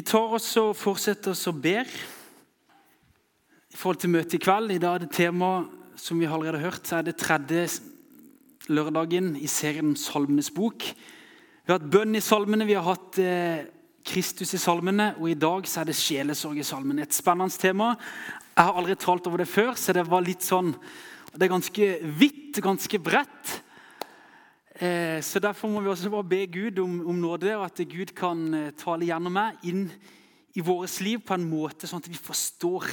Vi 0.00 0.04
tar 0.08 0.32
oss 0.32 0.46
og 0.56 0.70
fortsetter 0.80 1.34
oss 1.34 1.42
og 1.50 1.58
ber 1.60 1.84
i 1.84 3.76
forhold 3.76 3.98
til 4.00 4.08
møtet 4.14 4.38
i 4.38 4.40
kveld. 4.40 4.70
I 4.72 4.80
dag 4.80 4.94
er 4.96 5.02
det 5.02 5.10
tema 5.12 5.50
som 6.00 6.16
vi 6.16 6.24
allerede 6.24 6.56
har 6.56 6.70
hørt, 6.70 6.86
så 6.88 6.96
er 6.96 7.04
det 7.04 7.18
tredje 7.20 7.66
lørdagen 8.72 9.34
i 9.36 9.44
serien 9.44 9.92
Salmenes 10.00 10.48
bok. 10.56 10.86
Vi 10.88 11.68
har 11.68 11.76
hatt 11.76 11.92
bønn 11.92 12.16
i 12.16 12.24
salmene, 12.24 12.64
vi 12.64 12.78
har 12.78 12.86
hatt 12.88 13.20
eh, 13.20 13.68
Kristus 14.08 14.56
i 14.56 14.62
salmene, 14.62 15.10
og 15.20 15.34
i 15.34 15.36
dag 15.36 15.68
så 15.68 15.82
er 15.82 15.90
det 15.90 16.00
sjelesorg 16.00 16.64
i 16.64 16.68
salmene. 16.70 17.04
Et 17.04 17.20
spennende 17.20 17.60
tema. 17.60 17.92
Jeg 18.54 18.70
har 18.70 18.80
aldri 18.80 18.96
talt 19.04 19.28
over 19.28 19.44
det 19.44 19.52
før, 19.52 19.74
så 19.76 19.92
det 19.92 20.08
var 20.08 20.24
litt 20.24 20.48
sånn 20.48 20.72
Det 21.34 21.44
er 21.44 21.56
ganske 21.58 21.92
vidt, 22.24 22.56
ganske 22.64 23.04
bredt. 23.04 23.58
Eh, 24.80 25.20
så 25.20 25.38
Derfor 25.38 25.68
må 25.68 25.80
vi 25.80 25.90
også 25.92 26.08
bare 26.10 26.24
be 26.24 26.46
Gud 26.46 26.78
om, 26.80 27.06
om 27.06 27.14
nåde, 27.20 27.56
og 27.56 27.66
at 27.66 27.82
Gud 27.84 28.14
kan 28.16 28.54
eh, 28.54 28.70
tale 28.72 29.04
gjennom 29.04 29.34
meg 29.36 29.58
inn 29.68 29.90
i 30.56 30.62
vårt 30.64 30.94
liv 31.04 31.20
på 31.20 31.36
en 31.36 31.44
måte 31.44 31.84
sånn 31.84 32.00
at 32.00 32.08
vi 32.08 32.16
forstår 32.16 32.86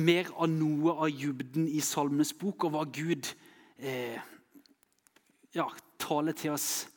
mer 0.00 0.32
av 0.32 0.48
noe 0.48 0.96
av 0.96 1.12
dybden 1.12 1.68
i 1.68 1.84
Salmenes 1.84 2.32
bok, 2.32 2.64
og 2.64 2.72
hva 2.72 2.86
Gud 2.88 3.28
eh, 3.76 4.16
ja, 5.52 5.68
taler 6.00 6.32
til 6.32 6.56
oss, 6.56 6.88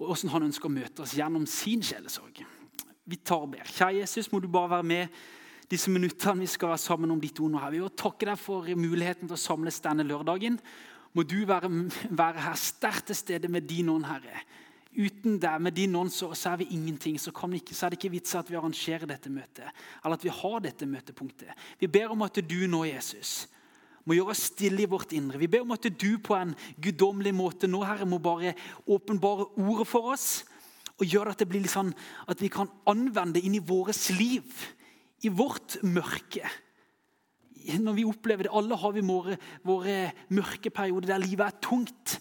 og 0.00 0.08
hvordan 0.08 0.32
han 0.38 0.48
ønsker 0.48 0.72
å 0.72 0.76
møte 0.80 1.04
oss 1.04 1.16
gjennom 1.18 1.44
sin 1.44 1.84
sjelesorg. 1.84 2.40
Vi 3.04 3.20
tar 3.20 3.44
og 3.44 3.52
ber. 3.52 3.68
Kjære 3.68 4.00
Jesus, 4.00 4.32
må 4.32 4.40
du 4.40 4.48
bare 4.48 4.78
være 4.78 4.92
med 4.96 5.24
disse 5.68 5.92
minuttene 5.92 6.40
vi 6.40 6.48
skal 6.48 6.72
være 6.72 6.86
sammen 6.88 7.12
om 7.12 7.20
ditt 7.20 7.36
ord. 7.36 7.52
nå 7.52 7.60
her. 7.60 7.76
Vi 7.76 7.84
vil 7.84 7.98
takke 8.00 8.32
deg 8.32 8.40
for 8.40 8.64
muligheten 8.64 9.28
til 9.28 9.36
å 9.36 9.44
samles 9.44 9.84
denne 9.84 10.08
lørdagen. 10.08 10.56
Må 11.16 11.24
du 11.24 11.40
være, 11.48 11.70
være 12.10 12.46
her 12.46 12.58
sterkt 12.60 13.10
til 13.10 13.18
stede 13.18 13.50
med 13.52 13.68
din 13.68 13.88
ånd, 13.92 14.06
Herre. 14.08 14.42
Uten 14.98 15.36
deg, 15.38 15.60
med 15.62 15.76
din 15.76 15.94
ånd, 15.96 16.10
så, 16.10 16.32
så 16.34 16.52
er 16.52 16.62
vi 16.62 16.72
ingenting. 16.74 17.18
Så, 17.20 17.30
ikke, 17.30 17.74
så, 17.74 17.86
er 17.86 17.92
det 17.92 18.00
ikke 18.00 18.14
vits 18.16 18.34
at 18.34 18.50
vi 18.50 18.56
arrangerer 18.58 19.06
dette 19.06 19.30
møtet, 19.30 19.68
eller 20.02 20.18
at 20.18 20.24
vi 20.24 20.32
har 20.32 20.58
dette 20.64 20.88
møtepunktet. 20.88 21.52
Vi 21.78 21.86
ber 21.86 22.14
om 22.14 22.24
at 22.26 22.40
du 22.42 22.58
nå, 22.66 22.84
Jesus, 22.88 23.46
må 24.08 24.16
gjøre 24.16 24.32
oss 24.32 24.46
stille 24.54 24.82
i 24.82 24.88
vårt 24.88 25.12
indre. 25.12 25.38
Vi 25.40 25.50
ber 25.50 25.66
om 25.66 25.74
at 25.76 25.84
du 26.00 26.10
på 26.24 26.36
en 26.38 26.54
guddommelig 26.80 27.34
måte 27.36 27.68
nå, 27.68 27.82
Herre, 27.84 28.08
må 28.08 28.18
bare 28.22 28.54
åpenbare 28.88 29.50
ordet 29.60 29.86
for 29.88 30.14
oss. 30.14 30.28
Og 30.98 31.06
gjøre 31.06 31.34
at 31.34 31.42
det 31.42 31.46
blir 31.50 31.62
litt 31.62 31.74
sånn 31.74 31.92
at 32.26 32.40
vi 32.42 32.48
kan 32.50 32.70
anvende 32.88 33.36
det 33.36 33.44
inn 33.46 33.58
i 33.58 33.62
vårt 33.62 34.08
liv 34.16 34.48
i 35.22 35.30
vårt 35.30 35.78
mørke. 35.82 36.48
Når 37.76 37.96
vi 37.98 38.06
opplever 38.08 38.46
det, 38.46 38.54
Alle 38.56 38.76
har 38.76 38.92
vi 38.92 39.04
våre, 39.04 39.36
våre 39.64 40.12
mørke 40.32 40.70
perioder 40.70 41.12
der 41.12 41.24
livet 41.24 41.46
er 41.46 41.60
tungt. 41.60 42.18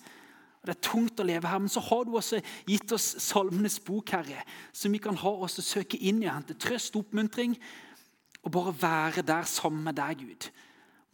Og 0.61 0.67
Det 0.67 0.75
er 0.75 0.89
tungt 0.89 1.19
å 1.19 1.27
leve 1.27 1.47
her, 1.47 1.59
men 1.59 1.71
så 1.71 1.79
har 1.79 2.03
du 2.03 2.15
også 2.17 2.41
gitt 2.67 2.91
oss 2.91 3.15
Salmenes 3.23 3.79
bok, 3.79 4.09
Herre, 4.11 4.43
som 4.73 4.91
vi 4.91 4.99
kan 4.99 5.15
ha 5.15 5.31
oss 5.31 5.59
å 5.59 5.63
søke 5.65 5.97
inn 5.97 6.23
i, 6.23 6.27
hente 6.27 6.57
trøst 6.59 6.95
og 6.95 7.05
oppmuntring, 7.05 7.55
og 8.43 8.51
bare 8.51 8.73
være 8.81 9.23
der 9.27 9.47
sammen 9.47 9.83
med 9.83 9.95
deg, 9.95 10.23
Gud. 10.25 10.49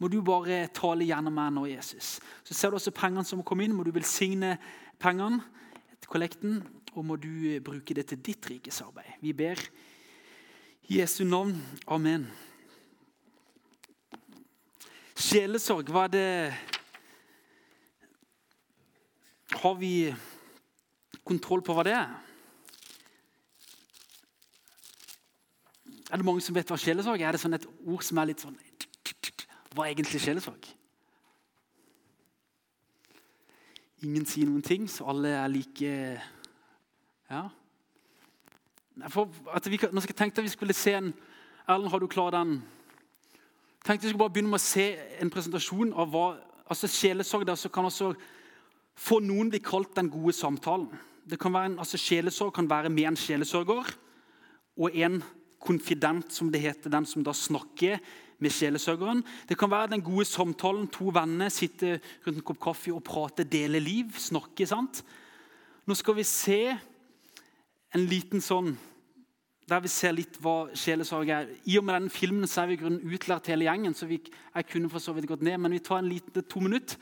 Må 0.02 0.08
du 0.10 0.18
bare 0.26 0.66
tale 0.74 1.06
gjennom 1.06 1.34
meg 1.34 1.52
nå, 1.54 1.66
Jesus. 1.70 2.18
Så 2.44 2.54
ser 2.54 2.72
du 2.72 2.78
også 2.78 2.94
pengene 2.94 3.24
som 3.26 3.42
kommer 3.46 3.64
inn. 3.64 3.74
Må 3.76 3.86
du 3.86 3.92
velsigne 3.94 4.56
pengene 5.00 5.38
til 6.00 6.10
kollekten, 6.10 6.58
og 6.94 7.06
må 7.06 7.16
du 7.16 7.60
bruke 7.64 7.94
det 7.96 8.08
til 8.10 8.20
ditt 8.22 8.50
rikes 8.50 8.82
arbeid. 8.84 9.14
Vi 9.22 9.32
ber. 9.32 9.60
I 10.90 11.00
Jesu 11.00 11.22
navn. 11.24 11.56
Amen. 11.86 12.26
Sjelesorg, 15.14 15.90
hva 15.94 16.08
er 16.08 16.14
det 16.14 16.54
Har 19.62 19.74
vi 19.78 20.14
kontroll 21.24 21.62
på 21.64 21.74
hva 21.76 21.84
det 21.86 21.94
er? 21.94 22.14
Er 26.10 26.20
det 26.20 26.26
mange 26.26 26.42
som 26.44 26.54
vet 26.54 26.68
hva 26.68 26.78
sjelesorg 26.78 27.22
er? 27.22 27.28
Er 27.28 27.36
det 27.36 27.42
sånn 27.42 27.56
et 27.56 27.68
ord 27.86 28.02
som 28.04 28.18
er 28.20 28.32
litt 28.32 28.42
sånn 28.42 28.58
Hva 29.74 29.86
er 29.86 29.94
egentlig 29.94 30.20
sjelesorg? 30.22 30.66
Ingen 34.04 34.26
sier 34.28 34.50
noen 34.50 34.64
ting, 34.66 34.88
så 34.90 35.06
alle 35.14 35.32
er 35.38 35.52
like 35.52 35.92
Ja. 37.30 37.46
For 39.10 39.30
at 39.50 39.66
vi, 39.66 39.78
nå 39.78 40.02
skal 40.02 40.12
jeg 40.12 40.18
tenke 40.18 40.38
at 40.38 40.46
vi 40.46 40.52
skulle 40.52 40.76
se 40.76 40.92
en 40.94 41.14
Erlend, 41.64 41.90
har 41.90 41.98
du 42.02 42.06
klar 42.06 42.34
den? 42.34 42.58
Tenkte 43.84 44.06
vi 44.06 44.12
skulle 44.12 44.24
bare 44.24 44.32
begynne 44.32 44.52
med 44.54 44.62
å 44.62 44.64
se 44.64 44.86
en 45.20 45.32
presentasjon 45.32 45.92
av 45.92 46.12
hva 46.12 46.26
altså 46.64 46.88
Sjelesorg 46.88 47.44
der, 47.46 47.58
så 47.60 47.68
kan 47.68 47.84
også 47.84 48.14
for 48.96 49.24
noen 49.24 49.50
bli 49.52 49.60
kalt 49.64 49.92
den 49.98 50.08
gode 50.12 50.32
samtalen. 50.36 50.88
Det 51.24 51.38
kan 51.40 51.52
være 51.52 51.72
en, 51.72 51.78
altså 51.82 52.00
Sjelesorg 52.00 52.54
kan 52.56 52.68
være 52.70 52.92
med 52.92 53.10
en 53.10 53.18
sjelesørger 53.18 53.90
og 54.80 54.96
en 54.96 55.20
konfident, 55.64 56.32
som 56.32 56.50
det 56.52 56.60
heter, 56.60 56.92
den 56.92 57.06
som 57.08 57.24
da 57.24 57.32
snakker 57.36 58.00
med 58.42 58.52
sjelesørgeren. 58.52 59.22
Det 59.48 59.56
kan 59.58 59.70
være 59.72 59.94
den 59.94 60.04
gode 60.04 60.26
samtalen. 60.28 60.88
To 60.92 61.08
venner 61.14 61.52
sitter 61.52 62.00
rundt 62.26 62.40
en 62.40 62.44
kopp 62.44 62.60
kaffe 62.66 62.92
og 62.92 63.04
prater, 63.06 63.48
deler 63.48 63.80
liv, 63.80 64.12
snakker. 64.18 64.68
sant? 64.68 65.04
Nå 65.86 65.96
skal 65.96 66.18
vi 66.18 66.26
se 66.28 66.60
en 67.94 68.04
liten 68.10 68.42
sånn 68.44 68.74
der 69.68 69.80
vi 69.80 69.88
ser 69.88 70.12
litt 70.12 70.36
hva 70.44 70.68
sjelesorg 70.76 71.30
er. 71.32 71.52
I 71.64 71.78
og 71.80 71.86
med 71.86 71.96
denne 71.96 72.12
filmen 72.12 72.48
så 72.50 72.64
er 72.64 72.72
vi 72.74 73.14
utlært 73.16 73.48
hele 73.48 73.64
gjengen, 73.68 73.94
så 73.96 74.08
vi, 74.10 74.20
jeg 74.54 74.66
kunne 74.70 74.90
for 74.92 75.00
så 75.00 75.14
vidt 75.16 75.28
gått 75.30 75.44
ned, 75.46 75.56
men 75.62 75.72
vi 75.72 75.82
tar 75.84 76.02
en 76.02 76.10
liten 76.10 76.44
to 76.44 76.60
minutter. 76.60 77.00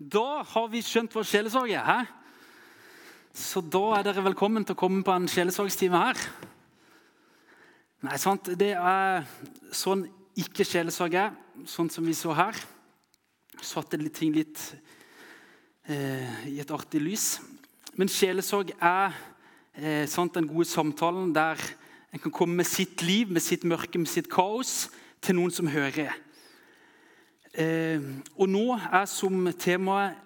Da 0.00 0.40
har 0.48 0.70
vi 0.72 0.80
skjønt 0.80 1.12
hva 1.12 1.20
sjelesorg 1.28 1.74
er. 1.76 1.84
Hæ? 1.84 1.98
Så 3.36 3.60
da 3.60 3.98
er 3.98 4.06
dere 4.06 4.24
velkommen 4.24 4.64
til 4.64 4.72
å 4.72 4.80
komme 4.80 5.02
på 5.04 5.12
en 5.12 5.28
sjelesorgstime 5.28 5.98
her. 6.00 6.22
Nei, 8.08 8.16
sant? 8.16 8.48
Det 8.56 8.70
er 8.80 9.26
sånn 9.76 10.06
ikke 10.40 10.64
sjelesorg 10.64 11.18
er, 11.20 11.34
sånn 11.68 11.92
som 11.92 12.08
vi 12.08 12.14
så 12.16 12.32
her. 12.32 12.56
Satte 13.60 14.00
ting 14.08 14.32
litt 14.38 14.62
eh, 15.84 16.48
i 16.48 16.56
et 16.64 16.72
artig 16.72 17.02
lys. 17.04 17.28
Men 18.00 18.08
sjelesorg 18.08 18.72
er 18.80 19.12
eh, 19.76 20.08
sant, 20.08 20.32
den 20.32 20.48
gode 20.48 20.70
samtalen 20.70 21.34
der 21.36 21.60
en 22.08 22.24
kan 22.24 22.32
komme 22.32 22.62
med 22.62 22.70
sitt 22.72 23.04
liv, 23.04 23.28
med 23.28 23.44
sitt 23.44 23.68
mørke, 23.68 24.00
med 24.00 24.08
sitt 24.08 24.32
kaos, 24.32 24.88
til 25.20 25.36
noen 25.36 25.52
som 25.52 25.68
hører. 25.68 26.16
Eh, 27.50 27.98
og 28.38 28.46
nå 28.46 28.76
er 28.78 29.08
som 29.10 29.48
temaet 29.58 30.18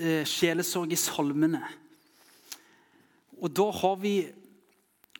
eh, 0.00 0.22
sjelesorg 0.24 0.94
i 0.94 0.96
salmene. 0.96 1.60
Og 3.36 3.52
da 3.52 3.66
har 3.82 3.98
vi 4.00 4.14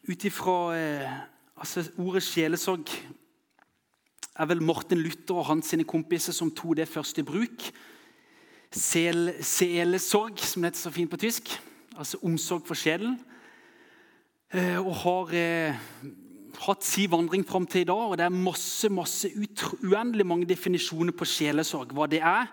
ut 0.09 0.25
ifra 0.25 0.57
eh, 0.73 1.19
altså 1.61 1.85
Ordet 2.01 2.25
sjelesorg 2.25 2.89
er 4.35 4.49
vel 4.49 4.65
Morten 4.65 5.03
Luther 5.05 5.37
og 5.37 5.51
hans 5.51 5.69
sine 5.69 5.85
kompiser 5.85 6.33
som 6.33 6.49
tok 6.51 6.79
det 6.81 6.89
først 6.89 7.21
i 7.21 7.27
bruk. 7.29 7.69
Sel, 8.73 9.35
selesorg, 9.45 10.41
som 10.41 10.65
det 10.65 10.73
heter 10.73 10.81
så 10.81 10.95
fint 10.97 11.13
på 11.13 11.21
tysk. 11.21 11.53
Altså 11.95 12.19
omsorg 12.25 12.65
for 12.67 12.75
sjelen. 12.75 13.21
Og 14.81 14.91
har 15.05 15.31
hatt 16.65 16.85
si 16.87 17.07
vandring 17.11 17.45
fram 17.47 17.67
til 17.69 17.85
i 17.85 17.89
dag. 17.89 18.11
og 18.11 18.17
Det 18.19 18.25
er 18.25 18.35
masse, 18.35 18.89
masse 18.89 19.31
uendelig 19.83 20.27
mange 20.27 20.49
definisjoner 20.49 21.13
på 21.13 21.27
sjelesorg, 21.29 21.93
hva 21.93 22.07
det 22.11 22.23
er. 22.23 22.49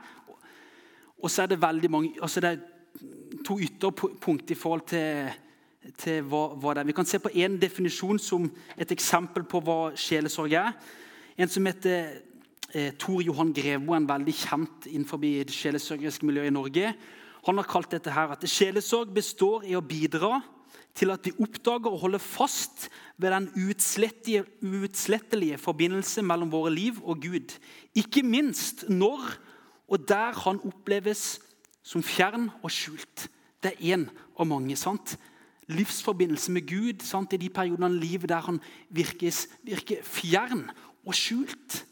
Og 1.21 1.29
så 1.29 1.43
er 1.43 1.51
det 1.51 1.61
veldig 1.61 1.91
mange, 1.91 2.15
altså 2.21 2.41
det 2.41 2.49
er 2.49 2.59
to 3.45 3.59
ytterpunkt 3.61 4.51
i 4.51 4.57
forhold 4.57 4.83
til, 4.89 5.29
til 5.97 6.25
hva, 6.27 6.47
hva, 6.57 6.73
det 6.73 6.81
er. 6.81 6.89
Vi 6.89 6.97
kan 6.97 7.07
se 7.07 7.19
på 7.21 7.31
én 7.33 7.59
definisjon 7.61 8.19
som 8.19 8.49
et 8.77 8.91
eksempel 8.91 9.45
på 9.49 9.61
hva 9.63 9.79
sjelesorg 9.95 10.57
er. 10.57 10.73
En 11.37 11.49
som 11.49 11.65
heter 11.65 12.21
eh, 12.73 12.91
Tor 12.99 13.21
Johan 13.21 13.53
Grevo, 13.53 13.95
en 13.95 14.09
veldig 14.09 14.35
kjent 14.35 14.89
innenfor 14.91 15.21
det 15.21 15.53
sjelesørgeriske 15.53 16.25
miljøet 16.25 16.51
i 16.51 16.55
Norge. 16.57 16.93
Han 17.47 17.57
har 17.57 17.69
kalt 17.69 17.93
dette 17.93 18.13
her 18.13 18.33
at 18.33 18.49
sjelesorg 18.49 19.13
består 19.13 19.65
i 19.69 19.77
å 19.77 19.85
bidra 19.85 20.41
til 20.95 21.11
at 21.13 21.25
vi 21.25 21.31
oppdager 21.39 21.91
og 21.91 21.99
holder 22.03 22.21
fast 22.21 22.89
ved 23.17 23.31
den 23.31 23.49
uutslettelige 23.55 25.57
forbindelse 25.57 26.21
mellom 26.21 26.51
våre 26.51 26.73
liv 26.73 26.99
og 27.03 27.21
Gud. 27.23 27.57
Ikke 27.95 28.23
minst 28.23 28.89
når 28.89 29.21
og 29.91 30.07
der 30.07 30.31
han 30.45 30.61
oppleves 30.63 31.41
som 31.83 32.03
fjern 32.03 32.49
og 32.63 32.71
skjult. 32.71 33.27
Det 33.61 33.73
er 33.73 33.95
én 33.95 34.07
av 34.39 34.47
mange. 34.47 34.75
sant? 34.75 35.17
Livsforbindelse 35.67 36.51
med 36.51 36.67
Gud 36.67 37.03
sant? 37.03 37.33
i 37.33 37.37
de 37.37 37.49
periodene 37.49 37.85
av 37.85 37.99
livet 37.99 38.29
der 38.29 38.41
han 38.41 38.61
virkes, 38.89 39.47
virker 39.63 40.03
fjern 40.03 40.71
og 41.05 41.15
skjult. 41.15 41.85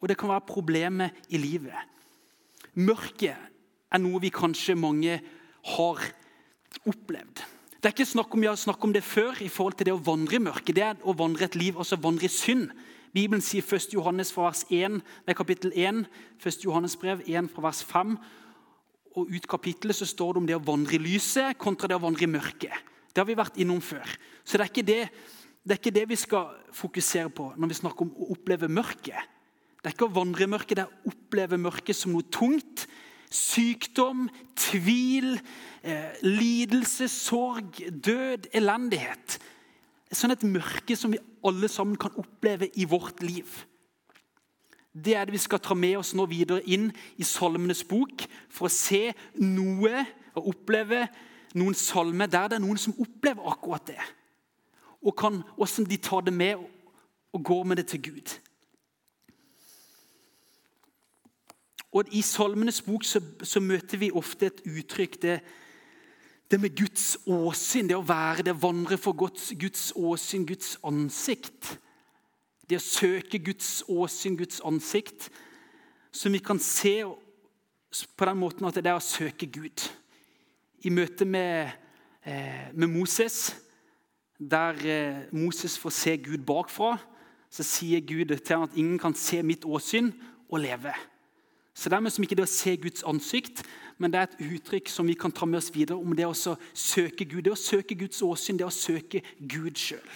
Og 0.00 0.08
det 0.08 0.18
kan 0.18 0.28
være 0.28 0.48
problemet 0.48 1.10
i 1.28 1.36
livet. 1.36 1.76
Mørket 2.74 3.36
er 3.36 4.02
noe 4.02 4.20
vi 4.20 4.32
kanskje 4.32 4.76
mange 4.76 5.20
har 5.76 6.00
opplevd. 6.84 7.44
Det 7.76 7.90
er 7.90 7.94
ikke 7.94 8.08
snakk 8.08 8.34
om, 8.34 8.44
snakk 8.56 8.84
om 8.84 8.92
det 8.92 9.04
før 9.04 9.38
i 9.44 9.48
forhold 9.52 9.76
til 9.78 9.86
det 9.88 9.94
å 9.94 10.02
vandre 10.02 10.38
i 10.38 10.42
mørket. 10.42 10.74
Det 10.74 10.84
er 10.84 11.02
å 11.06 11.14
vandre 11.16 11.46
et 11.46 11.54
liv, 11.54 11.76
altså 11.78 11.98
vandre 12.00 12.26
i 12.26 12.32
synd. 12.32 12.72
Bibelen 13.14 13.44
sier 13.44 13.62
1. 13.62 13.92
Johannes 13.94 14.32
fra 14.34 14.48
vers 14.48 14.64
1, 14.68 14.98
nei, 15.00 15.36
kapittel 15.36 15.72
1, 15.72 16.02
1. 16.42 16.58
Johannes 16.66 16.96
brev 17.00 17.22
1 17.24 17.48
fra 17.52 17.68
vers 17.68 17.84
5. 17.86 18.16
Og 19.16 19.30
ut 19.32 19.48
kapittelet 19.48 19.96
så 19.96 20.08
står 20.08 20.34
det 20.34 20.42
om 20.42 20.48
det 20.50 20.58
å 20.58 20.64
vandre 20.66 20.98
i 20.98 21.00
lyset 21.00 21.56
kontra 21.62 21.88
det 21.88 21.96
å 21.96 22.02
vandre 22.02 22.26
i 22.26 22.32
mørket. 22.32 22.92
Det 23.12 23.22
har 23.22 23.28
vi 23.28 23.38
vært 23.38 23.56
innom 23.62 23.80
før. 23.80 24.04
Så 24.44 24.58
det 24.58 24.66
er 24.66 24.72
ikke 24.72 24.88
det, 24.90 24.98
det, 25.62 25.72
er 25.72 25.80
ikke 25.80 25.94
det 25.96 26.04
vi 26.10 26.18
skal 26.20 26.52
fokusere 26.76 27.32
på 27.32 27.52
når 27.56 27.72
vi 27.72 27.78
snakker 27.80 28.04
om 28.04 28.12
å 28.12 28.28
oppleve 28.34 28.68
mørket. 28.68 29.32
Det 29.80 29.88
er 29.88 29.94
ikke 29.94 30.10
å 30.10 30.16
vandre 30.18 30.44
i 30.44 30.50
mørket, 30.50 30.76
det 30.76 30.84
er 30.84 30.92
å 30.92 31.14
oppleve 31.14 31.60
mørket 31.62 31.96
som 31.96 32.12
noe 32.12 32.26
tungt, 32.34 32.84
Sykdom, 33.30 34.28
tvil, 34.56 35.40
eh, 35.82 36.12
lidelse, 36.22 37.08
sorg, 37.08 37.80
død, 38.04 38.50
elendighet. 38.54 39.38
Sånn 40.12 40.32
et 40.32 40.44
mørke 40.46 40.96
som 40.96 41.12
vi 41.12 41.18
alle 41.44 41.68
sammen 41.68 41.96
kan 41.96 42.14
oppleve 42.16 42.70
i 42.78 42.84
vårt 42.84 43.22
liv. 43.22 43.46
Det 44.96 45.16
er 45.16 45.26
det 45.26 45.34
vi 45.34 45.42
skal 45.42 45.60
ta 45.60 45.74
med 45.74 45.98
oss 45.98 46.14
nå 46.16 46.24
videre 46.30 46.62
inn 46.64 46.88
i 47.20 47.26
Salmenes 47.26 47.82
bok 47.84 48.24
for 48.48 48.68
å 48.68 48.72
se 48.72 49.10
noe 49.42 50.06
og 50.36 50.54
oppleve 50.54 51.02
noen 51.56 51.76
salmer 51.76 52.30
der 52.30 52.48
det 52.48 52.58
er 52.58 52.64
noen 52.64 52.80
som 52.80 52.96
opplever 53.00 53.50
akkurat 53.50 53.84
det. 53.92 54.00
Og 55.04 55.12
hvordan 55.14 55.84
de 55.88 55.96
tar 56.00 56.24
det 56.26 56.32
med 56.34 56.56
og 57.32 57.44
går 57.44 57.64
med 57.64 57.76
det 57.76 57.86
til 57.92 58.02
Gud. 58.02 58.38
Og 61.96 62.10
I 62.12 62.20
Salmenes 62.22 62.82
bok 62.84 63.06
så, 63.08 63.22
så, 63.42 63.60
møter 63.60 63.96
vi 63.96 64.12
ofte 64.12 64.50
et 64.50 64.58
uttrykk 64.68 65.16
det, 65.22 65.36
det 66.50 66.58
med 66.60 66.74
Guds 66.76 67.16
åsyn, 67.24 67.88
det 67.88 67.96
å 67.96 68.04
være, 68.04 68.44
det 68.44 68.56
vandre 68.60 68.98
for 69.00 69.16
Guds, 69.16 69.48
Guds 69.56 69.88
åsyn, 69.96 70.44
Guds 70.46 70.74
ansikt. 70.84 71.72
Det 72.68 72.76
å 72.76 72.84
søke 72.84 73.40
Guds 73.40 73.80
åsyn, 73.88 74.36
Guds 74.36 74.60
ansikt, 74.66 75.30
som 76.12 76.36
vi 76.36 76.42
kan 76.44 76.60
se 76.60 76.98
på 77.06 78.28
den 78.28 78.40
måten 78.42 78.68
at 78.68 78.76
det 78.76 78.92
er 78.92 79.00
å 79.00 79.04
søke 79.04 79.48
Gud. 79.48 79.88
I 80.84 80.92
møte 80.92 81.24
med, 81.24 81.72
eh, 82.28 82.68
med 82.74 82.92
Moses, 82.92 83.54
der 84.36 84.76
eh, 84.84 85.26
Moses 85.32 85.78
får 85.80 85.96
se 85.96 86.16
Gud 86.28 86.44
bakfra, 86.44 86.98
så 87.48 87.64
sier 87.64 88.04
Gud 88.04 88.36
til 88.36 88.56
ham 88.56 88.68
at 88.68 88.76
ingen 88.76 88.98
kan 89.00 89.14
se 89.16 89.40
mitt 89.42 89.64
åsyn 89.64 90.12
og 90.50 90.60
leve. 90.60 90.92
Så 91.76 91.90
Dermed 91.92 92.10
som 92.10 92.24
ikke 92.24 92.38
det 92.38 92.46
å 92.46 92.48
se 92.48 92.72
Guds 92.80 93.04
ansikt, 93.04 93.60
men 94.00 94.12
det 94.12 94.20
er 94.20 94.30
et 94.30 94.44
uttrykk 94.46 94.88
som 94.88 95.08
vi 95.08 95.16
kan 95.18 95.32
ta 95.32 95.44
med 95.44 95.58
oss 95.60 95.68
videre 95.74 95.98
om 96.00 96.14
det 96.16 96.24
å 96.24 96.32
søke 96.32 97.26
Gud. 97.28 97.42
Det 97.44 97.52
å 97.52 97.58
søke 97.60 97.98
Guds 98.00 98.22
åsyn, 98.24 98.56
det 98.56 98.64
å 98.64 98.72
søke 98.72 99.20
Gud 99.36 99.76
sjøl. 99.76 100.14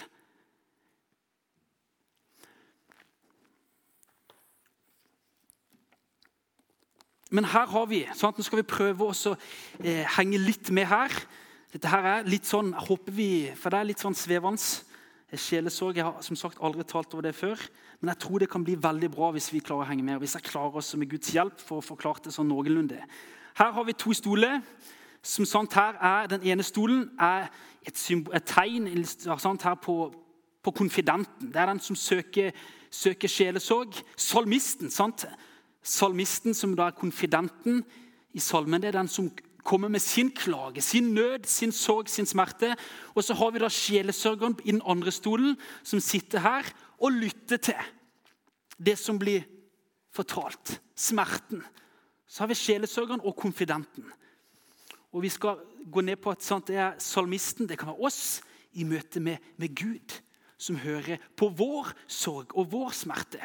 Men 7.29 7.45
her 7.47 7.69
har 7.69 7.85
vi, 7.87 8.01
sånn 8.17 8.33
at 8.33 8.41
nå 8.41 8.43
skal 8.43 8.59
vi 8.59 8.67
prøve 8.67 9.07
å 9.07 9.35
eh, 9.85 10.01
henge 10.17 10.41
litt 10.41 10.73
med 10.73 10.89
her. 10.89 11.13
Dette 11.71 11.93
her 11.93 12.09
er 12.09 12.25
litt 12.27 12.49
sånn, 12.49 12.73
håper 12.73 13.13
vi, 13.15 13.31
for 13.55 13.71
det 13.71 13.79
er 13.79 13.87
litt 13.93 14.01
sånn 14.01 14.17
svevende. 14.17 14.89
Sjelesorg. 15.31 15.95
Jeg 15.95 16.09
har 16.09 16.25
som 16.25 16.35
sagt 16.35 16.59
aldri 16.59 16.83
talt 16.89 17.13
over 17.15 17.29
det 17.29 17.37
før. 17.37 17.61
Men 18.01 18.15
jeg 18.15 18.19
tror 18.23 18.41
det 18.41 18.49
kan 18.49 18.63
bli 18.65 18.75
veldig 18.81 19.11
bra 19.13 19.29
hvis 19.35 19.51
vi 19.53 19.61
klarer 19.61 19.85
å 19.85 19.89
henge 19.91 20.03
med. 20.03 20.15
og 20.15 20.23
hvis 20.23 20.33
jeg 20.35 20.49
klarer 20.49 20.81
oss 20.81 20.95
med 20.97 21.09
Guds 21.09 21.33
hjelp 21.35 21.61
for 21.61 21.77
å 21.77 21.85
forklare 21.85 22.25
det 22.25 22.33
sånn 22.33 22.49
noenlunde. 22.49 22.97
Her 23.59 23.71
har 23.71 23.85
vi 23.85 23.93
to 23.93 24.13
stoler. 24.13 24.61
som 25.23 25.45
sant 25.45 25.73
her 25.73 25.93
er 26.01 26.27
Den 26.27 26.41
ene 26.41 26.63
stolen 26.63 27.11
er 27.19 27.51
et, 27.85 27.95
et 28.33 28.45
tegn 28.45 29.05
sant, 29.37 29.61
her 29.61 29.75
på, 29.75 30.13
på, 30.63 30.71
konfidenten. 30.71 31.51
Det 31.51 31.61
er 31.61 31.67
den 31.67 31.79
som 31.79 31.95
søker, 31.95 32.51
søker 32.89 33.27
sjelesorg. 33.27 33.93
Salmisten. 34.17 34.89
sant? 34.89 35.25
Salmisten 35.83 36.53
som 36.53 36.75
da 36.75 36.87
er 36.87 36.97
konfidenten 36.97 37.83
i 38.33 38.39
salmen, 38.39 38.81
det 38.81 38.87
er 38.87 38.97
den 38.97 39.07
som 39.07 39.29
kommer 39.63 39.89
med 39.89 39.99
sin 39.99 40.31
klage, 40.31 40.81
sin 40.81 41.13
nød, 41.13 41.45
sin 41.45 41.71
sorg, 41.71 42.09
sin 42.09 42.25
smerte. 42.25 42.75
Og 43.13 43.23
så 43.23 43.33
har 43.33 43.51
vi 43.51 43.59
da 43.59 43.69
sjelesørgeren 43.69 44.57
i 44.63 44.71
den 44.71 44.81
andre 44.85 45.11
stolen, 45.11 45.57
som 45.83 45.99
sitter 45.99 46.39
her 46.39 46.65
og 47.01 47.17
lytte 47.17 47.57
til 47.57 47.91
det 48.77 48.97
som 48.99 49.19
blir 49.19 49.43
fortalt. 50.13 50.79
Smerten. 50.95 51.63
Så 52.27 52.43
har 52.43 52.51
vi 52.51 52.57
sjelesørgeren 52.57 53.23
og 53.25 53.35
konfidenten. 53.35 54.05
Og 55.11 55.21
Vi 55.21 55.29
skal 55.29 55.59
gå 55.91 56.01
ned 56.01 56.15
på 56.15 56.31
at 56.31 56.43
sant, 56.43 56.67
det 56.67 56.77
er 56.79 56.99
salmisten, 56.99 57.67
det 57.67 57.77
kan 57.79 57.91
være 57.91 58.07
oss, 58.07 58.41
i 58.73 58.85
møte 58.87 59.19
med, 59.19 59.37
med 59.57 59.75
Gud, 59.75 60.13
som 60.57 60.77
hører 60.79 61.19
på 61.35 61.49
vår 61.49 61.91
sorg 62.07 62.55
og 62.55 62.69
vår 62.71 62.93
smerte. 62.95 63.41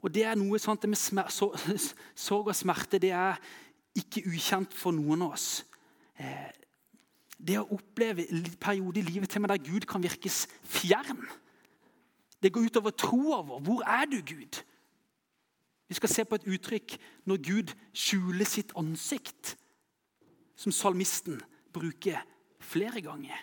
Og 0.00 0.14
det 0.14 0.24
er 0.24 0.38
noe 0.38 0.58
sant, 0.62 0.86
med 0.88 0.96
smer, 0.96 1.28
sorg 1.28 2.48
og 2.48 2.56
smerte 2.56 3.00
det 3.02 3.10
er 3.12 3.36
ikke 3.98 4.22
ukjent 4.30 4.72
for 4.72 4.94
noen 4.94 5.26
av 5.26 5.34
oss. 5.36 5.48
Eh, 6.16 6.48
det 7.38 7.58
å 7.60 7.68
oppleve 7.76 8.24
en 8.32 8.46
periode 8.60 9.02
i 9.02 9.06
livet 9.06 9.30
til 9.30 9.42
meg 9.42 9.52
der 9.52 9.66
Gud 9.68 9.86
kan 9.90 10.02
virkes 10.02 10.46
fjern. 10.64 11.20
Det 12.42 12.52
går 12.52 12.68
utover 12.68 12.94
troa 12.94 13.42
vår. 13.42 13.60
Hvor 13.66 13.82
er 13.82 14.06
du, 14.06 14.20
Gud? 14.22 14.60
Vi 15.88 15.96
skal 15.96 16.12
se 16.12 16.24
på 16.24 16.36
et 16.38 16.46
uttrykk 16.46 16.96
når 17.26 17.42
Gud 17.42 17.74
skjuler 17.96 18.46
sitt 18.48 18.74
ansikt, 18.76 19.56
som 20.58 20.74
salmisten 20.74 21.40
bruker 21.72 22.20
flere 22.60 23.00
ganger. 23.04 23.38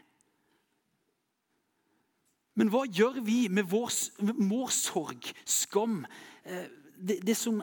Men 2.56 2.70
hva 2.72 2.86
gjør 2.88 3.20
vi 3.26 3.48
med 3.52 3.68
vår, 3.68 3.92
vår 4.22 4.70
sorg, 4.72 5.32
skam, 5.44 6.04
eh, 6.46 6.70
det, 6.96 7.20
det 7.28 7.36
som 7.36 7.60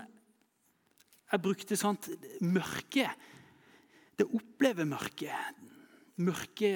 jeg 1.33 1.41
brukte 1.41 1.79
sant, 1.81 2.11
mørke. 2.45 3.07
Det 4.19 4.27
opplever 4.29 4.85
mørket. 4.85 5.63
Mørke 6.21 6.73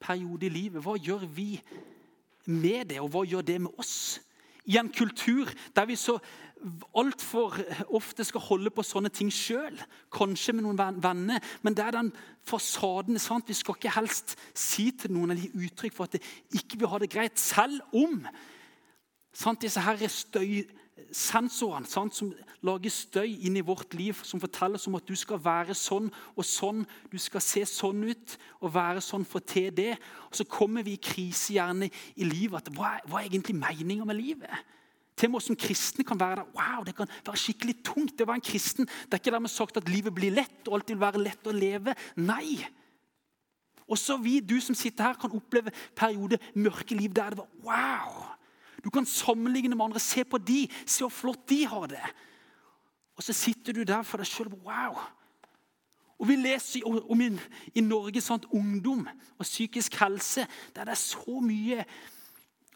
perioder 0.00 0.48
i 0.48 0.54
livet. 0.54 0.80
Hva 0.80 0.94
gjør 0.96 1.26
vi 1.28 1.50
med 2.46 2.90
det, 2.92 3.00
og 3.02 3.10
hva 3.12 3.24
gjør 3.26 3.46
det 3.46 3.60
med 3.66 3.78
oss? 3.80 4.18
I 4.66 4.78
en 4.80 4.90
kultur 4.90 5.50
der 5.76 5.86
vi 5.86 5.96
så 5.98 6.16
altfor 6.96 7.58
ofte 7.94 8.24
skal 8.24 8.42
holde 8.42 8.72
på 8.74 8.84
sånne 8.86 9.10
ting 9.14 9.28
sjøl, 9.34 9.76
kanskje 10.14 10.56
med 10.56 10.64
noen 10.66 11.00
venner, 11.02 11.42
men 11.62 11.76
det 11.76 11.84
er 11.84 11.98
den 11.98 12.10
fasaden 12.48 13.20
sant? 13.22 13.48
Vi 13.48 13.56
skal 13.58 13.76
ikke 13.78 13.94
helst 13.98 14.36
si 14.56 14.88
til 14.98 15.14
noen 15.14 15.34
eller 15.34 15.44
gi 15.44 15.68
uttrykk 15.68 15.96
for 15.96 16.08
at 16.08 16.16
det 16.16 16.24
ikke 16.56 16.80
vil 16.80 16.90
ha 16.90 17.00
det 17.02 17.12
greit, 17.12 17.38
selv 17.38 17.82
om 17.94 18.22
sant? 19.36 19.62
disse 19.62 19.82
her 19.84 20.00
støysensorene 20.96 21.88
sant? 21.88 22.14
som 22.14 22.30
lager 22.64 22.90
støy 22.92 23.36
inn 23.46 23.56
i 23.58 23.64
vårt 23.64 23.94
liv, 23.94 24.16
som 24.24 24.40
forteller 24.40 24.78
oss 24.78 24.86
om 24.88 24.96
at 24.98 25.06
du 25.06 25.14
skal 25.16 25.40
være 25.42 25.74
sånn 25.76 26.08
og 26.34 26.44
sånn, 26.44 26.84
du 27.12 27.18
skal 27.20 27.44
se 27.44 27.64
sånn 27.68 28.04
ut 28.08 28.36
og 28.60 28.72
være 28.74 29.02
sånn 29.04 29.26
for 29.28 29.44
til 29.44 29.70
det. 29.74 29.96
Og 30.30 30.36
Så 30.36 30.44
kommer 30.44 30.82
vi 30.82 30.96
i 30.96 31.02
krise 31.02 31.54
gjerne 31.54 31.90
i 32.16 32.24
livet. 32.24 32.66
at 32.66 32.72
Hva 32.72 32.96
er, 32.96 33.04
hva 33.06 33.20
er 33.20 33.28
egentlig 33.28 33.56
meninga 33.56 34.04
med 34.04 34.16
livet? 34.16 34.50
Til 35.16 35.30
og 35.30 35.32
med 35.32 35.42
som 35.42 35.56
kristne 35.56 36.04
kan 36.04 36.18
være 36.20 36.42
der. 36.42 36.48
Wow, 36.54 36.84
Det 36.84 36.96
kan 36.96 37.08
være 37.24 37.36
skikkelig 37.36 37.82
tungt. 37.84 38.16
Det 38.16 38.24
å 38.24 38.32
være 38.32 38.42
en 38.42 38.50
kristen, 38.52 38.86
det 38.86 39.14
er 39.14 39.20
ikke 39.20 39.32
dermed 39.32 39.50
sagt 39.50 39.76
at 39.76 39.88
livet 39.88 40.14
blir 40.14 40.32
lett 40.32 40.68
og 40.68 40.74
alltid 40.74 40.96
vil 40.96 41.06
være 41.06 41.22
lett 41.22 41.46
å 41.46 41.52
leve. 41.52 41.94
Nei. 42.16 42.66
Også 43.88 44.16
vi, 44.18 44.40
du 44.40 44.60
som 44.60 44.74
sitter 44.74 45.04
her, 45.04 45.14
kan 45.14 45.32
oppleve 45.32 45.70
perioder, 45.94 46.38
mørke 46.54 46.94
liv 46.94 47.14
der 47.14 47.30
det 47.30 47.38
var 47.38 47.48
wow. 47.62 48.35
Du 48.86 48.90
kan 48.94 49.06
sammenligne 49.06 49.74
med 49.74 49.84
andre. 49.84 50.00
Se 50.00 50.22
på 50.24 50.38
de, 50.38 50.68
se 50.86 51.02
hvor 51.02 51.10
flott 51.10 51.48
de 51.50 51.64
har 51.66 51.88
det. 51.90 52.02
Og 53.18 53.22
så 53.26 53.34
sitter 53.34 53.74
du 53.74 53.82
der 53.82 54.04
for 54.06 54.22
deg 54.22 54.28
sjøl. 54.30 54.52
Wow. 54.62 55.00
Og 56.22 56.28
Vi 56.28 56.36
leser 56.38 56.86
om 56.86 57.20
i, 57.20 57.32
i 57.74 57.82
Norge 57.82 58.22
sant, 58.22 58.46
ungdom 58.54 59.08
og 59.38 59.44
psykisk 59.44 59.98
helse 60.00 60.46
der 60.76 60.86
det 60.86 60.94
er 60.94 61.02
så 61.02 61.40
mye 61.42 61.84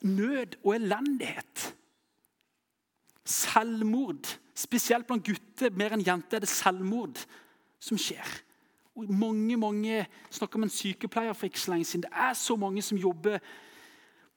nød 0.02 0.58
og 0.64 0.74
elendighet. 0.74 1.70
Selvmord. 3.24 4.34
Spesielt 4.54 5.06
blant 5.06 5.24
gutter 5.24 5.70
mer 5.78 5.94
enn 5.94 6.04
jenter 6.04 6.40
er 6.40 6.44
det 6.44 6.50
selvmord 6.50 7.22
som 7.80 7.96
skjer. 8.00 8.26
Og 8.98 9.06
mange, 9.14 9.56
mange 9.56 10.02
snakker 10.28 10.58
om 10.58 10.66
en 10.66 10.74
sykepleier 10.74 11.38
for 11.38 11.46
ikke 11.46 11.62
så 11.62 11.70
lenge 11.76 11.86
siden. 11.86 12.08
Det 12.08 12.12
er 12.12 12.34
så 12.34 12.56
mange 12.58 12.82
som 12.82 12.98
jobber 12.98 13.38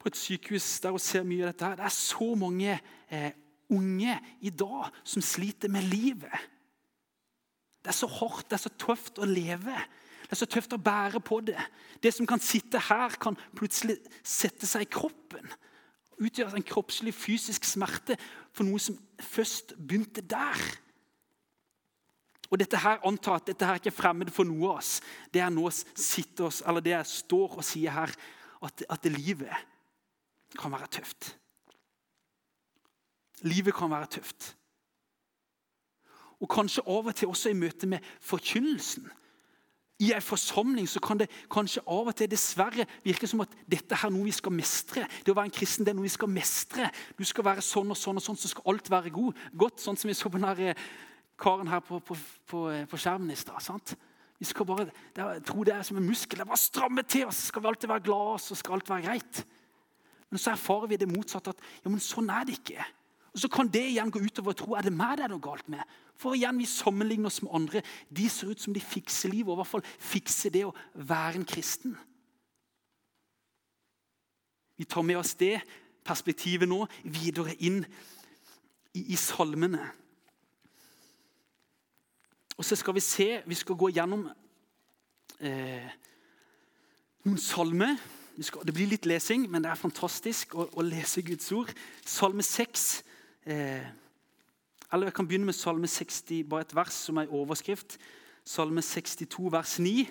på 0.04 0.10
et 0.12 0.20
sykehus 0.20 0.66
der 0.84 0.92
og 0.92 1.00
ser 1.00 1.24
mye 1.24 1.46
av 1.46 1.54
dette. 1.54 1.64
her. 1.64 1.78
Det 1.80 1.86
er 1.88 1.96
så 1.96 2.26
mange 2.36 2.74
eh, 3.08 3.30
unge 3.72 4.18
i 4.44 4.50
dag 4.52 4.92
som 5.00 5.24
sliter 5.24 5.72
med 5.72 5.88
livet. 5.88 6.50
Det 7.80 7.88
er 7.88 7.96
så 7.96 8.08
hardt, 8.08 8.50
det 8.50 8.58
er 8.58 8.64
så 8.66 8.74
tøft 8.76 9.18
å 9.18 9.28
leve. 9.28 9.78
Det 10.24 10.36
er 10.36 10.40
så 10.42 10.48
tøft 10.48 10.76
å 10.76 10.80
bære 10.80 11.22
på 11.24 11.40
det. 11.48 11.60
Det 12.04 12.12
som 12.12 12.28
kan 12.28 12.40
sitte 12.40 12.82
her, 12.90 13.16
kan 13.16 13.36
plutselig 13.56 13.96
sette 14.20 14.68
seg 14.68 14.86
i 14.86 14.92
kroppen 14.92 15.48
Utgjøre 16.14 16.54
en 16.54 16.62
kroppslig, 16.62 17.10
fysisk 17.10 17.64
smerte 17.66 18.14
for 18.54 18.62
noe 18.62 18.78
som 18.78 18.94
først 19.18 19.72
begynte 19.74 20.22
der. 20.22 20.60
Og 22.52 22.60
dette 22.62 22.78
her 22.78 23.02
antar 23.02 23.40
at 23.40 23.48
dette 23.48 23.66
her 23.66 23.80
ikke 23.80 23.90
er 23.90 23.96
fremmed 23.96 24.30
for 24.30 24.46
noe 24.46 24.76
av 24.76 24.78
oss. 24.78 25.00
Det 25.34 25.42
er 25.42 25.50
nå 25.50 25.66
sitter 25.74 26.46
oss, 26.46 26.60
eller 26.62 26.84
det 26.86 26.94
jeg 26.94 27.10
står 27.16 27.56
og 27.58 27.66
sier 27.66 27.96
her, 27.96 28.14
at, 28.62 28.84
at 28.86 29.10
livet 29.10 29.50
kan 30.58 30.72
være 30.72 30.90
tøft. 30.98 31.34
Livet 33.44 33.74
kan 33.74 33.90
være 33.90 34.06
tøft. 34.18 34.54
Og 36.40 36.50
kanskje 36.50 36.84
av 36.86 37.06
og 37.06 37.14
til 37.16 37.30
også 37.30 37.52
i 37.52 37.58
møte 37.58 37.88
med 37.88 38.04
forkynnelsen 38.20 39.10
i 40.02 40.10
en 40.10 40.22
forsamling 40.22 40.88
så 40.90 40.98
kan 41.02 41.20
det 41.20 41.28
kanskje 41.52 41.82
av 41.86 42.08
og 42.10 42.16
til 42.18 42.30
dessverre 42.30 42.86
virke 43.04 43.28
som 43.30 43.44
at 43.44 43.52
dette 43.70 43.94
her 43.94 44.10
er 44.10 44.14
noe 44.14 44.26
vi 44.26 44.34
skal 44.34 44.54
mestre. 44.54 45.04
Det 45.22 45.30
å 45.30 45.36
være 45.38 45.52
en 45.52 45.54
kristen 45.54 45.86
det 45.86 45.92
er 45.92 45.98
noe 45.98 46.08
vi 46.08 46.12
skal 46.12 46.32
mestre. 46.32 46.88
Du 47.14 47.22
skal 47.26 47.46
være 47.46 47.62
sånn 47.62 47.92
og 47.94 47.98
sånn, 47.98 48.18
og 48.18 48.24
sånn, 48.24 48.38
så 48.40 48.50
skal 48.50 48.72
alt 48.72 48.90
være 48.90 49.12
god. 49.14 49.38
godt. 49.54 49.78
Sånn 49.84 49.98
som 50.00 50.10
vi 50.10 50.16
så 50.18 50.30
på 50.32 50.40
denne 50.40 50.50
her 50.50 50.80
karen 51.38 51.70
her 51.70 51.82
på, 51.84 52.00
på, 52.02 52.16
på, 52.50 52.64
eh, 52.72 52.88
på 52.90 52.98
skjermen 52.98 53.30
i 53.30 53.38
stad. 53.38 53.94
Vi 54.38 54.48
skal 54.50 54.66
bare 54.66 54.88
tro 55.46 55.62
det 55.64 55.76
er 55.76 55.86
som 55.86 56.00
en 56.00 56.06
muskel. 56.06 56.40
Det 56.40 56.44
er 56.44 56.50
bare 56.50 56.64
stramme 56.64 57.06
til, 57.06 57.28
og 57.28 57.34
så 57.34 57.52
skal 57.52 57.62
vi 57.62 57.70
alltid 57.70 57.94
være 57.94 58.06
glade, 58.10 58.34
og 58.34 58.42
så 58.42 58.58
skal 58.58 58.76
alt 58.76 58.90
være 58.90 59.06
greit. 59.06 59.44
Men 60.34 60.42
så 60.42 60.50
erfarer 60.50 60.90
vi 60.90 60.96
det 60.98 61.06
motsatte. 61.06 61.52
at 61.54 61.60
ja, 61.84 61.90
men 61.90 62.00
sånn 62.02 62.30
er 62.34 62.42
det 62.44 62.56
ikke. 62.58 62.84
Og 63.34 63.40
Så 63.40 63.48
kan 63.48 63.68
det 63.70 63.84
igjen 63.86 64.10
gå 64.10 64.18
utover 64.18 64.52
tro 64.52 64.74
er 64.74 64.82
det 64.82 64.92
meg 64.92 65.18
det 65.18 65.24
er 65.24 65.30
noe 65.30 65.42
galt 65.42 65.68
med. 65.70 65.82
For 66.18 66.34
igjen, 66.34 66.58
Vi 66.58 66.66
sammenligner 66.66 67.30
oss 67.30 67.42
med 67.42 67.52
andre. 67.54 67.82
De 68.10 68.28
ser 68.28 68.50
ut 68.50 68.60
som 68.60 68.74
de 68.74 68.80
fikser 68.80 69.30
livet, 69.30 69.48
og 69.48 69.54
i 69.54 69.60
hvert 69.62 69.70
fall 69.70 69.84
fikser 69.98 70.50
det 70.50 70.64
å 70.66 70.74
være 70.94 71.38
en 71.38 71.46
kristen. 71.46 71.94
Vi 74.76 74.84
tar 74.84 75.02
med 75.02 75.16
oss 75.16 75.34
det 75.34 75.60
perspektivet 76.04 76.68
nå 76.68 76.86
videre 77.04 77.54
inn 77.54 77.84
i, 78.94 79.12
i 79.14 79.16
salmene. 79.16 79.86
Og 82.58 82.64
så 82.64 82.74
skal 82.76 82.94
vi 82.94 83.00
se 83.00 83.42
Vi 83.46 83.54
skal 83.54 83.78
gå 83.78 83.88
gjennom 83.94 84.26
eh, 85.38 85.94
noen 87.22 87.38
salmer. 87.38 87.94
Det 88.34 88.74
blir 88.74 88.90
litt 88.90 89.06
lesing, 89.06 89.48
men 89.50 89.62
det 89.62 89.70
er 89.70 89.78
fantastisk 89.78 90.56
å, 90.58 90.68
å 90.74 90.82
lese 90.82 91.22
Guds 91.22 91.52
ord. 91.54 91.70
Salme 92.02 92.42
6 92.42 93.04
Eh, 93.44 93.84
eller 94.92 95.10
jeg 95.10 95.14
kan 95.14 95.26
begynne 95.28 95.48
med 95.50 95.56
Salme 95.56 95.88
60, 95.88 96.44
bare 96.48 96.64
et 96.64 96.74
vers 96.74 96.96
som 96.96 97.18
er 97.20 97.32
overskrift. 97.32 97.98
Salme 98.44 98.82
62, 98.82 99.50
vers 99.52 99.78
9. 99.78 100.06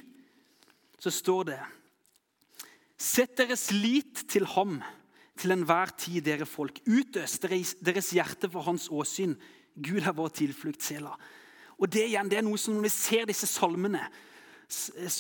Så 1.00 1.10
står 1.10 1.48
det 1.50 1.62
Sett 3.04 3.34
deres 3.36 3.72
lit 3.72 4.22
til 4.30 4.46
ham 4.54 4.78
til 5.36 5.52
enhver 5.52 5.90
tid, 5.98 6.22
dere 6.24 6.46
folk. 6.46 6.78
Utøs 6.86 7.40
deres 7.42 8.12
hjerte 8.14 8.48
for 8.54 8.64
hans 8.64 8.86
åsyn. 8.94 9.34
Gud 9.76 10.06
er 10.06 10.14
vår 10.14 10.30
tilfluktssela. 10.38 11.12
Og 11.82 11.90
det 11.92 12.06
igjen, 12.06 12.30
det 12.30 12.38
er 12.38 12.46
noe 12.46 12.62
som 12.62 12.78
Når 12.78 12.86
vi 12.86 12.94
ser 12.94 13.26
disse 13.28 13.50
salmene, 13.50 14.06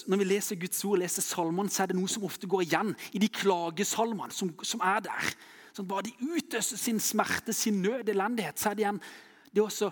når 0.07 0.21
vi 0.21 0.27
leser 0.27 0.59
Guds 0.59 0.83
ord, 0.88 1.01
leser 1.01 1.25
salmene, 1.25 1.71
så 1.71 1.83
er 1.83 1.91
det 1.91 1.97
noe 1.97 2.09
som 2.12 2.25
ofte 2.27 2.50
går 2.50 2.65
igjen 2.65 2.93
i 3.13 3.21
de 3.21 3.29
klagesalmene 3.31 4.33
som, 4.33 4.51
som 4.65 4.81
er 4.85 5.03
der. 5.05 5.35
Sånn, 5.73 5.89
bare 5.89 6.07
de 6.07 6.33
utøser 6.35 6.79
sin 6.79 7.00
smerte, 7.01 7.53
sin 7.53 7.81
nød, 7.81 8.09
elendighet, 8.09 8.59
så 8.59 8.71
er 8.71 8.77
det 8.77 8.85
igjen 8.85 9.01
det 9.53 9.62
også 9.62 9.91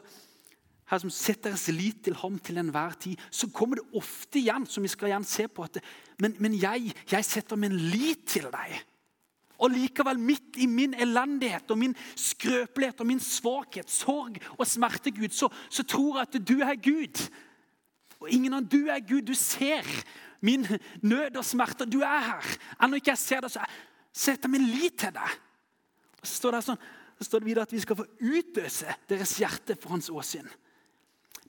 her 0.91 0.99
som 0.99 1.11
setter 1.13 1.53
deres 1.53 1.69
lit 1.71 2.01
til 2.03 2.17
ham 2.19 2.37
til 2.43 2.59
enhver 2.59 2.95
tid. 2.99 3.19
Så 3.31 3.47
kommer 3.55 3.79
det 3.79 3.97
ofte 3.97 4.41
igjen, 4.41 4.65
som 4.67 4.83
vi 4.83 4.91
skal 4.91 5.11
igjen 5.11 5.27
se 5.27 5.47
på, 5.47 5.63
at 5.63 5.79
men, 6.19 6.35
men 6.43 6.57
jeg, 6.59 6.91
jeg 7.09 7.27
setter 7.27 7.59
min 7.59 7.77
lit 7.93 8.25
til 8.27 8.49
deg. 8.51 8.81
Og 9.61 9.71
likevel, 9.71 10.19
midt 10.19 10.57
i 10.59 10.67
min 10.67 10.95
elendighet 10.97 11.69
og 11.71 11.77
min 11.79 11.93
skrøpelighet 12.17 13.03
og 13.03 13.07
min 13.07 13.21
svakhet, 13.21 13.89
sorg 13.93 14.39
og 14.57 14.65
smerte, 14.67 15.13
Gud, 15.15 15.31
så, 15.37 15.47
så 15.69 15.85
tror 15.85 16.19
jeg 16.19 16.27
at 16.27 16.39
du 16.49 16.55
er 16.65 16.75
Gud. 16.81 17.23
Og 18.21 18.29
ingen 18.29 18.53
av 18.53 18.65
du 18.69 18.85
er 18.91 19.01
Gud. 19.01 19.25
Du 19.27 19.33
ser 19.37 19.87
min 20.41 20.65
nød 21.01 21.39
og 21.41 21.45
smerte. 21.45 21.89
Du 21.89 22.01
er 22.05 22.25
her. 22.27 22.49
Ennå 22.81 22.99
ikke 23.01 23.15
jeg 23.15 23.21
ser 23.21 23.45
det, 23.45 23.51
så 23.53 23.65
setter 24.13 24.49
jeg 24.49 24.55
min 24.55 24.69
lit 24.69 24.99
til 25.01 25.13
deg. 25.15 25.37
Og 26.21 26.27
så 26.27 26.35
står 26.37 26.57
det, 26.57 26.65
sånn, 26.67 26.83
så 27.17 27.27
står 27.27 27.41
det 27.41 27.49
videre 27.49 27.65
at 27.65 27.73
vi 27.73 27.81
skal 27.81 27.97
få 27.97 28.05
utøse 28.21 28.97
deres 29.09 29.33
hjerte 29.41 29.77
for 29.79 29.95
hans 29.95 30.11
åsyn. 30.13 30.49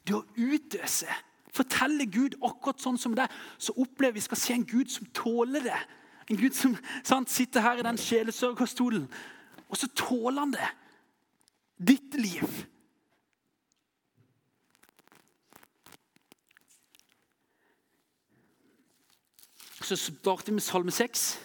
Det 0.03 0.17
å 0.17 0.25
utøse, 0.37 1.09
fortelle 1.53 2.09
Gud 2.11 2.39
akkurat 2.41 2.81
sånn 2.83 2.99
som 3.01 3.15
det, 3.17 3.29
så 3.61 3.75
opplever 3.77 4.17
vi 4.17 4.25
skal 4.25 4.41
se 4.41 4.57
en 4.57 4.67
Gud 4.67 4.91
som 4.93 5.09
tåler 5.15 5.69
det. 5.69 5.81
En 6.31 6.41
Gud 6.41 6.57
som 6.57 6.77
sant, 7.05 7.31
sitter 7.31 7.65
her 7.65 7.81
i 7.81 7.87
den 7.87 8.01
sjelesørgerstolen, 8.01 9.05
og 9.69 9.79
så 9.81 9.89
tåler 9.97 10.41
han 10.45 10.55
det. 10.55 10.69
Ditt 11.93 12.17
liv. 12.21 12.47
Så 19.83 19.97
starter 19.97 20.47
vi 20.47 20.53
med 20.53 20.63
Salme 20.63 20.93
6. 20.95 21.41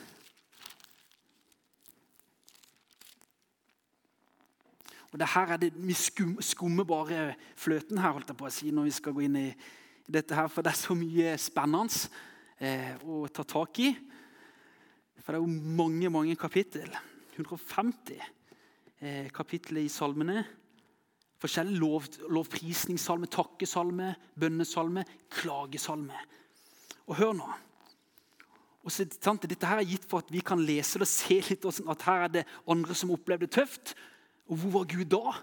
Og 5.12 5.20
det 5.20 5.28
her 5.34 5.54
er 5.54 5.58
det, 5.58 5.72
Vi 5.76 5.94
skum, 5.94 6.38
skummer 6.42 6.84
bare 6.84 7.34
fløten 7.56 7.98
her, 7.98 8.12
holdt 8.14 8.30
jeg 8.30 8.38
på 8.38 8.46
å 8.46 8.54
si, 8.54 8.70
når 8.70 8.86
vi 8.86 8.94
skal 8.94 9.16
gå 9.16 9.26
inn 9.26 9.40
i, 9.42 9.48
dette. 10.06 10.36
her, 10.36 10.48
For 10.48 10.62
det 10.62 10.72
er 10.72 10.78
så 10.78 10.94
mye 10.94 11.34
spennende 11.42 12.12
eh, 12.62 12.94
å 13.02 13.26
ta 13.34 13.42
tak 13.42 13.80
i. 13.82 13.90
For 15.18 15.34
det 15.34 15.40
er 15.40 15.42
jo 15.42 15.76
mange, 15.82 16.10
mange 16.14 16.36
kapittel. 16.38 16.94
150 17.34 18.22
eh, 19.02 19.32
kapitler 19.34 19.82
i 19.82 19.90
salmene. 19.90 20.44
Forskjellige 21.42 21.82
lov, 21.82 22.06
lovprisningssalme, 22.30 23.26
takkesalme, 23.34 24.14
bønnesalme, 24.38 25.06
klagesalme. 25.34 26.28
Og 27.08 27.18
hør 27.18 27.34
nå. 27.34 27.56
Og 28.88 28.94
så, 28.94 29.04
sant, 29.20 29.44
Dette 29.44 29.68
her 29.68 29.82
er 29.82 29.90
gitt 29.90 30.06
for 30.08 30.24
at 30.24 30.30
vi 30.32 30.40
kan 30.40 30.62
lese 30.64 30.96
det 30.96 31.04
og 31.04 31.12
se 31.12 31.42
litt 31.50 31.66
at 31.68 32.06
her 32.08 32.22
er 32.24 32.34
det 32.38 32.44
andre 32.72 32.96
som 32.96 33.12
opplevde 33.12 33.44
det 33.44 33.58
tøft. 33.58 33.92
Og 34.48 34.62
hvor 34.62 34.78
var 34.78 34.88
Gud 34.94 35.10
da? 35.12 35.34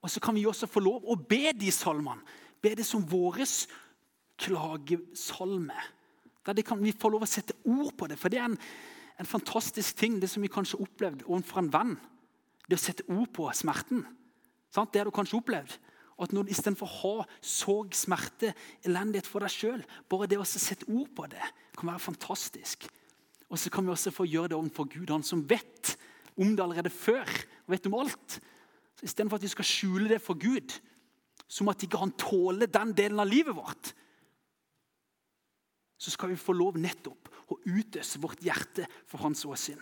Og 0.00 0.08
så 0.08 0.22
kan 0.24 0.34
vi 0.34 0.46
også 0.48 0.68
få 0.70 0.80
lov 0.80 1.04
å 1.04 1.18
be 1.18 1.52
de 1.52 1.68
salmene. 1.74 2.24
Be 2.60 2.72
det 2.76 2.86
som 2.88 3.04
våres 3.04 3.66
klagesalme. 4.40 5.76
Der 6.46 6.64
kan 6.64 6.80
vi 6.80 6.96
få 6.96 7.10
lov 7.12 7.26
å 7.26 7.28
sette 7.28 7.58
ord 7.68 7.92
på 8.00 8.08
det. 8.08 8.16
For 8.16 8.32
det 8.32 8.40
er 8.40 8.48
en, 8.48 8.56
en 9.20 9.28
fantastisk 9.28 10.00
ting, 10.00 10.16
det 10.16 10.30
som 10.32 10.40
vi 10.40 10.48
kanskje 10.52 10.78
har 10.78 10.88
opplevd 10.88 11.26
overfor 11.28 11.60
en 11.60 11.72
venn. 11.74 11.94
Det 12.64 12.78
å 12.78 12.80
sette 12.80 13.04
ord 13.12 13.28
på 13.36 13.48
smerten. 13.56 14.06
Sant? 14.72 14.92
Det 14.92 15.02
har 15.02 15.08
du 15.08 15.14
kanskje 15.14 15.36
opplevd. 15.36 15.76
Og 16.20 16.26
at 16.28 16.34
når 16.36 16.50
Istedenfor 16.52 16.84
å 16.84 16.98
ha 17.00 17.26
sorg, 17.40 17.94
smerte, 17.96 18.52
elendighet 18.84 19.28
for 19.28 19.40
deg 19.40 19.54
sjøl, 19.54 19.84
bare 20.04 20.28
det 20.28 20.36
å 20.36 20.44
sette 20.44 20.84
ord 20.92 21.08
på 21.16 21.24
det 21.32 21.46
kan 21.72 21.88
være 21.88 22.04
fantastisk. 22.10 22.84
Og 23.48 23.56
så 23.58 23.72
kan 23.72 23.86
vi 23.86 23.94
også 23.94 24.12
få 24.12 24.26
gjøre 24.28 24.52
det 24.52 24.58
overfor 24.58 24.90
Gud, 24.92 25.08
han 25.08 25.24
som 25.24 25.40
vet 25.48 25.94
om 26.36 26.52
det 26.52 26.62
allerede 26.62 26.92
før. 26.92 27.24
og 27.64 27.72
vet 27.72 27.88
om 27.88 27.96
alt. 28.02 28.36
Så 29.00 29.08
Istedenfor 29.08 29.40
at 29.40 29.46
vi 29.48 29.54
skal 29.54 29.64
skjule 29.64 30.12
det 30.12 30.20
for 30.20 30.36
Gud, 30.36 30.76
som 31.48 31.72
at 31.72 31.82
ikke 31.82 31.98
han 31.98 32.12
tåler 32.20 32.68
den 32.68 32.92
delen 32.92 33.18
av 33.18 33.26
livet 33.26 33.56
vårt, 33.56 33.94
så 36.00 36.12
skal 36.12 36.30
vi 36.32 36.40
få 36.40 36.52
lov 36.56 36.76
nettopp 36.80 37.28
å 37.50 37.58
utøse 37.64 38.20
vårt 38.20 38.44
hjerte 38.44 38.86
for 39.08 39.24
hans 39.24 39.42
åsyn. 39.48 39.80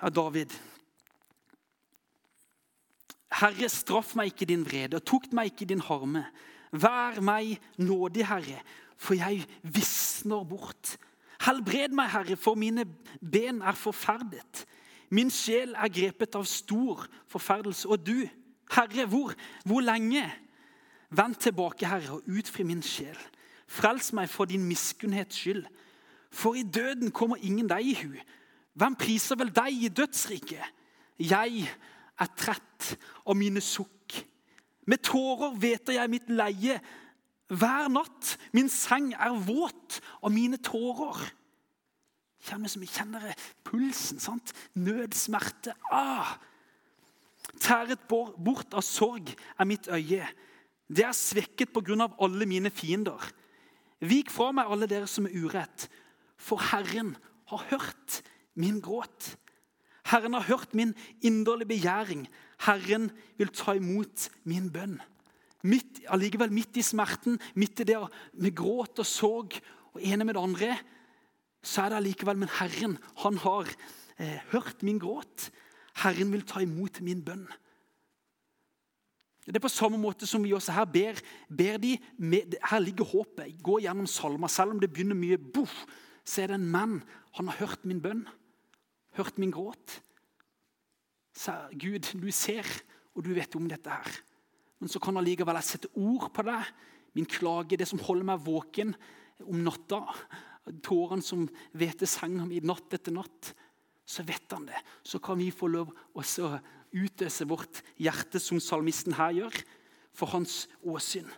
Ja, 0.00 0.08
David, 0.08 0.52
Herre, 3.30 3.68
straff 3.70 4.16
meg 4.18 4.32
ikke 4.32 4.48
din 4.50 4.64
vrede, 4.66 4.98
og 4.98 5.06
tukt 5.06 5.34
meg 5.36 5.52
ikke 5.52 5.68
din 5.70 5.82
harme. 5.86 6.24
Vær 6.72 7.20
meg 7.22 7.58
nådig, 7.78 8.26
Herre, 8.26 8.58
for 8.98 9.14
jeg 9.18 9.46
visner 9.62 10.44
bort. 10.44 10.96
Helbred 11.46 11.94
meg, 11.96 12.10
Herre, 12.10 12.36
for 12.36 12.58
mine 12.58 12.84
ben 13.22 13.62
er 13.62 13.78
forferdet. 13.78 14.66
Min 15.10 15.30
sjel 15.30 15.74
er 15.74 15.90
grepet 15.90 16.36
av 16.38 16.44
stor 16.46 17.06
forferdelse. 17.30 17.88
Og 17.88 18.02
du, 18.06 18.28
Herre, 18.74 19.06
hvor, 19.10 19.34
hvor 19.64 19.82
lenge? 19.82 20.26
Vend 21.10 21.38
tilbake, 21.42 21.86
Herre, 21.86 22.18
og 22.18 22.28
utfri 22.30 22.66
min 22.66 22.82
sjel. 22.82 23.18
Frels 23.70 24.12
meg 24.14 24.28
for 24.30 24.50
din 24.50 24.66
miskunnhets 24.66 25.38
skyld. 25.38 25.64
For 26.30 26.54
i 26.54 26.62
døden 26.62 27.10
kommer 27.10 27.40
ingen 27.42 27.70
deg 27.70 27.86
i 27.86 27.96
hu. 28.02 28.12
Hvem 28.78 28.94
priser 28.98 29.38
vel 29.38 29.50
deg 29.54 29.86
i 29.86 29.88
dødsriket? 29.88 30.62
Jeg 31.18 31.66
er 32.20 32.30
trett 32.36 32.94
av 33.26 33.38
mine 33.38 33.62
sukk. 33.64 34.18
Med 34.86 35.02
tårer 35.06 35.56
vet 35.60 35.92
jeg 35.94 36.12
mitt 36.12 36.30
leie. 36.32 36.78
Hver 37.50 37.90
natt 37.92 38.36
min 38.56 38.70
seng 38.70 39.12
er 39.14 39.36
våt 39.46 40.00
av 40.22 40.32
mine 40.34 40.58
tårer. 40.62 41.24
Kjenner 42.40 42.72
som 42.72 42.84
jeg 42.84 42.94
kjenner 42.94 43.34
pulsen. 43.66 44.20
sant? 44.20 44.54
Nødsmerte. 44.74 45.74
Ah! 45.92 46.38
Tæret 47.60 48.06
bort 48.08 48.74
av 48.76 48.84
sorg 48.86 49.32
er 49.58 49.68
mitt 49.68 49.88
øye. 49.88 50.26
Det 50.88 51.04
er 51.04 51.16
svekket 51.16 51.76
av 51.76 52.16
alle 52.20 52.46
mine 52.46 52.70
fiender. 52.70 53.20
Vik 54.00 54.30
fra 54.30 54.50
meg, 54.52 54.66
alle 54.66 54.88
dere 54.88 55.06
som 55.06 55.26
er 55.26 55.36
urett, 55.36 55.88
for 56.40 56.56
Herren 56.56 57.16
har 57.50 57.66
hørt 57.70 58.22
min 58.54 58.80
gråt. 58.80 59.36
Herren 60.10 60.34
har 60.34 60.48
hørt 60.48 60.74
min 60.74 60.94
inderlige 61.22 61.68
begjæring. 61.68 62.26
Herren 62.66 63.10
vil 63.38 63.52
ta 63.54 63.76
imot 63.78 64.28
min 64.44 64.70
bønn. 64.72 64.98
Midt, 65.62 66.00
allikevel 66.08 66.52
midt 66.52 66.78
i 66.80 66.84
smerten, 66.84 67.38
midt 67.54 67.82
i 67.82 67.88
det 67.90 67.98
med 68.32 68.54
gråt 68.56 68.98
og 69.02 69.06
sorg 69.06 69.58
og 69.92 70.00
ene 70.02 70.24
med 70.24 70.34
det 70.34 70.42
andre, 70.42 70.76
så 71.62 71.82
er 71.84 71.92
det 71.92 72.00
allikevel 72.00 72.38
Men 72.40 72.48
Herren, 72.48 72.98
han 73.22 73.36
har 73.36 73.68
eh, 74.18 74.40
hørt 74.52 74.82
min 74.82 74.98
gråt. 74.98 75.50
Herren 76.00 76.32
vil 76.32 76.46
ta 76.48 76.62
imot 76.64 77.00
min 77.04 77.24
bønn. 77.24 77.46
Det 79.44 79.56
er 79.56 79.62
på 79.64 79.72
samme 79.72 79.98
måte 79.98 80.26
som 80.28 80.44
vi 80.44 80.52
også 80.54 80.72
her 80.72 80.84
ber, 80.84 81.20
ber 81.48 81.76
de 81.76 81.98
med, 82.18 82.54
Her 82.70 82.78
ligger 82.78 83.04
håpet. 83.04 83.62
Gå 83.62 83.80
gjennom 83.80 84.06
salmer. 84.06 84.48
Selv 84.48 84.70
om 84.70 84.80
det 84.80 84.92
begynner 84.92 85.18
mye 85.18 85.38
boff, 85.38 85.84
så 86.24 86.42
er 86.42 86.52
det 86.52 86.60
en 86.60 86.70
mann. 86.70 87.02
Han 87.34 87.48
har 87.48 87.66
hørt 87.66 87.84
min 87.84 88.00
bønn 88.00 88.26
hørt 89.20 89.38
min 89.40 89.52
gråt. 89.54 90.00
Sa 91.36 91.68
Gud, 91.72 92.10
du 92.18 92.30
ser, 92.34 92.66
og 93.14 93.24
du 93.24 93.32
vet 93.36 93.54
om 93.56 93.68
dette 93.70 93.92
her. 93.92 94.20
Men 94.80 94.90
så 94.90 95.00
kan 95.02 95.18
allikevel 95.20 95.58
jeg 95.60 95.68
sette 95.68 95.92
ord 96.00 96.30
på 96.34 96.44
det. 96.48 96.60
Min 97.16 97.28
klage, 97.28 97.78
det 97.78 97.88
som 97.90 98.00
holder 98.02 98.28
meg 98.32 98.44
våken 98.44 98.94
om 99.46 99.64
natta. 99.64 100.02
Tårene 100.84 101.24
som 101.24 101.46
hveter 101.76 102.08
senga 102.08 102.46
mi 102.48 102.60
natt 102.64 102.96
etter 102.96 103.14
natt. 103.14 103.52
Så 104.08 104.24
vet 104.26 104.50
han 104.54 104.66
det. 104.68 104.80
Så 105.06 105.20
kan 105.22 105.38
vi 105.38 105.50
få 105.54 105.68
lov 105.70 105.92
å 106.18 106.24
utøse 106.90 107.46
vårt 107.46 107.82
hjerte, 108.00 108.40
som 108.42 108.58
salmisten 108.62 109.14
her 109.18 109.36
gjør, 109.36 109.60
for 110.16 110.32
hans 110.34 110.64
åsyn. 110.82 111.28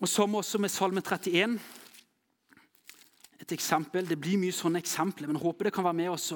Og 0.00 0.08
Som 0.08 0.34
også 0.34 0.58
med 0.60 0.72
Salme 0.72 1.00
31 1.04 1.58
et 3.40 3.52
eksempel. 3.56 4.08
Det 4.08 4.18
blir 4.20 4.38
mye 4.40 4.54
sånne 4.54 4.80
eksempler, 4.82 5.28
men 5.28 5.38
jeg 5.38 5.44
håper 5.46 5.68
det 5.68 5.74
kan 5.74 5.86
være 5.86 5.98
med 6.02 6.10
oss. 6.12 6.32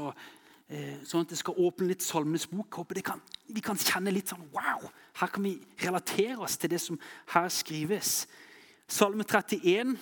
Eh, 0.64 0.96
sånn 1.04 1.26
at 1.26 1.34
det 1.34 1.38
skal 1.38 1.58
åpne 1.60 1.90
litt 1.90 2.02
Salmenes 2.02 2.46
bok. 2.48 2.80
håper 2.80 3.00
kan, 3.04 3.20
Vi 3.48 3.60
kan 3.60 3.76
kjenne 3.76 4.12
litt 4.12 4.28
sånn 4.28 4.48
Wow! 4.52 4.88
Her 5.20 5.28
kan 5.28 5.42
vi 5.42 5.58
relatere 5.84 6.38
oss 6.38 6.56
til 6.56 6.70
det 6.70 6.80
som 6.80 6.98
her 7.28 7.48
skrives. 7.48 8.26
Salme 8.88 9.24
31 9.24 9.96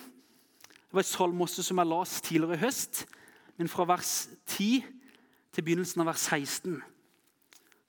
det 0.93 0.97
var 0.97 1.07
et 1.07 1.09
salme 1.09 1.41
også 1.41 1.63
som 1.65 1.79
jeg 1.81 1.89
las 1.89 2.21
tidligere 2.21 2.53
i 2.53 2.61
høst. 2.61 3.05
Men 3.57 3.67
fra 3.67 3.85
vers 3.89 4.27
10 4.45 4.83
til 5.51 5.63
begynnelsen 5.65 6.03
av 6.03 6.11
vers 6.11 6.21
16 6.29 6.83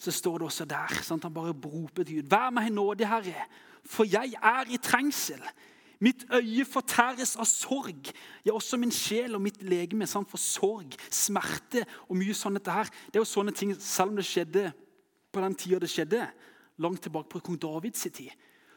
så 0.00 0.12
står 0.12 0.38
det 0.38 0.46
også 0.46 0.64
der. 0.64 0.88
at 1.12 1.22
Han 1.22 1.34
bare 1.34 1.52
roper 1.52 2.02
til 2.02 2.16
Gud. 2.16 2.30
Vær 2.30 2.50
meg 2.50 2.72
nådig, 2.72 3.08
Herre, 3.08 3.44
for 3.84 4.04
jeg 4.04 4.34
er 4.42 4.64
i 4.72 4.76
trengsel. 4.76 5.40
Mitt 6.04 6.24
øye 6.28 6.66
fortæres 6.68 7.36
av 7.40 7.46
sorg. 7.48 8.10
Ja, 8.44 8.52
også 8.52 8.76
min 8.80 8.92
sjel 8.92 9.36
og 9.36 9.40
mitt 9.44 9.62
legeme 9.64 10.06
sant? 10.10 10.28
for 10.28 10.40
sorg, 10.40 10.96
smerte 11.08 11.84
og 12.08 12.18
mye 12.20 12.34
sånn 12.36 12.58
dette 12.58 12.74
her. 12.74 12.90
Det 13.08 13.16
er 13.16 13.22
jo 13.22 13.30
sånne 13.30 13.54
ting, 13.56 13.72
Selv 13.80 14.12
om 14.12 14.18
det 14.18 14.26
skjedde 14.28 14.72
på 15.32 15.40
den 15.40 15.54
tida 15.54 15.80
det 15.80 15.90
skjedde, 15.90 16.26
langt 16.78 17.02
tilbake 17.02 17.30
på 17.30 17.40
kong 17.40 17.56
Davids 17.60 18.04
tid, 18.12 18.32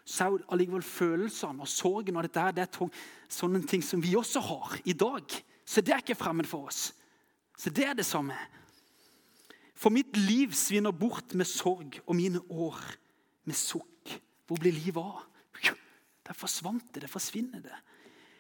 så 0.08 0.24
er 0.24 0.30
jo 0.32 0.46
allikevel 0.56 0.86
følelsene 0.86 1.66
og 1.66 1.68
sorgen 1.68 2.16
og 2.16 2.24
dette 2.24 2.40
her, 2.40 2.54
det 2.56 2.64
er 2.64 2.92
sånne 3.28 3.60
ting 3.68 3.84
som 3.84 4.02
vi 4.02 4.16
også 4.16 4.40
har 4.48 4.78
i 4.86 4.96
dag. 4.96 5.26
Så 5.68 5.84
det 5.84 5.94
er 5.94 6.06
ikke 6.06 6.16
fremmed 6.16 6.48
for 6.48 6.70
oss. 6.70 6.94
Så 7.58 7.74
det 7.74 7.90
er 7.90 7.98
det 7.98 8.06
samme. 8.08 8.38
For 9.76 9.92
mitt 9.94 10.16
liv 10.16 10.54
svinner 10.56 10.96
bort 10.96 11.36
med 11.36 11.46
sorg, 11.46 12.00
og 12.06 12.16
mine 12.16 12.40
år 12.50 12.80
med 13.46 13.58
sukk. 13.58 14.16
Hvor 14.48 14.62
blir 14.62 14.72
livet 14.72 15.04
av? 15.04 15.26
Der 16.28 16.36
forsvant 16.36 16.94
det. 16.94 17.06
Det 17.06 17.12
forsvinner 17.12 17.64
det. 17.64 17.78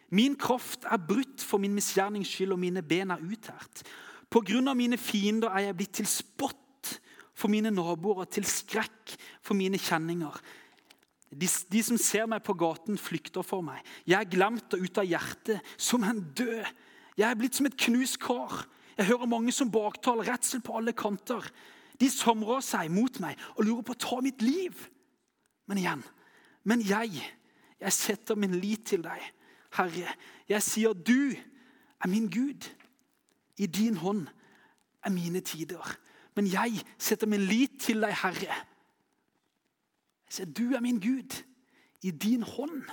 Min 0.09 0.35
kraft 0.39 0.85
er 0.87 0.99
brutt 0.99 1.43
for 1.43 1.59
min 1.59 1.75
misgjernings 1.75 2.29
skyld, 2.31 2.53
og 2.55 2.59
mine 2.59 2.83
ben 2.83 3.11
er 3.11 3.23
uthært. 3.23 3.83
På 4.31 4.41
grunn 4.43 4.67
av 4.67 4.77
mine 4.79 4.99
fiender 4.99 5.51
er 5.51 5.67
jeg 5.67 5.77
blitt 5.79 5.97
til 5.99 6.07
spott 6.07 6.93
for 7.37 7.51
mine 7.51 7.71
naboer 7.71 8.23
og 8.23 8.31
til 8.33 8.47
skrekk 8.47 9.15
for 9.45 9.57
mine 9.57 9.79
kjenninger. 9.79 10.35
De, 11.27 11.47
de, 11.47 11.81
som 11.83 11.99
ser 11.99 12.27
meg 12.29 12.43
på 12.47 12.55
gaten, 12.57 12.99
flykter 12.99 13.43
for 13.43 13.63
meg. 13.65 13.81
Jeg 14.07 14.15
er 14.19 14.31
glemt 14.31 14.73
og 14.73 14.83
ute 14.83 15.03
av 15.03 15.09
hjertet, 15.09 15.73
som 15.75 16.05
en 16.07 16.21
død. 16.35 16.69
Jeg 17.19 17.27
er 17.27 17.39
blitt 17.39 17.59
som 17.59 17.67
et 17.67 17.79
knust 17.87 18.19
kar. 18.23 18.63
Jeg 18.97 19.09
hører 19.11 19.29
mange 19.29 19.53
som 19.53 19.71
baktaler, 19.71 20.31
redsel 20.31 20.63
på 20.63 20.77
alle 20.79 20.95
kanter. 20.97 21.43
De 21.99 22.09
samrår 22.11 22.63
seg 22.65 22.91
mot 22.93 23.19
meg 23.21 23.37
og 23.57 23.65
lurer 23.67 23.83
på 23.85 23.95
å 23.97 24.01
ta 24.07 24.21
mitt 24.23 24.41
liv. 24.45 24.87
Men 25.67 25.81
igjen, 25.81 26.03
men 26.63 26.83
jeg 26.85 27.19
jeg 27.79 27.93
setter 27.93 28.35
min 28.35 28.55
lit 28.55 28.85
til 28.85 29.03
deg, 29.05 29.21
Herre. 29.77 30.13
Jeg 30.49 30.63
sier 30.63 30.93
du 30.93 31.33
er 32.01 32.09
min 32.09 32.29
Gud. 32.31 32.69
I 33.57 33.65
din 33.65 33.97
hånd 33.97 34.27
er 35.03 35.09
mine 35.09 35.41
tider. 35.41 35.97
Men 36.35 36.47
jeg 36.47 36.81
setter 36.97 37.27
min 37.27 37.41
lit 37.41 37.79
til 37.81 38.01
deg, 38.01 38.13
Herre. 38.21 38.57
Jeg 40.27 40.39
sier 40.39 40.49
du 40.49 40.73
er 40.75 40.81
min 40.81 41.01
Gud. 41.01 41.43
I 42.01 42.11
din 42.11 42.43
hånd 42.43 42.83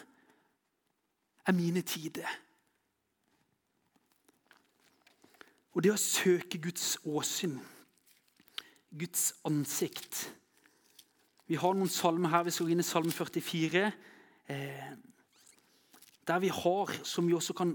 er 1.46 1.52
mine 1.52 1.82
tider. 1.82 2.28
Og 5.74 5.82
det 5.82 5.90
å 5.90 5.98
søke 5.98 6.60
Guds 6.62 6.98
åsyn, 7.04 7.58
Guds 8.94 9.32
ansikt 9.44 10.28
Vi 11.50 11.58
har 11.60 11.74
noen 11.74 11.90
salmer 11.90 12.30
her. 12.32 12.44
Vi 12.46 12.52
skal 12.54 12.70
inn 12.72 12.80
i 12.80 12.86
salme 12.86 13.12
44 13.12 13.80
eh, 13.82 13.96
der 14.48 16.38
vi 16.40 16.48
har, 16.48 16.92
som 17.04 17.28
vi 17.28 17.34
også 17.36 17.56
kan 17.56 17.74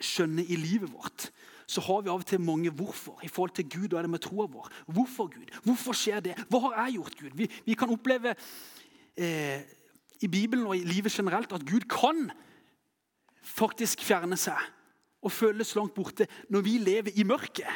skjønne 0.00 0.44
i 0.44 0.56
livet 0.56 0.92
vårt, 0.92 1.30
så 1.70 1.82
har 1.84 2.02
vi 2.02 2.10
av 2.10 2.24
og 2.24 2.26
til 2.26 2.42
mange 2.42 2.72
hvorfor 2.74 3.20
i 3.22 3.28
forhold 3.30 3.54
til 3.54 3.68
Gud. 3.70 3.92
og 3.94 4.02
det 4.02 4.10
med 4.10 4.22
troa 4.24 4.46
vår. 4.46 4.70
Hvorfor 4.86 5.28
Gud? 5.30 5.50
Hvorfor 5.62 5.94
skjer 5.94 6.20
det? 6.20 6.34
Hva 6.48 6.58
har 6.64 6.86
jeg 6.86 6.98
gjort, 6.98 7.16
Gud? 7.20 7.30
Vi, 7.34 7.50
vi 7.66 7.74
kan 7.78 7.92
oppleve 7.94 8.34
eh, 9.16 9.60
i 10.20 10.28
Bibelen 10.28 10.66
og 10.66 10.76
i 10.76 10.84
livet 10.84 11.12
generelt 11.12 11.52
at 11.52 11.66
Gud 11.66 11.86
kan 11.88 12.30
faktisk 13.42 14.02
fjerne 14.02 14.36
seg 14.36 14.58
og 15.22 15.32
føles 15.32 15.74
langt 15.76 15.94
borte 15.94 16.26
når 16.48 16.66
vi 16.66 16.78
lever 16.82 17.14
i 17.14 17.24
mørket. 17.24 17.70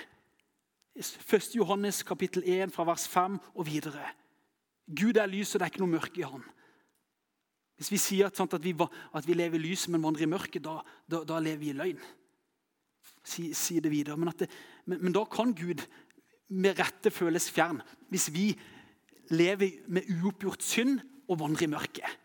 1. 0.94 1.54
Johannes 1.54 2.02
kapittel 2.02 2.42
1 2.46 2.72
fra 2.74 2.84
vers 2.86 3.06
5 3.08 3.38
og 3.54 3.66
videre. 3.66 4.10
Gud 4.86 5.16
er 5.16 5.26
lys, 5.26 5.54
og 5.54 5.60
det 5.60 5.66
er 5.66 5.72
ikke 5.72 5.82
noe 5.82 5.94
mørke 5.96 6.20
i 6.20 6.26
han. 6.28 6.42
Hvis 7.78 7.90
vi 7.90 7.98
sier 7.98 8.28
at, 8.28 8.36
sant, 8.38 8.54
at, 8.54 8.62
vi, 8.62 8.74
at 8.74 9.26
vi, 9.26 9.34
lever 9.34 9.58
i 9.58 9.64
lyset, 9.64 9.90
men 9.92 10.04
vandrer 10.04 10.26
i 10.26 10.30
mørket, 10.30 10.62
da, 10.62 10.78
da, 11.10 11.24
da, 11.26 11.40
lever 11.42 11.62
vi 11.62 11.72
i 11.72 11.78
løgn. 11.78 12.02
Si, 13.24 13.48
si 13.56 13.80
det 13.82 13.90
videre. 13.90 14.16
Men, 14.20 14.30
det, 14.38 14.50
men, 14.86 15.00
men, 15.00 15.14
da 15.16 15.24
kan 15.30 15.54
Gud 15.56 15.82
med 16.54 16.78
rette 16.78 17.10
føles 17.10 17.48
fjern 17.50 17.80
hvis 18.12 18.28
vi 18.30 18.50
lever 19.32 19.80
med 19.90 20.06
uoppgjort 20.20 20.62
synd 20.62 21.00
og 21.26 21.40
vandrer 21.40 21.66
i 21.66 21.72
mørket. 21.72 22.20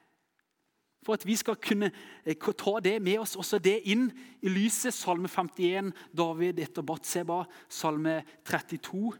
For 1.05 1.15
at 1.15 1.25
vi 1.25 1.37
skal 1.39 1.57
kunne 1.63 1.89
eh, 2.27 2.35
ta 2.37 2.73
det 2.83 2.97
med 3.01 3.23
oss, 3.23 3.37
også 3.39 3.57
det 3.63 3.79
inn 3.89 4.09
i 4.43 4.51
lyset. 4.51 4.93
Salme 4.93 5.31
51, 5.31 5.93
David 6.13 6.59
etter 6.61 6.85
Batseba, 6.85 7.41
salme 7.71 8.19
32. 8.45 9.15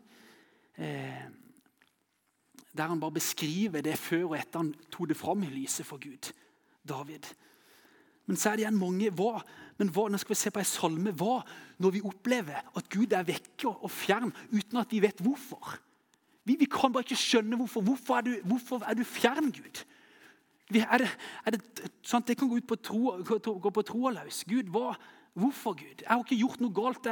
Eh, 0.78 1.24
der 2.78 2.92
han 2.92 3.02
bare 3.02 3.18
beskriver 3.18 3.82
det 3.86 3.98
før 3.98 4.32
og 4.32 4.38
etter 4.40 4.64
han 4.64 4.74
tok 4.92 5.10
det 5.10 5.18
fram 5.18 5.44
i 5.44 5.52
lyset 5.52 5.88
for 5.88 6.02
Gud. 6.02 6.32
David. 6.90 7.26
Men 8.30 8.38
så 8.38 8.52
er 8.52 8.60
det 8.60 8.66
igjen 8.66 8.78
mange 8.78 9.10
hva, 9.18 9.40
men 9.80 9.90
hva, 9.94 10.06
nå 10.10 10.20
skal 10.22 10.36
vi 10.36 10.40
se 10.42 10.52
på 10.54 10.62
en 10.62 10.68
salme, 10.70 11.14
hva 11.18 11.40
når 11.82 11.96
vi 11.96 12.02
opplever 12.06 12.62
at 12.78 12.90
Gud 12.94 13.14
er 13.18 13.26
vekke 13.26 13.72
og 13.72 13.90
fjern 13.90 14.34
uten 14.54 14.82
at 14.82 14.92
vi 14.94 15.02
vet 15.02 15.24
hvorfor? 15.26 15.80
Vi, 16.46 16.56
vi 16.60 16.68
kan 16.70 16.94
bare 16.94 17.08
ikke 17.08 17.18
skjønne 17.20 17.58
hvorfor. 17.58 17.82
Hvorfor 17.86 18.20
er 18.20 18.28
du, 18.28 18.36
hvorfor 18.46 18.86
er 18.86 18.98
du 18.98 19.04
fjern, 19.06 19.52
Gud? 19.54 19.82
Er 20.78 21.02
det, 21.02 21.10
er 21.46 21.56
det, 21.56 21.62
det 22.28 22.38
kan 22.38 22.50
gå, 22.50 22.56
ut 22.62 22.68
på 22.70 22.76
tro, 22.76 23.16
gå 23.26 23.70
på 23.74 23.82
tro 23.82 24.10
løs. 24.14 24.44
Gud, 24.50 24.70
hva, 24.74 24.94
hvorfor 25.34 25.74
Gud? 25.78 26.04
Jeg 26.04 26.10
har 26.10 26.22
ikke 26.22 26.38
gjort 26.40 26.62
noe 26.62 26.74
galt. 26.74 27.10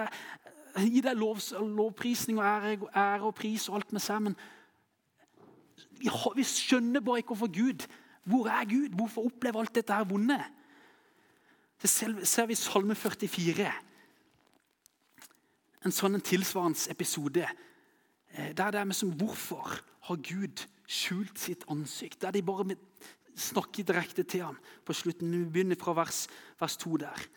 Jeg 0.77 0.91
gir 0.93 1.05
deg 1.05 1.17
lov, 1.17 1.41
lovprisning 1.57 2.37
og 2.37 2.45
ære, 2.45 2.77
ære, 2.93 3.23
og 3.25 3.35
pris 3.37 3.65
og 3.69 3.79
alt 3.79 3.93
med 3.93 4.05
seg. 4.05 4.21
Men 4.29 4.37
vi 5.99 6.45
skjønner 6.45 7.03
bare 7.03 7.23
ikke 7.23 7.35
hvorfor 7.35 7.51
Gud 7.53 7.87
Hvor 8.27 8.47
er 8.51 8.65
Gud? 8.67 8.95
Hvorfor 8.95 9.25
opplever 9.25 9.59
alt 9.59 9.75
dette 9.75 9.93
her 9.93 10.03
vonde? 10.03 10.39
Det 11.81 11.89
ser 11.89 12.45
vi 12.45 12.55
i 12.55 12.59
Salme 12.59 12.95
44. 12.95 13.69
En 15.85 15.93
sånn 15.93 16.17
en 16.17 16.25
tilsvarende 16.25 16.89
episode. 16.91 17.45
Eh, 18.33 18.49
der 18.57 18.73
det 18.73 18.81
er 18.81 18.89
med 18.89 18.97
som 18.97 19.13
Hvorfor 19.15 19.77
har 20.09 20.19
Gud 20.25 20.65
skjult 20.83 21.39
sitt 21.39 21.63
ansikt? 21.71 22.21
Der 22.21 22.35
de 22.35 22.41
bare 22.43 22.75
snakker 23.37 23.85
direkte 23.85 24.23
til 24.23 24.43
ham 24.43 24.57
på 24.83 24.93
slutten. 24.93 25.31
Vi 25.31 25.45
begynner 25.45 25.79
fra 25.79 25.93
vers, 25.93 26.25
vers 26.59 26.77
2 26.77 26.97
der. 27.05 27.27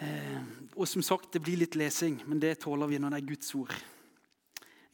Eh, 0.00 0.42
og 0.76 0.88
som 0.88 1.02
sagt, 1.02 1.32
Det 1.32 1.42
blir 1.42 1.56
litt 1.56 1.74
lesing, 1.74 2.22
men 2.28 2.38
det 2.38 2.60
tåler 2.60 2.86
vi 2.86 2.98
når 2.98 3.10
det 3.10 3.22
er 3.22 3.28
Guds 3.34 3.54
ord. 3.54 3.74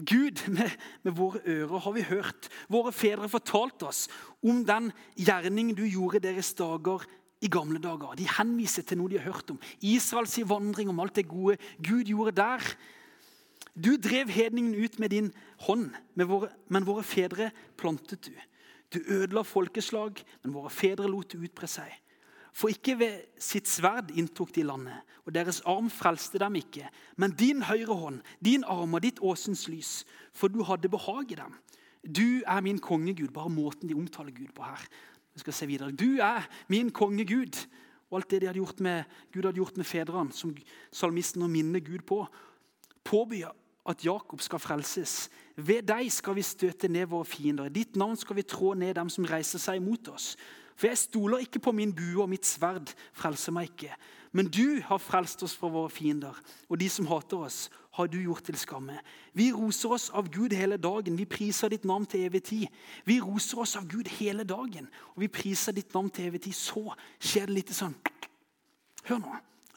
Gud, 0.07 0.43
med, 0.49 0.71
med, 1.03 1.15
våre 1.17 1.41
ører 1.47 1.83
har 1.85 1.93
vi 1.97 2.05
hørt. 2.07 2.49
Våre 2.73 2.93
fedre 2.93 3.29
fortalte 3.31 3.89
oss 3.91 4.07
om 4.43 4.65
den 4.67 4.91
gjerning 5.17 5.73
du 5.79 5.85
gjorde 5.87 6.23
deres 6.25 6.53
dager 6.59 7.05
i 7.43 7.51
gamle 7.51 7.81
dager. 7.83 8.17
De 8.19 8.29
henviser 8.39 8.87
til 8.87 9.01
noe 9.01 9.11
de 9.11 9.21
har 9.21 9.31
hørt 9.33 9.51
om. 9.55 9.61
Israels 9.83 10.39
vandring, 10.49 10.91
om 10.91 11.01
alt 11.03 11.19
det 11.19 11.29
gode 11.31 11.59
Gud 11.83 12.11
gjorde 12.11 12.37
der. 12.39 12.75
Du 13.75 13.97
drev 13.97 14.29
hedningen 14.29 14.75
ut 14.75 14.99
med 14.99 15.11
din 15.11 15.33
hånd, 15.67 15.91
med 16.15 16.29
våre, 16.29 16.51
men 16.69 16.87
våre 16.87 17.03
fedre 17.07 17.51
plantet 17.81 18.29
du. 18.29 18.35
Du 18.93 19.01
ødela 19.09 19.43
folkeslag, 19.43 20.21
men 20.43 20.55
våre 20.55 20.71
fedre 20.71 21.09
lot 21.09 21.33
det 21.33 21.41
utbre 21.49 21.71
seg. 21.71 22.02
For 22.53 22.69
ikke 22.69 22.99
ved 23.01 23.21
sitt 23.41 23.69
sverd 23.71 24.11
inntok 24.13 24.51
de 24.55 24.65
landet, 24.69 24.99
og 25.25 25.33
deres 25.35 25.63
arm 25.69 25.89
frelste 25.91 26.41
dem 26.43 26.59
ikke. 26.61 26.89
Men 27.17 27.33
din 27.39 27.63
høyre 27.65 27.97
hånd, 27.97 28.21
din 28.45 28.65
arm 28.69 28.95
og 28.99 29.05
ditt 29.05 29.23
åsens 29.25 29.65
lys, 29.73 30.03
for 30.37 30.53
du 30.53 30.61
hadde 30.69 30.93
behag 30.93 31.33
i 31.33 31.39
dem. 31.41 31.57
Du 32.03 32.43
er 32.47 32.61
min 32.61 32.81
kongegud. 32.83 33.31
Bare 33.33 33.51
måten 33.51 33.89
de 33.89 33.95
omtaler 33.95 34.35
Gud 34.35 34.53
på 34.55 34.67
her. 34.67 34.85
Vi 35.35 35.41
skal 35.41 35.53
se 35.53 35.67
videre. 35.67 35.93
Du 35.93 36.19
er 36.21 36.49
min 36.69 36.91
kongegud. 36.91 37.67
Og 38.11 38.19
alt 38.19 38.31
det 38.31 38.43
de 38.43 38.47
hadde 38.47 38.61
gjort 38.61 38.81
med, 38.81 39.05
Gud 39.33 39.47
hadde 39.47 39.57
gjort 39.57 39.77
med 39.77 39.89
fedrene, 39.89 40.33
som 40.37 40.53
salmisten 40.93 41.41
nå 41.41 41.49
minner 41.49 41.81
Gud 41.81 42.03
på, 42.05 42.27
påbyr 43.05 43.55
at 43.89 44.05
Jakob 44.05 44.43
skal 44.45 44.61
frelses. 44.61 45.31
Ved 45.57 45.87
deg 45.89 46.11
skal 46.13 46.37
vi 46.37 46.45
støte 46.45 46.91
ned 46.93 47.09
våre 47.09 47.25
fiender. 47.25 47.71
I 47.71 47.73
ditt 47.73 47.97
navn 47.97 48.19
skal 48.21 48.37
vi 48.37 48.45
trå 48.45 48.75
ned 48.75 48.95
dem 48.99 49.09
som 49.11 49.25
reiser 49.27 49.63
seg 49.63 49.81
imot 49.81 50.13
oss. 50.13 50.35
For 50.77 50.89
jeg 50.91 50.99
stoler 50.99 51.45
ikke 51.45 51.63
på 51.63 51.73
min 51.77 51.95
bue, 51.95 52.23
og 52.23 52.31
mitt 52.33 52.49
sverd 52.49 52.95
frelser 53.13 53.55
meg 53.55 53.73
ikke. 53.73 53.93
Men 54.33 54.49
du 54.49 54.81
har 54.87 55.01
frelst 55.03 55.43
oss 55.45 55.55
fra 55.57 55.69
våre 55.69 55.93
fiender, 55.93 56.37
og 56.69 56.81
de 56.81 56.89
som 56.89 57.07
hater 57.11 57.45
oss, 57.45 57.67
har 57.93 58.09
du 58.09 58.17
gjort 58.23 58.47
til 58.49 58.57
skamme. 58.57 58.95
Vi 59.37 59.51
roser 59.53 59.93
oss 59.93 60.09
av 60.17 60.31
Gud 60.33 60.55
hele 60.57 60.79
dagen. 60.81 61.19
Vi 61.19 61.27
priser 61.29 61.69
ditt 61.69 61.85
navn 61.85 62.07
til 62.09 62.25
evig 62.25 62.41
tid. 62.49 62.67
Vi 63.05 63.19
roser 63.21 63.61
oss 63.61 63.77
av 63.77 63.85
Gud 63.89 64.09
hele 64.17 64.47
dagen, 64.49 64.89
og 65.13 65.21
vi 65.21 65.29
priser 65.29 65.77
ditt 65.77 65.93
navn 65.93 66.09
til 66.11 66.31
evig 66.31 66.41
tid. 66.47 66.57
Så 66.57 66.87
skjer 67.21 67.51
det 67.51 67.59
litt 67.61 67.75
sånn 67.77 67.97
Hør 69.03 69.19
nå. 69.19 69.33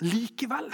Likevel 0.06 0.70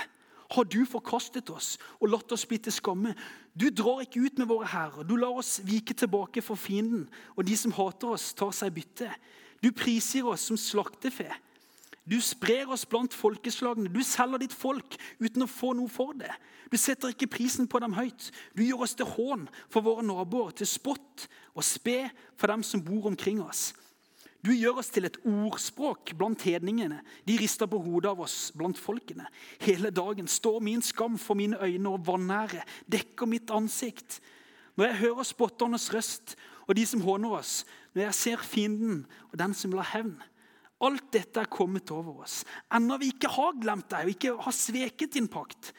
har 0.51 0.65
du 0.67 0.81
forkastet 0.85 1.49
oss 1.53 1.77
og 2.01 2.09
latt 2.11 2.33
oss 2.35 2.43
bli 2.45 2.57
til 2.59 2.73
skamme. 2.75 3.13
Du 3.55 3.69
drar 3.71 4.03
ikke 4.03 4.25
ut 4.25 4.41
med 4.41 4.49
våre 4.49 4.67
hærer. 4.67 5.07
Du 5.07 5.15
lar 5.15 5.39
oss 5.39 5.61
vike 5.63 5.95
tilbake 5.97 6.43
for 6.43 6.59
fienden, 6.59 7.07
og 7.37 7.47
de 7.47 7.55
som 7.57 7.73
hater 7.77 8.11
oss, 8.17 8.33
tar 8.35 8.51
seg 8.53 8.73
bytte. 8.75 9.09
Du 9.61 9.71
prisgir 9.71 10.27
oss 10.27 10.47
som 10.49 10.57
slaktefe. 10.57 11.29
Du 12.03 12.17
sprer 12.21 12.69
oss 12.73 12.85
blant 12.89 13.13
folkeslagene. 13.13 13.91
Du 13.93 14.01
selger 14.03 14.41
ditt 14.41 14.55
folk 14.57 14.97
uten 15.21 15.45
å 15.45 15.49
få 15.49 15.75
noe 15.77 15.91
for 15.91 16.17
det. 16.17 16.31
Du 16.71 16.77
setter 16.79 17.13
ikke 17.13 17.29
prisen 17.29 17.67
på 17.69 17.79
dem 17.83 17.93
høyt. 17.93 18.31
Du 18.57 18.63
gjør 18.65 18.87
oss 18.87 18.95
til 18.97 19.09
hån 19.11 19.45
for 19.69 19.85
våre 19.85 20.05
naboer, 20.05 20.55
til 20.55 20.69
spott 20.69 21.27
og 21.53 21.65
spe 21.67 22.09
for 22.39 22.49
dem 22.49 22.65
som 22.65 22.83
bor 22.83 23.09
omkring 23.11 23.43
oss. 23.43 23.69
Du 24.41 24.49
gjør 24.55 24.79
oss 24.81 24.89
til 24.89 25.05
et 25.05 25.19
ordspråk 25.27 26.15
blant 26.17 26.41
hedningene. 26.41 27.03
De 27.29 27.35
rister 27.37 27.69
på 27.69 27.77
hodet 27.83 28.09
av 28.09 28.23
oss 28.25 28.49
blant 28.57 28.79
folkene. 28.81 29.27
Hele 29.61 29.91
dagen 29.93 30.25
står 30.25 30.57
min 30.65 30.81
skam 30.81 31.19
for 31.21 31.37
mine 31.37 31.59
øyne, 31.61 31.91
og 31.93 32.07
vanære 32.07 32.63
dekker 32.89 33.29
mitt 33.29 33.53
ansikt. 33.53 34.17
Når 34.79 34.87
jeg 34.87 35.01
hører 35.03 35.27
spotternes 35.27 35.91
røst 35.93 36.33
og 36.71 36.77
de 36.79 36.85
som 36.87 37.03
håner 37.03 37.33
oss, 37.35 37.65
når 37.91 38.05
jeg 38.07 38.15
ser 38.15 38.43
fienden 38.47 39.01
og 39.27 39.39
den 39.41 39.55
som 39.57 39.73
vil 39.73 39.83
ha 39.83 39.89
hevn 39.97 40.15
Alt 40.81 41.11
dette 41.13 41.37
er 41.43 41.49
kommet 41.51 41.91
over 41.93 42.23
oss. 42.23 42.39
Ennå 42.73 42.95
vi 42.97 43.11
ikke 43.11 43.29
har 43.29 43.57
glemt 43.61 43.91
deg 43.91 44.07
og 44.07 44.13
ikke 44.15 44.31
har 44.47 44.55
sveket 44.55 45.13
din 45.13 45.27
pakt. 45.29 45.75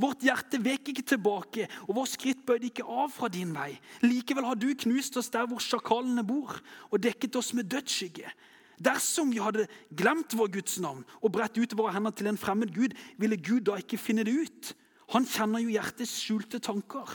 Vårt 0.00 0.24
hjerte 0.24 0.58
vek 0.64 0.90
ikke 0.90 1.04
tilbake, 1.06 1.68
og 1.86 1.92
vår 1.98 2.08
skritt 2.08 2.40
bøyde 2.48 2.70
ikke 2.70 2.86
av 2.88 3.12
fra 3.14 3.28
din 3.30 3.52
vei. 3.54 3.74
Likevel 4.02 4.48
har 4.48 4.58
du 4.58 4.72
knust 4.74 5.20
oss 5.20 5.30
der 5.30 5.46
hvor 5.46 5.62
sjakalene 5.62 6.24
bor, 6.26 6.56
og 6.90 7.02
dekket 7.04 7.36
oss 7.38 7.52
med 7.54 7.68
dødsskygge. 7.70 8.32
Dersom 8.80 9.30
vi 9.30 9.42
hadde 9.44 9.68
glemt 9.92 10.34
vår 10.34 10.50
Guds 10.56 10.80
navn 10.80 11.04
og 11.20 11.34
bredt 11.34 11.60
ut 11.60 11.76
våre 11.76 11.92
hender 11.94 12.16
til 12.16 12.30
en 12.32 12.40
fremmed 12.40 12.72
Gud, 12.74 12.96
ville 13.20 13.36
Gud 13.36 13.68
da 13.68 13.76
ikke 13.78 14.00
finne 14.00 14.24
det 14.26 14.34
ut. 14.34 14.72
Han 15.12 15.28
kjenner 15.28 15.60
jo 15.60 15.74
hjertets 15.74 16.16
skjulte 16.24 16.62
tanker. 16.64 17.12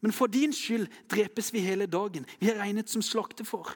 Men 0.00 0.14
for 0.14 0.30
din 0.30 0.52
skyld 0.54 0.88
drepes 1.10 1.52
vi 1.54 1.64
hele 1.64 1.86
dagen. 1.90 2.26
Vi 2.40 2.50
er 2.50 2.60
regnet 2.60 2.90
som 2.90 3.02
slaktefår. 3.02 3.74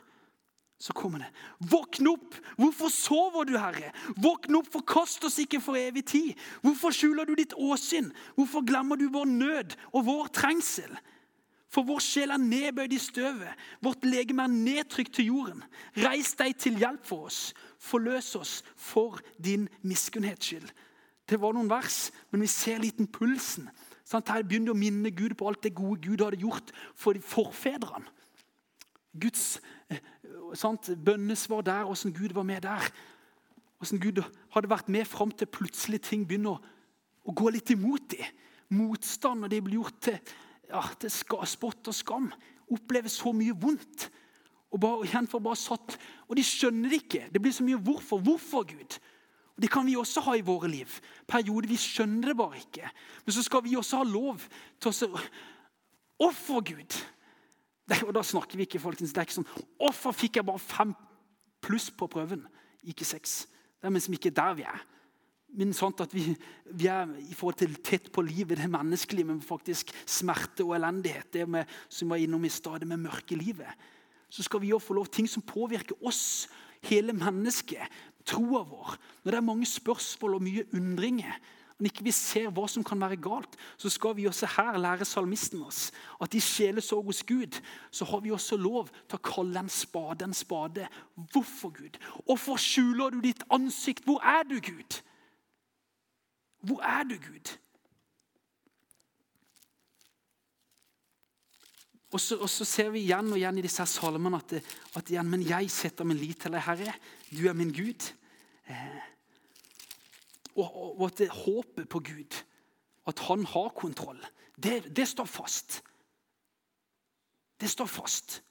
Så 0.83 0.95
kommer 0.99 1.23
det. 1.23 1.29
Våkn 1.71 2.09
opp! 2.11 2.35
Hvorfor 2.59 2.91
sover 2.91 3.47
du, 3.47 3.55
Herre? 3.55 3.93
Våkn 4.19 4.57
opp, 4.59 4.71
forkast 4.73 5.23
oss 5.29 5.39
ikke 5.39 5.61
for 5.63 5.79
evig 5.79 6.03
tid. 6.11 6.33
Hvorfor 6.65 6.95
skjuler 6.95 7.29
du 7.29 7.37
ditt 7.39 7.55
åsyn? 7.55 8.11
Hvorfor 8.35 8.65
glemmer 8.67 8.99
du 8.99 9.07
vår 9.15 9.29
nød 9.31 9.77
og 9.93 10.07
vår 10.09 10.33
trengsel? 10.35 10.91
For 11.73 11.87
vår 11.89 12.03
sjel 12.05 12.35
er 12.35 12.43
nedbøyd 12.43 12.93
i 12.93 13.01
støvet, 13.01 13.61
vårt 13.81 14.03
legeme 14.05 14.45
er 14.45 14.53
nedtrykt 14.53 15.15
til 15.17 15.31
jorden. 15.31 15.63
Reis 16.05 16.35
deg 16.37 16.59
til 16.61 16.77
hjelp 16.77 17.07
for 17.09 17.31
oss, 17.31 17.55
forløs 17.81 18.35
oss 18.37 18.59
for 18.77 19.23
din 19.41 19.69
miskunnhets 19.81 20.51
skyld. 20.51 20.67
Det 21.25 21.39
var 21.41 21.55
noen 21.57 21.71
vers, 21.71 22.11
men 22.29 22.45
vi 22.45 22.51
ser 22.51 22.83
litt 22.83 23.01
pulsen. 23.15 23.71
Sånn, 24.13 24.25
her 24.29 24.45
begynner 24.45 24.73
de 24.73 24.75
å 24.75 24.81
minne 24.83 25.13
Gud 25.17 25.33
på 25.41 25.49
alt 25.49 25.63
det 25.65 25.73
gode 25.79 26.03
Gud 26.05 26.21
hadde 26.21 26.43
gjort 26.43 26.73
for 26.99 27.17
forfedrene. 27.25 28.11
Guds 29.13 29.61
eh, 29.93 30.01
sant, 30.57 30.91
bønnesvar 31.05 31.65
der, 31.65 31.89
åssen 31.89 32.13
Gud 32.17 32.35
var 32.37 32.45
med 32.49 32.65
der. 32.65 32.89
Åssen 33.83 34.01
Gud 34.01 34.21
hadde 34.55 34.71
vært 34.71 34.91
med 34.93 35.09
fram 35.09 35.33
til 35.33 35.49
plutselig 35.51 36.03
ting 36.05 36.27
begynner 36.29 36.61
å 37.25 37.35
gå 37.37 37.53
litt 37.55 37.73
imot 37.73 38.13
dem. 38.13 38.41
Motstand, 38.73 39.43
når 39.43 39.53
de 39.53 39.61
blir 39.65 39.81
gjort 39.81 39.99
til, 40.01 40.35
ja, 40.71 40.83
til 41.01 41.13
spott 41.13 41.91
og 41.91 41.97
skam. 41.97 42.31
Opplever 42.73 43.13
så 43.13 43.35
mye 43.37 43.57
vondt. 43.57 44.07
Og 44.73 44.81
bare, 44.81 45.05
igjen 45.05 45.29
for 45.29 45.45
bare 45.45 45.61
satt, 45.61 45.99
og 46.25 46.39
de 46.39 46.45
skjønner 46.47 46.89
det 46.89 47.03
ikke. 47.03 47.27
Det 47.33 47.43
blir 47.45 47.53
så 47.53 47.65
mye 47.65 47.77
'hvorfor'. 47.77 48.23
Hvorfor, 48.25 48.65
Gud? 48.65 48.97
Det 49.63 49.71
kan 49.71 49.87
vi 49.87 49.95
også 49.97 50.25
ha 50.27 50.35
i 50.35 50.45
våre 50.45 50.69
liv. 50.71 50.91
Perioder 51.31 51.71
vi 51.71 51.79
skjønner 51.79 52.33
det 52.33 52.39
bare 52.39 52.59
ikke. 52.59 52.89
Men 53.23 53.35
så 53.37 53.45
skal 53.47 53.63
vi 53.63 53.77
også 53.79 54.03
ha 54.03 54.09
lov 54.09 54.43
til 54.83 54.91
å 54.91 55.25
Hvorfor, 56.23 56.63
Gud? 56.63 56.99
og 58.07 58.13
da 58.15 58.23
snakker 58.25 58.57
vi 58.59 58.67
ikke 58.67 58.81
folkens, 58.83 59.13
det 59.13 59.21
er 59.21 59.27
ikke 59.27 59.41
sånn 59.41 59.49
Hvorfor 59.81 60.15
fikk 60.15 60.39
jeg 60.39 60.47
bare 60.47 60.63
fem 60.63 60.93
pluss 61.63 61.89
på 61.91 62.09
prøven? 62.11 62.45
Ikke 62.89 63.07
seks. 63.07 63.43
Det 63.79 63.89
er 63.89 63.95
liksom 63.95 64.17
ikke 64.17 64.35
der 64.35 64.59
vi 64.59 64.67
er. 64.67 64.83
men 65.53 65.75
sant 65.77 66.01
at 66.01 66.15
vi, 66.15 66.23
vi, 66.65 66.87
er 66.89 67.11
i 67.21 67.35
forhold 67.37 67.59
til 67.61 67.75
tett 67.85 68.07
på 68.13 68.23
livet, 68.25 68.57
det 68.57 68.71
menneskelige, 68.71 69.27
men 69.29 69.43
faktisk 69.45 69.91
smerte 70.07 70.65
og 70.65 70.77
elendighet. 70.79 71.29
Det 71.33 71.49
med, 71.49 71.69
som 71.89 72.09
var 72.09 72.17
innom 72.17 72.45
i 72.45 72.49
stedet 72.49 72.89
med 72.89 73.03
mørke 73.03 73.37
livet. 73.37 73.69
Så 74.31 74.43
skal 74.43 74.63
vi 74.63 74.73
også 74.73 74.87
få 74.87 74.95
lov 74.97 75.11
ting 75.13 75.29
som 75.29 75.45
påvirker 75.45 75.99
oss, 76.01 76.49
hele 76.89 77.13
mennesket, 77.13 77.85
troa 78.27 78.63
vår. 78.69 78.95
Når 79.23 79.35
det 79.35 79.41
er 79.41 79.51
mange 79.51 79.69
spørsmål 79.69 80.39
og 80.39 80.47
mye 80.47 80.65
undringer, 80.75 81.37
når 81.83 81.91
ikke 81.91 82.05
vi 82.07 82.13
ser 82.15 82.51
hva 82.55 82.69
som 82.71 82.85
kan 82.87 83.01
være 83.03 83.19
galt, 83.19 83.57
så 83.81 83.91
skal 83.91 84.15
vi 84.15 84.29
også 84.31 84.47
her 84.55 84.77
lære 84.79 85.07
salmisten 85.09 85.65
oss 85.67 85.89
at 86.23 86.35
i 86.39 86.41
sjelesorg 86.43 87.09
hos 87.09 87.25
Gud 87.27 87.59
så 87.91 88.07
har 88.07 88.23
vi 88.23 88.31
også 88.31 88.59
lov 88.61 88.93
til 89.11 89.19
å 89.19 89.25
kalle 89.27 89.65
en 89.65 89.73
spade 89.73 90.29
en 90.29 90.37
spade. 90.37 90.87
Hvorfor, 91.33 91.73
Gud? 91.75 91.99
Hvorfor 92.29 92.61
skjuler 92.63 93.11
du 93.11 93.19
ditt 93.25 93.43
ansikt? 93.51 94.07
Hvor 94.07 94.23
er 94.23 94.47
du, 94.47 94.61
Gud? 94.63 95.01
Hvor 96.63 96.79
er 96.87 97.03
du, 97.09 97.17
Gud? 97.19 97.57
Og 102.13 102.21
så, 102.21 102.37
og 102.37 102.51
så, 102.51 102.65
ser 102.69 102.93
vi 102.93 103.03
igjen 103.07 103.33
og 103.33 103.41
igjen 103.41 103.59
i 103.59 103.65
disse 103.65 103.85
salmene 103.89 104.39
at, 104.39 104.55
at 105.01 105.11
igjen, 105.11 105.31
men 105.33 105.43
jeg 105.49 105.71
setter 105.73 106.07
min 106.07 106.21
lit 106.21 106.45
til 106.45 106.53
deg, 106.53 106.63
Herre. 106.67 106.95
Du 107.33 107.49
er 107.49 107.57
min 107.57 107.73
Gud. 107.73 108.13
Eh, 108.69 109.01
og, 110.57 111.07
at 111.07 111.29
håpet 111.29 111.89
på 111.89 111.99
Gud, 111.99 112.43
at 113.07 113.19
han 113.19 113.45
har 113.47 113.69
kontroll, 113.69 114.21
det, 114.63 114.97
det 114.97 115.09
står 115.09 115.25
fast. 115.25 115.83
Det 117.61 117.71
står 117.71 117.87
fast. 117.87 118.43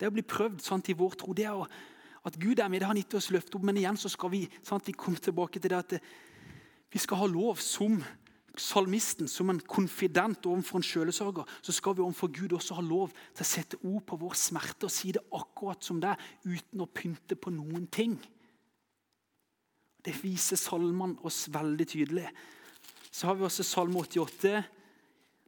Det 0.00 0.08
å 0.08 0.14
bli 0.14 0.24
prøvd 0.24 0.62
sant, 0.64 0.88
i 0.88 0.96
vår 0.96 1.18
tro, 1.20 1.34
det 1.36 1.44
er 1.44 1.58
å, 1.60 1.66
at 2.24 2.38
Gud 2.40 2.58
er 2.58 2.70
med, 2.70 2.80
det 2.80 2.86
har 2.88 2.94
han 2.94 3.02
gitt 3.02 3.18
oss 3.18 3.30
løfte 3.34 3.58
opp. 3.58 3.66
Men 3.68 3.78
igjen 3.78 4.00
så 4.00 4.10
skal 4.10 4.32
vi 4.32 4.46
sant, 4.62 4.86
vi 4.88 4.96
komme 4.96 5.20
tilbake 5.20 5.60
til 5.60 5.74
det 5.74 5.78
at 5.78 5.96
vi 6.92 7.00
skal 7.00 7.20
ha 7.22 7.28
lov 7.28 7.60
som 7.62 8.00
salmisten, 8.58 9.28
som 9.28 9.50
en 9.50 9.60
konfident 9.60 10.46
overfor 10.46 10.80
en 10.80 10.86
sjølesørger, 10.86 11.48
så 11.62 11.72
skal 11.72 11.96
vi 11.96 12.04
overfor 12.04 12.28
Gud 12.32 12.52
også 12.56 12.76
ha 12.76 12.84
lov 12.84 13.12
til 13.32 13.44
å 13.44 13.48
sette 13.48 13.80
ord 13.88 14.04
på 14.08 14.18
vår 14.20 14.36
smerte 14.38 14.88
og 14.88 14.92
si 14.92 15.12
det 15.16 15.24
akkurat 15.32 15.84
som 15.84 16.00
det 16.02 16.14
uten 16.44 16.84
å 16.84 16.90
pynte 16.92 17.38
på 17.38 17.52
noen 17.54 17.86
ting. 17.92 18.18
Det 20.02 20.14
viser 20.18 20.58
salmene 20.58 21.22
oss 21.24 21.46
veldig 21.52 21.86
tydelig. 21.86 22.28
Så 23.12 23.28
har 23.28 23.36
vi 23.38 23.46
også 23.46 23.64
Salme 23.66 24.00
88. 24.02 24.62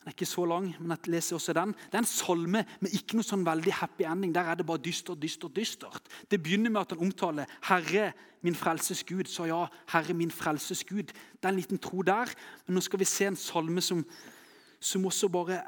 Den 0.04 0.10
er 0.10 0.18
ikke 0.18 0.26
så 0.28 0.42
lang, 0.44 0.66
men 0.84 0.90
jeg 0.92 1.08
leser 1.14 1.38
også 1.38 1.52
den. 1.56 1.70
Det 1.72 1.96
er 1.96 2.02
en 2.02 2.04
salme 2.04 2.60
med 2.84 2.92
ikke 2.92 3.16
noe 3.16 3.24
sånn 3.24 3.44
veldig 3.46 3.72
happy 3.72 4.04
ending. 4.04 4.34
Der 4.36 4.50
er 4.52 4.58
det 4.60 4.66
bare 4.68 4.82
dystert, 4.84 5.16
dystert, 5.22 5.54
dystert. 5.56 6.10
Det 6.28 6.42
begynner 6.44 6.68
med 6.74 6.82
at 6.82 6.92
han 6.92 7.06
omtaler 7.06 7.46
'Herre, 7.64 8.12
min 8.42 8.54
frelses 8.54 9.00
Gud'. 9.02 9.32
Så 9.32 9.46
ja, 9.48 9.64
'Herre, 9.88 10.12
min 10.12 10.30
frelses 10.30 10.84
Gud'. 10.84 11.08
Det 11.08 11.44
er 11.44 11.48
en 11.48 11.56
liten 11.56 11.78
tro 11.78 12.02
der. 12.02 12.28
Men 12.66 12.74
nå 12.74 12.80
skal 12.80 12.98
vi 12.98 13.04
se 13.04 13.24
en 13.24 13.36
salme 13.36 13.80
som, 13.80 14.04
som 14.80 15.06
også 15.06 15.28
bare 15.28 15.62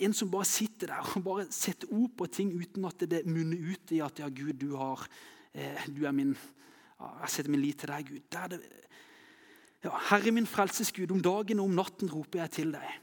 En 0.00 0.12
som 0.12 0.30
bare 0.30 0.44
sitter 0.44 0.86
der 0.86 1.12
og 1.16 1.24
bare 1.24 1.46
setter 1.50 1.86
ord 1.92 2.10
på 2.18 2.26
ting 2.26 2.54
uten 2.54 2.84
at 2.84 2.98
det 3.00 3.26
munner 3.26 3.58
ut 3.72 3.90
i 3.90 4.00
at 4.00 4.18
'ja, 4.18 4.28
Gud, 4.28 4.52
du, 4.52 4.76
har, 4.76 5.06
eh, 5.54 5.86
du 5.96 6.06
er 6.06 6.12
min 6.12 6.36
Jeg 7.00 7.28
setter 7.28 7.50
min 7.50 7.60
lit 7.60 7.78
til 7.78 7.88
deg, 7.88 8.06
Gud'. 8.10 8.22
Det 8.30 8.50
det, 8.50 8.60
ja, 9.84 9.90
'Herre, 9.90 10.30
min 10.30 10.46
frelses 10.46 10.92
Gud, 10.92 11.10
om 11.10 11.20
dagen 11.20 11.58
og 11.58 11.64
om 11.64 11.70
natten 11.70 12.10
roper 12.10 12.38
jeg 12.40 12.50
til 12.50 12.72
deg'. 12.72 13.01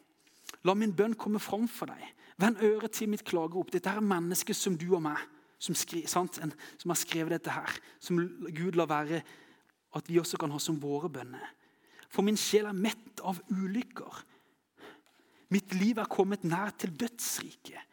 La 0.68 0.76
min 0.76 0.94
bønn 0.96 1.16
komme 1.16 1.40
fram 1.40 1.68
for 1.72 1.92
deg. 1.92 2.02
Vend 2.40 2.62
øret 2.64 2.96
til 2.96 3.10
mitt 3.12 3.24
klagerop. 3.28 3.72
Dette 3.72 3.92
er 3.92 4.04
mennesket 4.04 4.56
som 4.56 4.78
du 4.80 4.88
og 4.96 5.04
meg, 5.04 5.20
som, 5.60 5.76
skri, 5.76 6.06
som, 6.08 6.28
har 6.28 7.00
skrevet 7.00 7.36
dette 7.36 7.54
her. 7.54 7.80
Som 8.00 8.22
Gud 8.56 8.80
lar 8.80 8.90
være 8.92 9.22
at 9.96 10.10
vi 10.10 10.20
også 10.22 10.40
kan 10.40 10.52
ha 10.52 10.60
som 10.62 10.80
våre 10.82 11.10
bønner. 11.12 11.56
For 12.10 12.26
min 12.26 12.40
sjel 12.40 12.70
er 12.70 12.78
mett 12.78 13.22
av 13.26 13.40
ulykker. 13.52 14.24
Mitt 15.54 15.74
liv 15.78 15.98
er 15.98 16.10
kommet 16.10 16.46
nær 16.46 16.74
til 16.78 16.94
dødsriket. 16.98 17.86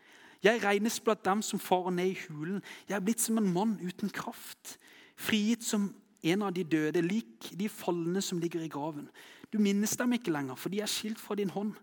Jeg 0.45 0.61
regnes 0.63 0.99
blant 1.01 1.25
dem 1.25 1.43
som 1.43 1.61
farer 1.61 1.95
ned 1.95 2.13
i 2.13 2.19
hulen. 2.27 2.61
Jeg 2.89 2.97
er 2.99 3.05
blitt 3.05 3.23
som 3.25 3.39
en 3.41 3.49
mann 3.53 3.79
uten 3.83 4.13
kraft. 4.13 4.77
Frigitt 5.17 5.65
som 5.65 5.89
en 6.27 6.43
av 6.43 6.53
de 6.55 6.65
døde, 6.65 7.03
lik 7.03 7.51
de 7.57 7.69
falne 7.73 8.21
som 8.23 8.39
ligger 8.41 8.65
i 8.65 8.71
graven. 8.71 9.09
Du 9.53 9.59
minnes 9.63 9.97
dem 9.97 10.13
ikke 10.17 10.35
lenger, 10.35 10.59
for 10.59 10.73
de 10.73 10.83
er 10.85 10.91
skilt 10.91 11.21
fra 11.23 11.37
din 11.39 11.53
hånd. 11.53 11.75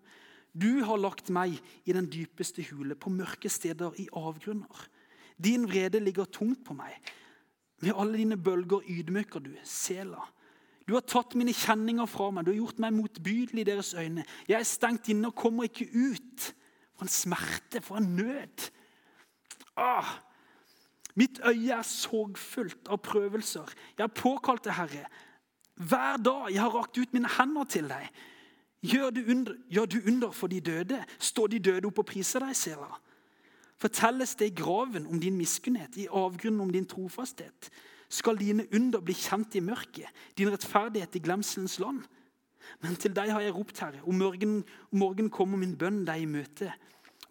Du 0.54 0.84
har 0.86 1.02
lagt 1.02 1.32
meg 1.34 1.58
i 1.86 1.96
den 1.96 2.08
dypeste 2.14 2.64
hule, 2.70 2.96
på 2.96 3.10
mørke 3.10 3.50
steder 3.50 3.96
i 4.02 4.08
avgrunner. 4.14 4.88
Din 5.42 5.66
vrede 5.68 6.00
ligger 6.00 6.30
tungt 6.30 6.62
på 6.66 6.76
meg. 6.78 6.94
Med 7.82 7.98
alle 7.98 8.22
dine 8.22 8.38
bølger 8.38 8.86
ydmyker 8.88 9.42
du, 9.44 9.52
Sela. 9.66 10.22
Du 10.88 10.94
har 10.94 11.06
tatt 11.08 11.34
mine 11.40 11.56
kjenninger 11.56 12.08
fra 12.12 12.30
meg, 12.32 12.46
du 12.46 12.52
har 12.52 12.60
gjort 12.60 12.82
meg 12.84 12.94
motbydelig 12.96 13.64
i 13.64 13.68
deres 13.72 13.94
øyne. 13.96 14.26
Jeg 14.50 14.60
er 14.60 14.68
stengt 14.68 15.10
inne 15.12 15.32
og 15.32 15.40
kommer 15.40 15.70
ikke 15.70 15.88
ut. 15.90 16.52
For 16.94 17.08
en 17.08 17.12
smerte, 17.12 17.82
for 17.82 17.98
en 17.98 18.12
nød. 18.20 18.68
Ah, 19.80 20.20
mitt 21.18 21.40
øye 21.42 21.80
er 21.80 21.88
sorgfullt 21.88 22.92
av 22.94 23.02
prøvelser. 23.06 23.72
Jeg 23.98 24.04
har 24.04 24.14
påkalt 24.14 24.68
deg, 24.68 24.78
Herre. 24.78 25.08
Hver 25.82 26.22
dag 26.22 26.52
jeg 26.54 26.62
har 26.62 26.76
rakt 26.76 27.00
ut 27.00 27.16
mine 27.16 27.32
hender 27.40 27.66
til 27.66 27.90
deg. 27.90 28.12
Gjør 28.84 29.14
du, 29.16 29.22
under, 29.32 29.56
gjør 29.72 29.86
du 29.86 29.98
under 30.08 30.32
for 30.36 30.52
de 30.52 30.60
døde? 30.60 31.00
Står 31.20 31.48
de 31.48 31.60
døde 31.60 31.88
opp 31.88 32.02
og 32.04 32.08
priser 32.10 32.44
deg, 32.44 32.56
Sela? 32.58 32.90
Fortelles 33.80 34.36
det 34.40 34.50
i 34.52 34.56
graven 34.56 35.08
om 35.08 35.20
din 35.20 35.38
miskunnhet, 35.40 35.96
i 35.98 36.10
avgrunnen 36.12 36.62
om 36.66 36.72
din 36.72 36.88
trofasthet? 36.88 37.70
Skal 38.12 38.38
dine 38.38 38.68
under 38.76 39.02
bli 39.02 39.16
kjent 39.18 39.56
i 39.56 39.64
mørket, 39.64 40.12
din 40.38 40.52
rettferdighet 40.52 41.16
i 41.16 41.24
glemselens 41.24 41.80
land? 41.80 42.04
Men 42.84 42.96
til 43.00 43.16
deg 43.16 43.32
har 43.32 43.44
jeg 43.44 43.56
ropt, 43.56 43.80
Herre, 43.80 44.04
om 44.08 44.20
morgenen, 44.20 44.62
morgen 44.92 45.32
kommer 45.32 45.60
min 45.60 45.78
bønn 45.80 46.04
deg 46.08 46.24
i 46.24 46.30
møte. 46.30 46.70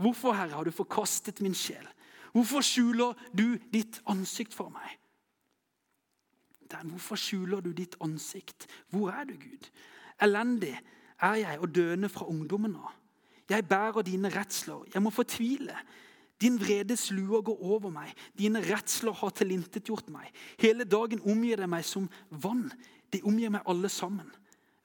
Hvorfor, 0.01 0.33
Herre, 0.37 0.57
har 0.57 0.65
du 0.65 0.73
forkastet 0.75 1.41
min 1.45 1.57
sjel? 1.57 1.85
Hvorfor 2.33 2.65
skjuler 2.65 3.17
du 3.37 3.59
ditt 3.73 4.01
ansikt 4.09 4.57
for 4.57 4.73
meg? 4.73 4.97
Hvorfor 6.73 7.21
skjuler 7.21 7.61
du 7.61 7.75
ditt 7.77 7.99
ansikt? 8.01 8.65
Hvor 8.89 9.13
er 9.13 9.29
du, 9.29 9.37
Gud? 9.37 9.69
Elendig 10.25 10.79
er 11.23 11.39
jeg 11.43 11.61
og 11.63 11.75
døende 11.75 12.11
fra 12.11 12.27
ungdommen 12.29 12.75
av. 12.77 12.93
Jeg 13.51 13.67
bærer 13.69 14.03
dine 14.07 14.31
redsler. 14.33 14.85
Jeg 14.95 15.03
må 15.03 15.11
fortvile. 15.11 15.77
Din 16.41 16.59
vredes 16.61 17.11
luer 17.11 17.43
går 17.43 17.63
over 17.63 17.91
meg. 17.91 18.13
Dine 18.39 18.63
redsler 18.65 19.15
har 19.15 19.31
tilintetgjort 19.31 20.09
meg. 20.11 20.31
Hele 20.59 20.85
dagen 20.85 21.23
omgir 21.23 21.61
det 21.61 21.69
meg 21.71 21.85
som 21.87 22.09
vann. 22.31 22.71
De 23.13 23.23
omgir 23.29 23.53
meg 23.53 23.67
alle 23.69 23.91
sammen. 23.93 24.31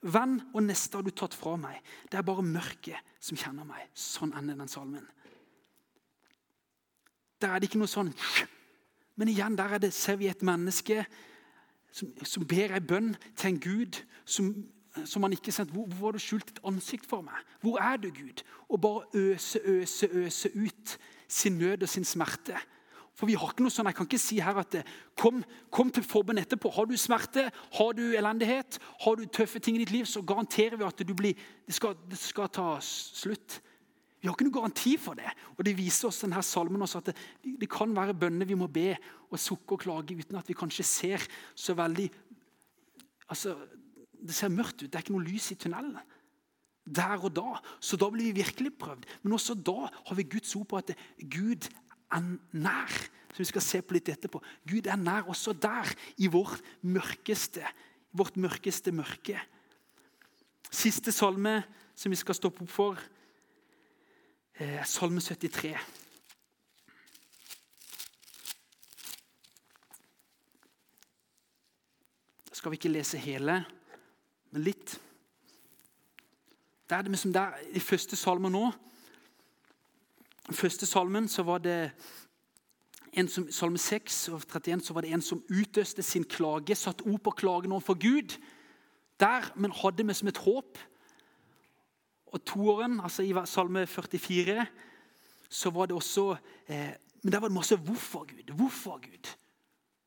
Venn 0.02 0.38
og 0.54 0.62
neste 0.62 0.98
har 0.98 1.06
du 1.06 1.10
tatt 1.10 1.34
fra 1.34 1.56
meg. 1.58 1.80
Det 2.10 2.20
er 2.20 2.26
bare 2.26 2.44
mørket 2.46 3.16
som 3.18 3.38
kjenner 3.38 3.66
meg. 3.66 3.88
Sånn 3.98 4.34
ender 4.38 4.60
den 4.60 4.70
salmen. 4.70 5.06
Der 7.42 7.54
er 7.54 7.58
det 7.58 7.70
ikke 7.70 7.82
noe 7.82 7.90
sånn 7.90 8.08
Men 9.18 9.30
igjen, 9.30 9.56
der 9.58 9.74
er 9.74 9.80
det, 9.82 9.92
ser 9.94 10.16
vi 10.18 10.28
et 10.30 10.42
menneske 10.46 11.00
som, 11.90 12.10
som 12.22 12.44
ber 12.46 12.76
ei 12.76 12.82
bønn 12.82 13.16
til 13.34 13.48
en 13.48 13.60
Gud 13.62 13.98
som 14.22 14.52
som 15.06 15.22
han 15.22 15.34
ikke 15.36 15.52
sendte. 15.54 15.74
Hvor, 15.74 16.08
har 16.08 16.16
du 16.16 16.22
skjult 16.22 16.48
ditt 16.48 16.64
ansikt 16.66 17.06
for 17.08 17.22
meg? 17.26 17.38
Hvor 17.62 17.78
er 17.82 18.00
du, 18.00 18.08
Gud? 18.14 18.42
Og 18.68 18.80
bare 18.80 19.04
øse, 19.14 19.60
øse, 19.64 20.08
øse 20.10 20.50
ut 20.56 20.98
sin 21.28 21.58
nød 21.58 21.82
og 21.82 21.88
sin 21.88 22.04
smerte. 22.04 22.58
For 23.18 23.26
vi 23.26 23.34
har 23.34 23.50
ikke 23.50 23.64
noe 23.66 23.74
sånn, 23.74 23.88
Jeg 23.90 23.98
kan 23.98 24.06
ikke 24.06 24.20
si 24.22 24.36
her 24.38 24.58
at 24.60 24.76
kom, 25.18 25.40
kom 25.74 25.90
til 25.90 26.04
forbundet 26.06 26.46
etterpå. 26.46 26.70
Har 26.70 26.86
du 26.86 26.94
smerte, 26.96 27.48
har 27.50 27.96
du 27.98 28.04
elendighet, 28.14 28.78
har 29.02 29.16
du 29.18 29.24
tøffe 29.26 29.58
ting 29.58 29.74
i 29.74 29.82
ditt 29.82 29.90
liv, 29.90 30.06
så 30.06 30.22
garanterer 30.22 30.78
vi 30.78 30.86
at 30.86 31.02
blir, 31.16 31.34
det, 31.66 31.74
skal, 31.74 31.96
det, 32.06 32.18
skal, 32.18 32.46
ta 32.48 32.76
slutt. 32.80 33.58
Vi 34.20 34.28
har 34.28 34.36
ikke 34.36 34.46
noen 34.46 34.54
garanti 34.60 34.94
for 35.02 35.18
det. 35.18 35.32
Og 35.56 35.64
Det 35.66 35.74
viser 35.78 36.08
oss 36.08 36.22
denne 36.22 36.42
salmen 36.46 36.82
også 36.82 37.02
at 37.02 37.10
det, 37.10 37.16
det 37.58 37.70
kan 37.70 37.90
være 37.94 38.14
bønner 38.14 38.46
vi 38.46 38.58
må 38.58 38.70
be 38.70 38.92
og 39.30 39.38
sukke 39.38 39.74
og 39.74 39.82
klage 39.82 40.14
uten 40.14 40.38
at 40.38 40.46
vi 40.46 40.56
kanskje 40.58 40.86
ser 40.86 41.26
så 41.58 41.74
veldig 41.74 42.06
altså, 43.28 43.56
det 44.20 44.34
ser 44.34 44.52
mørkt 44.52 44.82
ut. 44.82 44.88
Det 44.90 44.98
er 44.98 45.04
ikke 45.04 45.14
noe 45.14 45.26
lys 45.26 45.50
i 45.54 45.58
tunnelen. 45.60 45.98
Der 46.88 47.20
og 47.20 47.32
da. 47.36 47.58
Så 47.80 47.98
da 48.00 48.08
blir 48.10 48.30
vi 48.30 48.40
virkelig 48.42 48.72
prøvd. 48.80 49.06
Men 49.22 49.36
også 49.36 49.54
da 49.54 49.90
har 49.90 50.18
vi 50.18 50.26
Guds 50.28 50.54
ord 50.56 50.68
på 50.70 50.80
at 50.80 50.94
Gud 51.20 51.68
er 52.12 52.32
nær. 52.56 52.96
Som 53.28 53.44
vi 53.44 53.50
skal 53.50 53.64
se 53.64 53.82
på 53.84 53.94
litt 53.94 54.08
etterpå. 54.10 54.40
Gud 54.66 54.88
er 54.88 54.98
nær 54.98 55.28
også 55.28 55.52
der, 55.52 55.90
i 56.16 56.30
vårt 56.32 56.64
mørkeste, 56.82 57.66
vårt 58.16 58.40
mørkeste 58.40 58.92
mørke. 58.92 59.38
Siste 60.70 61.12
salme 61.12 61.60
som 61.94 62.12
vi 62.12 62.18
skal 62.18 62.36
stoppe 62.36 62.64
opp 62.64 62.72
for, 62.72 63.00
er 64.58 64.82
salme 64.88 65.22
73. 65.22 65.76
Skal 72.58 72.72
vi 72.72 72.78
ikke 72.80 72.90
lese 72.90 73.20
hele 73.22 73.60
men 74.50 74.64
litt. 74.64 75.00
Det 76.88 76.96
er 76.96 77.02
det 77.04 77.18
som 77.20 77.32
der, 77.32 77.58
I 77.76 77.80
første 77.84 78.16
salmen 78.16 78.52
nå 78.52 78.70
I 80.48 80.54
første 80.56 80.86
salmen 80.88 81.28
så 81.28 81.44
var 81.44 81.60
det 81.60 81.90
en 83.12 83.28
som, 83.28 83.48
salme 83.52 83.80
6 83.80 84.16
og 84.32 84.44
31 84.46 84.84
så 84.86 84.94
var 84.94 85.04
det 85.04 85.12
en 85.12 85.24
som 85.24 85.42
utøste 85.50 86.04
sin 86.04 86.24
klage, 86.24 86.76
satte 86.76 87.04
ord 87.08 87.20
på 87.24 87.34
klagen 87.40 87.72
overfor 87.72 87.98
Gud. 87.98 88.36
Der, 89.20 89.48
men 89.56 89.74
hadde 89.74 90.06
vi 90.06 90.14
som 90.14 90.28
et 90.28 90.40
håp. 90.44 90.78
Og 92.28 92.44
toåren, 92.44 93.00
altså 93.00 93.24
i 93.24 93.32
Salme 93.48 93.86
44, 93.86 94.66
så 95.48 95.70
var 95.70 95.86
det 95.86 95.96
også 95.96 96.36
eh, 96.68 96.92
Men 97.22 97.32
der 97.32 97.40
var 97.40 97.48
det 97.48 97.54
masse 97.54 97.76
'hvorfor, 97.76 98.26
Gud'? 98.30 98.54
Hvorfor, 98.54 98.98
Gud? 98.98 99.36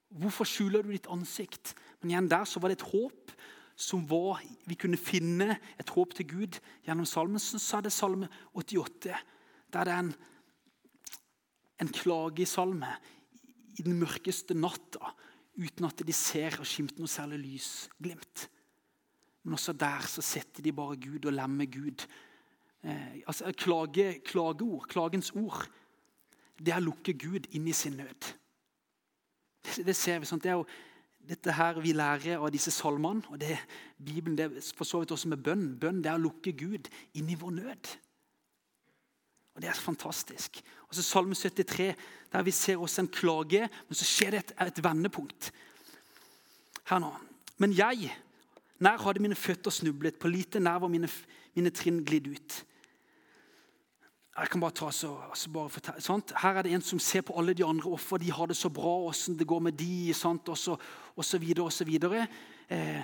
Hvorfor 0.09 0.43
skjuler 0.43 0.81
du 0.81 0.91
ditt 0.91 1.07
ansikt? 1.09 1.75
Men 2.01 2.11
igjen 2.11 2.29
der 2.29 2.43
så 2.43 2.59
var 2.59 2.67
det 2.67 2.77
et 2.77 2.91
håp 2.91 3.31
som 3.75 4.03
var, 4.09 4.41
vi 4.67 4.77
kunne 4.77 4.99
finne 4.99 5.55
et 5.79 5.93
håp 5.95 6.13
til 6.17 6.27
Gud 6.29 6.59
gjennom 6.85 7.07
salmen. 7.09 7.41
Så 7.41 7.77
er 7.77 7.87
det 7.87 7.93
salme 7.95 8.29
88, 8.53 9.15
der 9.73 9.87
det 9.87 9.93
er 9.93 10.03
en, 10.05 10.13
en 11.81 11.91
klagesalme 11.91 12.91
i 13.79 13.85
den 13.85 13.97
mørkeste 13.99 14.57
natta 14.57 15.13
uten 15.61 15.85
at 15.87 16.03
de 16.05 16.13
ser 16.15 16.59
og 16.59 16.67
skimter 16.67 17.01
noe 17.01 17.11
særlig 17.11 17.41
lysglimt. 17.43 18.47
Men 19.43 19.57
også 19.57 19.73
der 19.73 20.05
så 20.09 20.23
setter 20.23 20.63
de 20.63 20.73
bare 20.75 20.99
Gud 21.01 21.25
og 21.25 21.33
lemmer 21.33 21.65
Gud. 21.65 22.05
Eh, 22.83 23.21
altså 23.27 23.51
klage, 23.57 24.19
Klageord, 24.25 24.87
klagens 24.89 25.31
ord, 25.37 25.65
det 26.61 26.73
er 26.73 26.81
å 26.81 26.89
lukke 26.91 27.13
Gud 27.17 27.49
inn 27.57 27.67
i 27.67 27.75
sin 27.75 27.97
nød. 27.97 28.31
Det, 29.65 29.85
det 29.85 29.95
ser 29.97 30.21
vi. 30.21 30.29
sånn, 30.29 30.41
Det 30.41 30.51
er 30.51 30.59
jo 30.59 30.67
dette 31.27 31.53
her 31.55 31.79
vi 31.81 31.93
lærer 31.95 32.39
av 32.41 32.51
disse 32.53 32.71
salmene. 32.73 33.23
og 33.29 33.39
det, 33.39 33.57
Bibelen 33.97 34.37
det 34.37 34.63
for 34.75 34.85
så 34.85 34.99
vidt 34.99 35.11
også 35.11 35.29
med 35.29 35.43
bønn. 35.43 35.77
Bønn 35.79 36.01
det 36.01 36.11
er 36.11 36.19
å 36.19 36.25
lukke 36.25 36.51
Gud 36.51 36.89
inn 37.13 37.29
i 37.29 37.37
vår 37.39 37.51
nød. 37.51 37.91
Og 39.55 39.61
Det 39.61 39.69
er 39.69 39.73
fantastisk. 39.73 40.61
Og 40.87 40.95
så 40.95 41.03
Salme 41.03 41.35
73, 41.35 41.95
der 42.31 42.43
vi 42.43 42.51
ser 42.51 42.79
også 42.79 43.01
en 43.01 43.07
klage, 43.07 43.69
men 43.87 43.95
så 43.95 44.05
skjer 44.07 44.31
det 44.31 44.39
et, 44.39 44.53
et 44.67 44.83
vendepunkt. 44.83 45.51
Her 46.89 46.99
nå. 46.99 47.11
Men 47.57 47.73
jeg, 47.75 48.11
nær 48.79 48.97
hadde 49.03 49.21
mine 49.21 49.35
føtter 49.35 49.71
snublet, 49.71 50.19
på 50.19 50.27
lite 50.27 50.59
nær 50.59 50.79
var 50.79 50.91
mine, 50.91 51.09
mine 51.55 51.69
trinn 51.69 52.03
glidd 52.05 52.31
ut. 52.31 52.61
Jeg 54.37 54.47
kan 54.47 54.61
bare 54.63 54.71
ta 54.71 54.91
så, 54.95 55.09
altså 55.29 55.49
bare 55.51 55.69
fortelle, 55.69 56.01
sant? 56.01 56.31
Her 56.39 56.55
er 56.55 56.63
det 56.63 56.71
en 56.71 56.81
som 56.81 56.99
ser 57.03 57.21
på 57.27 57.35
alle 57.39 57.53
de 57.53 57.65
andre 57.67 57.89
hvorfor 57.89 58.17
de 58.17 58.31
har 58.31 58.47
det 58.47 58.55
så 58.55 58.69
bra, 58.69 58.93
hvordan 59.03 59.39
det 59.39 59.47
går 59.47 59.59
med 59.59 59.71
de, 59.75 60.13
sant? 60.15 60.49
Og, 60.49 60.57
så, 60.57 60.77
og 61.15 61.25
så 61.25 61.37
videre 61.37 61.65
og 61.65 61.73
så 61.73 61.83
videre. 61.83 62.27
Eh, 62.71 63.03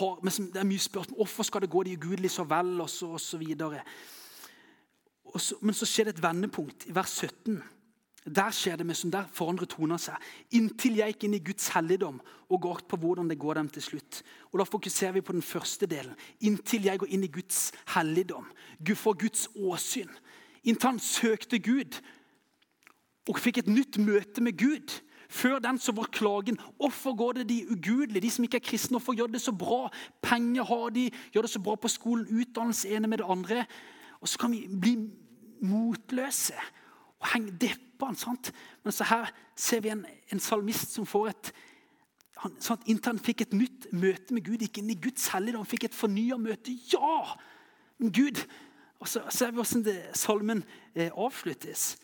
og 0.00 0.18
men 0.26 0.32
det 0.50 0.58
er 0.58 0.66
mye 0.66 0.82
spørsmål 0.82 1.20
hvorfor 1.22 1.46
skal 1.46 1.62
det 1.62 1.70
gå 1.70 1.82
de 1.86 1.94
ugudelige 1.96 2.34
så 2.34 2.44
vel, 2.44 2.80
og 2.80 2.90
så, 2.90 3.06
og 3.06 3.20
så 3.20 3.38
videre. 3.38 3.80
Og 5.24 5.40
så, 5.40 5.54
men 5.62 5.74
så 5.74 5.86
skjer 5.86 6.10
det 6.10 6.16
et 6.16 6.22
vendepunkt 6.22 6.88
i 6.90 6.94
vers 6.94 7.14
17. 7.14 7.62
Der 8.26 8.50
skjer 8.50 8.76
det 8.76 8.86
med 8.86 8.98
som 8.98 9.10
der 9.14 9.30
forandrer 9.30 9.70
tonen 9.70 10.00
seg. 10.02 10.18
Inntil 10.58 10.98
jeg 10.98 11.14
gikk 11.14 11.28
inn 11.28 11.38
i 11.38 11.44
Guds 11.46 11.68
helligdom 11.76 12.18
og 12.50 12.62
går 12.62 12.82
på 12.90 12.98
hvordan 12.98 13.30
det 13.30 13.38
går 13.38 13.60
dem 13.60 13.68
til 13.70 13.82
slutt. 13.82 14.22
Og 14.50 14.58
Da 14.58 14.64
fokuserer 14.66 15.12
vi 15.12 15.22
på 15.22 15.32
den 15.32 15.46
første 15.46 15.86
delen. 15.86 16.16
Inntil 16.40 16.90
jeg 16.90 16.98
går 16.98 17.14
inn 17.14 17.22
i 17.22 17.30
Guds 17.30 17.70
helligdom. 17.94 18.50
For 18.96 19.14
Guds 19.14 19.46
åsyn 19.54 20.10
inntil 20.66 20.92
han 20.92 21.02
søkte 21.02 21.58
Gud 21.62 22.00
og 23.26 23.40
fikk 23.42 23.62
et 23.62 23.70
nytt 23.70 23.98
møte 23.98 24.42
med 24.44 24.58
Gud. 24.58 25.00
Før 25.28 25.58
den 25.58 25.78
så 25.82 25.92
var 25.92 26.10
klagen 26.14 26.58
hvorfor 26.78 27.16
går 27.18 27.40
det 27.40 27.48
de 27.48 27.58
ugudelige, 27.70 28.22
de 28.22 28.30
som 28.30 28.44
ikke 28.46 28.60
er 28.60 28.66
kristne, 28.68 28.94
hvorfor 28.94 29.16
gjør 29.18 29.32
det 29.32 29.42
så 29.42 29.52
bra? 29.52 29.88
Penger 30.22 30.64
har 30.64 30.90
de, 30.94 31.10
gjør 31.34 31.46
det 31.48 31.50
så 31.50 31.62
bra 31.62 31.74
på 31.74 31.90
skolen, 31.90 32.28
utdannelse 32.30 32.90
ene 32.94 33.10
med 33.10 33.18
det 33.18 33.26
andre. 33.28 33.64
Og 34.20 34.28
så 34.28 34.38
kan 34.38 34.54
vi 34.54 34.66
bli 34.70 34.96
motløse 35.66 36.54
og 37.20 37.30
henge 37.32 37.56
deppene. 37.60 38.16
sant? 38.16 38.52
Men 38.84 38.92
så 38.92 39.04
her 39.04 39.32
ser 39.56 39.80
vi 39.80 39.90
en, 39.90 40.06
en 40.32 40.40
salmist 40.40 40.94
som 40.94 41.06
får 41.06 41.28
et 41.32 41.52
han, 42.36 42.52
sant? 42.60 42.84
Inntil 42.90 43.14
han 43.14 43.22
fikk 43.22 43.46
et 43.46 43.54
nytt 43.56 43.86
møte 43.96 44.34
med 44.36 44.44
Gud, 44.44 44.60
gikk 44.60 44.82
inn 44.82 44.92
i 44.92 44.98
Guds 45.00 45.30
helligdom, 45.32 45.64
fikk 45.68 45.88
et 45.88 45.96
fornya 45.96 46.36
møte. 46.40 46.74
Ja! 46.92 47.36
Men 47.98 48.12
Gud 48.12 48.42
og 49.00 49.08
så 49.08 49.22
ser 49.30 49.52
vi 49.52 49.60
hvordan 49.60 49.84
det, 49.84 49.96
salmen 50.16 50.64
eh, 50.94 51.10
avsluttes. 51.12 51.96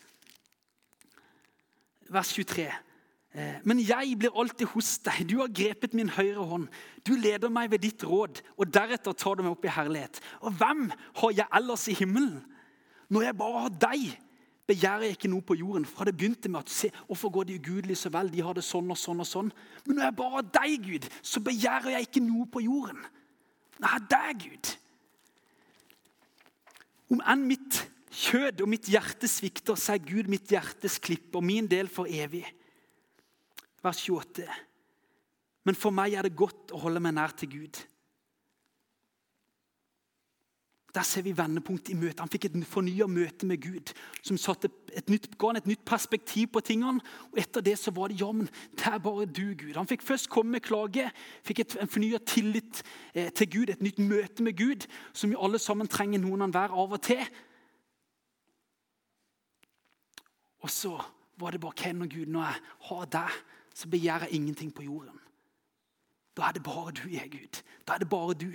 Vers 2.13 2.33
23. 2.33 2.67
Eh, 3.33 3.55
Men 3.63 3.79
jeg 3.81 4.17
blir 4.19 4.35
alltid 4.39 4.69
hos 4.75 4.97
deg. 5.05 5.23
Du 5.29 5.39
har 5.41 5.49
grepet 5.49 5.95
min 5.97 6.11
høyre 6.13 6.45
hånd. 6.45 6.67
Du 7.07 7.15
leder 7.17 7.49
meg 7.49 7.71
ved 7.71 7.81
ditt 7.81 8.03
råd, 8.05 8.43
og 8.57 8.73
deretter 8.73 9.13
tar 9.17 9.35
du 9.35 9.43
meg 9.43 9.55
opp 9.55 9.65
i 9.65 9.73
herlighet. 9.73 10.21
Og 10.41 10.53
hvem 10.59 10.91
har 10.91 11.33
jeg 11.33 11.49
ellers 11.59 11.87
i 11.89 11.97
himmelen? 11.97 12.43
Når 13.09 13.25
jeg 13.27 13.37
bare 13.37 13.65
har 13.65 13.73
deg, 13.89 14.05
begjærer 14.69 15.07
jeg 15.07 15.17
ikke 15.17 15.31
noe 15.33 15.45
på 15.45 15.57
jorden. 15.57 15.85
Fra 15.85 16.05
det 16.05 16.15
begynte 16.17 16.49
med 16.49 16.61
at 16.61 16.69
se, 16.69 16.91
Hvorfor 17.07 17.29
går 17.29 17.49
de 17.49 17.57
ugudelige 17.59 17.99
så 17.99 18.09
vel? 18.13 18.29
De 18.31 18.41
har 18.41 18.53
det 18.53 18.63
sånn 18.63 18.91
og 18.93 18.97
sånn 18.97 19.19
og 19.19 19.27
sånn. 19.27 19.51
Men 19.85 19.97
når 19.97 20.07
jeg 20.07 20.15
bare 20.21 20.37
har 20.37 20.47
deg, 20.61 20.77
Gud, 20.85 21.09
så 21.21 21.41
begjærer 21.43 21.97
jeg 21.97 22.07
ikke 22.07 22.23
noe 22.23 22.47
på 22.47 22.63
jorden. 22.63 23.01
Har 23.81 24.05
deg, 24.09 24.45
Gud, 24.45 24.75
om 27.13 27.21
enn 27.29 27.45
mitt 27.47 27.79
kjød 28.13 28.61
og 28.63 28.69
mitt 28.69 28.89
hjerte 28.91 29.29
svikter, 29.29 29.77
så 29.79 29.95
er 29.95 30.05
Gud 30.05 30.29
mitt 30.31 30.51
hjertes 30.53 30.99
klipp 31.01 31.35
og 31.37 31.45
min 31.45 31.69
del 31.69 31.89
for 31.91 32.09
evig. 32.09 32.45
Vers 33.83 34.03
28. 34.05 34.45
Men 35.63 35.77
for 35.79 35.95
meg 35.95 36.15
er 36.17 36.27
det 36.27 36.37
godt 36.37 36.73
å 36.75 36.81
holde 36.83 37.01
meg 37.03 37.15
nær 37.17 37.33
til 37.37 37.51
Gud. 37.55 37.79
Der 40.93 41.01
ser 41.01 41.23
vi 41.25 41.37
vendepunktet 41.37 41.89
i 41.89 41.97
møtet. 41.97 42.19
Han 42.21 42.29
fikk 42.29 42.45
et 42.45 42.57
fornya 42.69 43.07
møte 43.09 43.47
med 43.49 43.61
Gud. 43.61 43.93
som 44.21 44.37
satte 44.37 44.69
et 44.93 45.09
nytt, 45.09 45.37
ga 45.37 45.47
han 45.47 45.57
et 45.57 45.67
nytt 45.67 45.85
perspektiv 45.85 46.47
på 46.53 46.61
tingene. 46.61 47.01
og 47.31 47.39
Etter 47.39 47.61
det 47.61 47.79
så 47.79 47.91
var 47.91 48.07
det 48.07 48.21
ja, 48.21 48.31
men 48.31 48.49
det 48.77 48.85
er 48.85 48.99
bare 48.99 49.25
du, 49.25 49.55
Gud. 49.55 49.73
Han 49.75 49.87
fikk 49.87 50.01
først 50.01 50.29
komme 50.29 50.51
med 50.51 50.61
klage, 50.61 51.09
fikk 51.43 51.59
et, 51.59 51.77
en 51.81 51.89
fornya 51.89 52.17
tillit 52.17 52.83
eh, 53.15 53.31
til 53.33 53.49
Gud, 53.49 53.69
et 53.69 53.81
nytt 53.81 53.99
møte 53.99 54.43
med 54.43 54.57
Gud, 54.57 54.85
som 55.13 55.29
vi 55.29 55.39
alle 55.39 55.59
sammen 55.59 55.87
trenger 55.87 56.21
noen 56.21 56.45
av 56.45 56.53
hver 56.53 56.77
av 56.77 56.93
og 56.93 57.01
til. 57.01 57.25
Og 60.61 60.69
så 60.69 60.93
var 61.41 61.51
det 61.51 61.61
bare 61.61 61.73
Ken 61.75 62.01
og 62.01 62.09
Gud. 62.09 62.29
Når 62.29 62.45
jeg 62.45 62.61
har 62.89 63.05
deg, 63.17 63.41
så 63.73 63.89
begjærer 63.89 64.29
jeg 64.29 64.33
ingenting 64.33 64.71
på 64.75 64.85
jorden. 64.85 65.19
Da 66.37 66.47
er 66.47 66.51
det 66.53 66.63
bare 66.63 66.91
du, 66.91 67.09
jeg, 67.09 67.31
Gud. 67.31 67.61
Da 67.87 67.93
er 67.93 68.05
det 68.05 68.09
bare 68.09 68.33
du. 68.33 68.51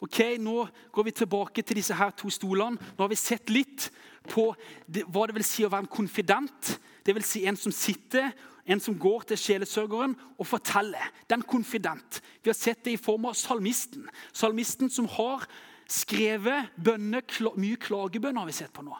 Ok, 0.00 0.20
Nå 0.38 0.66
går 0.92 1.02
vi 1.02 1.10
tilbake 1.10 1.62
til 1.62 1.78
disse 1.78 1.94
her 1.96 2.10
to 2.12 2.28
stolene. 2.30 2.76
Nå 2.76 3.04
har 3.04 3.08
vi 3.08 3.16
sett 3.16 3.48
litt 3.50 3.88
på 4.28 4.50
hva 4.52 5.24
det 5.26 5.36
vil 5.38 5.46
si 5.46 5.64
å 5.64 5.70
være 5.72 5.86
en 5.86 5.94
konfident. 5.96 6.74
Det 7.06 7.14
vil 7.16 7.24
si 7.24 7.46
en 7.48 7.56
som 7.56 7.72
sitter, 7.72 8.28
en 8.66 8.82
som 8.82 8.98
går 8.98 9.24
til 9.30 9.40
sjelesørgeren 9.40 10.16
og 10.36 10.46
forteller. 10.46 11.12
Den 11.30 11.42
konfident. 11.42 12.20
Vi 12.42 12.50
har 12.50 12.58
sett 12.58 12.84
det 12.84 12.96
i 12.96 13.00
form 13.00 13.30
av 13.30 13.38
salmisten. 13.38 14.08
Salmisten 14.36 14.92
som 14.92 15.08
har 15.16 15.46
skrevet 15.88 16.74
bønner, 16.76 17.24
mye 17.56 17.80
klagebønner 17.80 18.42
har 18.42 18.50
vi 18.50 18.58
sett 18.58 18.74
på 18.74 18.84
nå. 18.84 18.96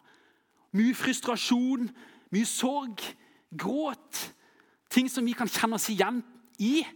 Mye 0.76 0.96
frustrasjon, 0.96 1.90
mye 2.32 2.48
sorg, 2.48 3.02
gråt. 3.52 4.22
Ting 4.92 5.10
som 5.10 5.26
vi 5.26 5.34
kan 5.36 5.50
kjenne 5.50 5.76
oss 5.76 5.90
igjen 5.92 6.22
i. 6.62 6.86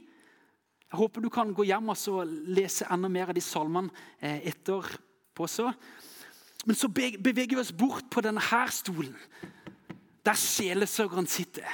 Jeg 0.91 0.99
håper 0.99 1.23
du 1.23 1.31
kan 1.31 1.53
gå 1.55 1.69
hjem 1.69 1.93
og 1.95 2.33
lese 2.51 2.89
enda 2.91 3.09
mer 3.09 3.31
av 3.31 3.37
de 3.37 3.43
salmene 3.45 3.93
eh, 4.19 4.43
etterpå. 4.51 5.47
Så. 5.47 5.71
Men 6.67 6.77
så 6.77 6.91
beveger 6.91 7.55
vi 7.55 7.63
oss 7.63 7.73
bort 7.73 8.11
på 8.11 8.21
denne 8.25 8.43
her 8.51 8.69
stolen, 8.75 9.15
der 10.27 10.37
sjelesørgeren 10.37 11.31
sitter. 11.31 11.71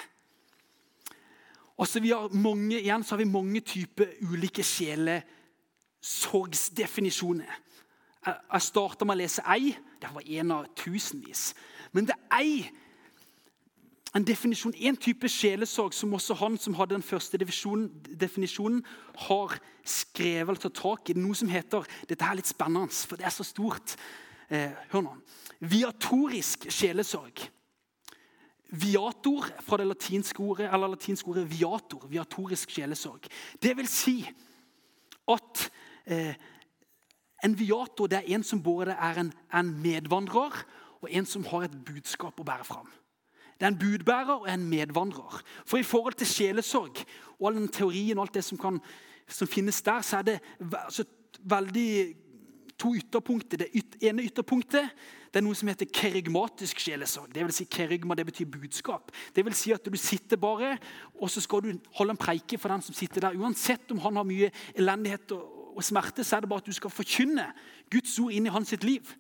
Og 1.77 1.85
så 1.89 2.01
vi 2.01 2.11
har 2.13 2.29
mange, 2.33 2.81
igjen 2.81 3.05
så 3.05 3.15
har 3.15 3.25
vi 3.25 3.29
mange 3.29 3.61
typer 3.61 4.07
ulike 4.25 4.63
sjelesorgsdefinisjoner. 4.65 7.53
Jeg 8.27 8.63
starta 8.65 9.05
med 9.07 9.17
å 9.17 9.19
lese 9.21 9.43
ei. 9.53 9.77
Det 10.01 10.09
var 10.13 10.23
en 10.41 10.51
av 10.57 10.67
tusenvis. 10.77 11.55
Men 11.93 12.07
det 12.09 12.15
er 12.17 12.23
ei 12.39 12.71
en 14.15 14.25
definisjon, 14.25 14.75
en 14.77 14.97
type 14.97 15.29
sjelesorg 15.29 15.95
som 15.95 16.15
også 16.17 16.37
han 16.41 16.57
som 16.61 16.77
hadde 16.79 16.95
den 16.95 17.05
første 17.05 17.39
definisjonen, 17.39 18.85
har 19.27 19.57
skrevet 19.85 20.49
eller 20.49 20.63
tatt 20.63 20.79
tak 20.79 21.11
i. 21.11 21.19
Noe 21.19 21.37
som 21.37 21.51
heter 21.53 21.85
Dette 22.09 22.25
er 22.25 22.39
litt 22.39 22.49
spennende, 22.49 22.93
for 22.93 23.19
det 23.19 23.27
er 23.29 23.35
så 23.35 23.45
stort. 23.45 23.97
Eh, 24.49 24.73
hør 24.93 25.05
nå. 25.09 25.15
Viatorisk 25.61 26.69
sjelesorg. 26.73 27.49
Viator 28.77 29.47
fra 29.63 29.79
det 29.79 29.87
latinske 29.87 30.43
ordet, 30.43 30.71
eller 30.73 30.95
latinske 30.95 31.31
ordet 31.31 31.47
viator. 31.51 32.07
Viatorisk 32.11 32.73
sjelesorg. 32.75 33.29
Det 33.63 33.77
vil 33.77 33.89
si 33.91 34.21
at 35.29 35.67
eh, 36.07 36.35
en 37.45 37.59
viator 37.59 38.09
det 38.11 38.23
er 38.23 38.35
en 38.35 38.45
som 38.47 38.63
både 38.63 38.95
er 38.95 39.21
en, 39.21 39.33
en 39.55 39.73
medvandrer 39.83 40.63
og 41.03 41.11
en 41.11 41.27
som 41.29 41.45
har 41.51 41.67
et 41.67 41.83
budskap 41.87 42.41
å 42.41 42.47
bære 42.47 42.67
fram. 42.67 42.89
Det 43.57 43.67
er 43.67 43.73
en 43.73 43.79
budbærer 43.81 44.35
og 44.35 44.49
en 44.53 44.69
medvandrer. 44.69 45.41
For 45.67 45.81
i 45.81 45.87
forhold 45.87 46.15
til 46.21 46.29
sjelesorg 46.29 47.05
og 47.39 47.49
all 47.49 47.61
den 47.61 47.73
teorien 47.73 48.19
og 48.19 48.27
alt 48.27 48.35
det 48.35 48.45
som, 48.45 48.59
kan, 48.59 48.81
som 49.29 49.49
finnes 49.49 49.83
der, 49.83 50.01
så 50.05 50.21
er 50.21 50.23
det 50.23 50.39
altså, 50.61 51.05
veldig 51.41 52.15
to 52.79 52.95
ytterpunkter. 52.95 53.57
Det 53.57 53.71
ene 54.05 54.27
ytterpunktet 54.29 54.91
det 55.37 55.43
er 55.43 55.45
noe 55.45 55.57
som 55.59 55.69
heter 55.69 55.89
kerygmatisk 55.93 56.79
sjelesorg. 56.81 57.29
Det 57.35 57.43
vil 57.45 57.53
si 57.53 57.67
kerygma, 57.69 58.15
det 58.17 58.25
betyr 58.25 58.47
budskap. 58.49 59.11
Det 59.37 59.43
vil 59.45 59.57
si 59.59 59.73
at 59.75 59.85
du 59.85 59.97
sitter 60.01 60.41
bare, 60.41 60.79
og 61.21 61.29
så 61.29 61.43
skal 61.45 61.61
du 61.61 61.75
holde 61.99 62.15
en 62.15 62.21
preike 62.21 62.57
for 62.57 62.73
den 62.73 62.81
som 62.81 62.97
sitter 62.97 63.21
der. 63.21 63.37
Uansett 63.37 63.93
om 63.93 64.01
han 64.01 64.17
har 64.17 64.25
mye 64.25 64.49
elendighet 64.73 65.35
og 65.37 65.85
smerte, 65.85 66.25
så 66.25 66.39
er 66.39 66.47
det 66.47 66.49
bare 66.49 66.65
at 66.65 66.71
du 66.71 66.73
skal 66.73 66.95
forkynne 66.95 67.51
Guds 67.93 68.15
ord 68.23 68.33
inn 68.33 68.49
i 68.49 68.55
hans 68.55 68.73
sitt 68.73 68.87
liv. 68.87 69.13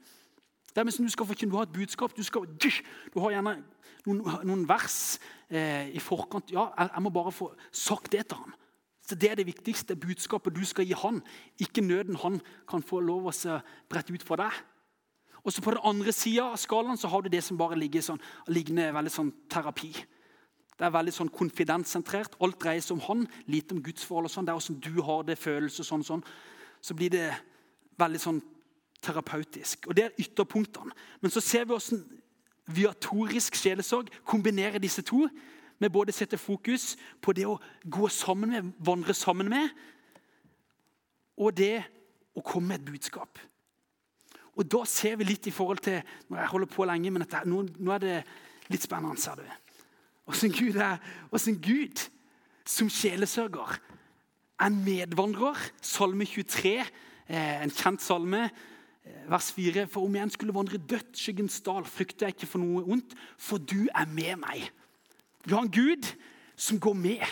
Det 0.76 0.82
er 0.82 1.02
Du 1.02 1.08
skal 1.08 1.50
du 1.50 1.56
har 1.56 1.62
et 1.62 1.72
budskap. 1.72 2.16
Du, 2.16 2.22
skal, 2.22 2.44
du 3.14 3.20
har 3.20 3.30
gjerne 3.30 3.62
noen, 4.04 4.18
noen 4.44 4.68
vers 4.68 5.18
eh, 5.48 5.88
i 5.88 5.98
forkant. 5.98 6.50
Ja, 6.52 6.68
jeg, 6.76 6.90
jeg, 6.92 7.02
må 7.02 7.10
bare 7.10 7.32
få 7.32 7.54
sagt 7.72 8.12
det 8.12 8.26
til 8.28 8.36
ham. 8.36 8.52
Så 9.00 9.14
Det 9.14 9.30
er 9.30 9.36
det 9.36 9.46
viktigste 9.46 9.96
budskapet 9.96 10.52
du 10.54 10.64
skal 10.64 10.84
gi 10.84 10.92
han. 10.92 11.22
Ikke 11.58 11.80
nøden 11.80 12.16
han 12.20 12.40
kan 12.68 12.82
få 12.82 13.00
lov 13.00 13.30
å 13.30 13.32
brette 13.88 14.12
ut 14.12 14.22
for 14.22 14.36
deg. 14.36 14.52
Og 15.44 15.52
så 15.52 15.62
På 15.62 15.70
den 15.70 15.80
andre 15.82 16.12
sida 16.12 16.50
av 16.50 16.58
skalaen 16.60 16.98
så 16.98 17.08
har 17.08 17.22
du 17.22 17.28
det 17.28 17.42
som 17.44 17.56
bare 17.56 17.78
ligger 17.78 18.02
sånn, 18.02 18.20
ligner 18.48 18.92
veldig 18.92 19.12
sånn 19.14 19.32
terapi. 19.48 19.94
Det 20.76 20.84
er 20.84 20.92
veldig 20.92 21.14
sånn 21.14 21.32
konfidenssentrert. 21.32 22.36
Alt 22.42 22.60
dreier 22.60 22.84
seg 22.84 22.98
om 22.98 23.04
han, 23.06 23.24
lite 23.46 23.72
om 23.72 23.80
gudsforhold. 23.80 24.28
og 24.28 24.30
sånn. 24.30 24.44
Det 24.44 24.52
er 24.52 24.60
hvordan 24.60 24.80
du 24.84 25.02
har 25.02 25.22
det, 25.24 25.38
følelser 25.38 25.84
sånn 25.88 26.04
sånn. 26.04 26.24
Så 26.82 26.92
blir 26.92 27.10
det 27.10 27.30
veldig 27.96 28.20
sånn 28.20 28.42
terapeutisk. 29.02 29.86
Og 29.86 29.96
Det 29.96 30.04
er 30.04 30.16
ytterpunktene. 30.18 30.92
Men 31.20 31.30
så 31.30 31.40
ser 31.40 31.64
vi 31.64 31.74
hvordan 31.74 32.04
viatorisk 32.66 33.54
sjelesorg 33.54 34.08
kombinerer 34.24 34.78
disse 34.78 35.02
to. 35.02 35.28
Med 35.78 35.90
både 35.90 36.12
sette 36.12 36.38
fokus 36.38 36.96
på 37.20 37.32
det 37.32 37.44
å 37.46 37.58
gå 37.84 38.08
sammen 38.08 38.50
med, 38.50 38.72
vandre 38.78 39.14
sammen 39.14 39.48
med, 39.52 39.68
og 41.36 41.52
det 41.52 41.82
å 42.32 42.40
komme 42.40 42.68
med 42.68 42.80
et 42.80 42.86
budskap. 42.92 43.38
Og 44.56 44.64
Da 44.72 44.84
ser 44.88 45.16
vi 45.16 45.24
litt 45.24 45.46
i 45.46 45.52
forhold 45.52 45.78
til 45.78 46.02
når 46.28 46.38
Jeg 46.38 46.48
holder 46.48 46.66
på 46.66 46.84
lenge, 46.84 47.10
men 47.10 47.22
dette, 47.22 47.44
nå, 47.44 47.66
nå 47.76 47.92
er 47.92 47.98
det 47.98 48.24
litt 48.68 48.82
spennende. 48.82 49.20
ser 49.20 49.34
du. 49.34 49.44
Åssen 50.26 50.50
Gud 50.52 50.76
er 50.76 50.96
hvordan 51.30 51.60
Gud 51.60 52.08
som 52.64 52.88
sjelesørger 52.88 53.76
er 54.58 54.66
en 54.66 54.84
medvandrer. 54.84 55.56
Salme 55.82 56.24
23, 56.24 56.86
eh, 57.28 57.62
en 57.62 57.70
kjent 57.70 58.02
salme, 58.02 58.50
vers 59.28 59.52
4. 59.52 59.86
For 59.90 60.06
om 60.06 60.16
jeg 60.16 60.30
skulle 60.34 60.54
vandre 60.54 60.78
dødsskyggens 60.78 61.60
dal, 61.66 61.84
frykter 61.84 62.26
jeg 62.26 62.36
ikke 62.36 62.50
for 62.50 62.62
noe 62.62 62.84
ondt, 62.84 63.14
for 63.38 63.58
du 63.58 63.86
er 63.94 64.06
med 64.10 64.36
meg. 64.42 64.68
Vi 65.44 65.54
har 65.54 65.62
en 65.62 65.72
Gud 65.72 66.08
som 66.56 66.80
går 66.80 66.96
med. 66.98 67.22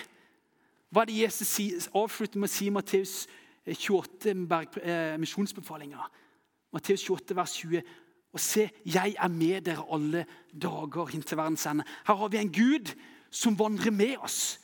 Hva 0.95 1.03
er 1.03 1.11
det 1.11 1.21
Jesus 1.25 1.89
avslutter 1.95 2.39
med 2.39 2.51
å 2.51 2.55
si 2.55 2.69
i 2.69 2.75
Matteus 2.75 3.15
28, 3.67 4.35
eh, 4.83 5.17
misjonsbefalinga? 5.19 6.07
Matteus 6.75 7.03
28, 7.09 7.37
vers 7.37 7.57
20. 7.59 7.83
Og 8.35 8.41
se, 8.43 8.69
jeg 8.87 9.15
er 9.19 9.31
med 9.31 9.65
dere 9.67 9.87
alle 9.95 10.25
dager 10.51 11.15
inntil 11.15 11.39
verdens 11.39 11.67
ende. 11.71 11.87
Her 12.07 12.15
har 12.15 12.29
vi 12.29 12.39
en 12.39 12.53
Gud 12.53 12.95
som 13.31 13.59
vandrer 13.59 13.95
med 13.95 14.17
oss. 14.23 14.59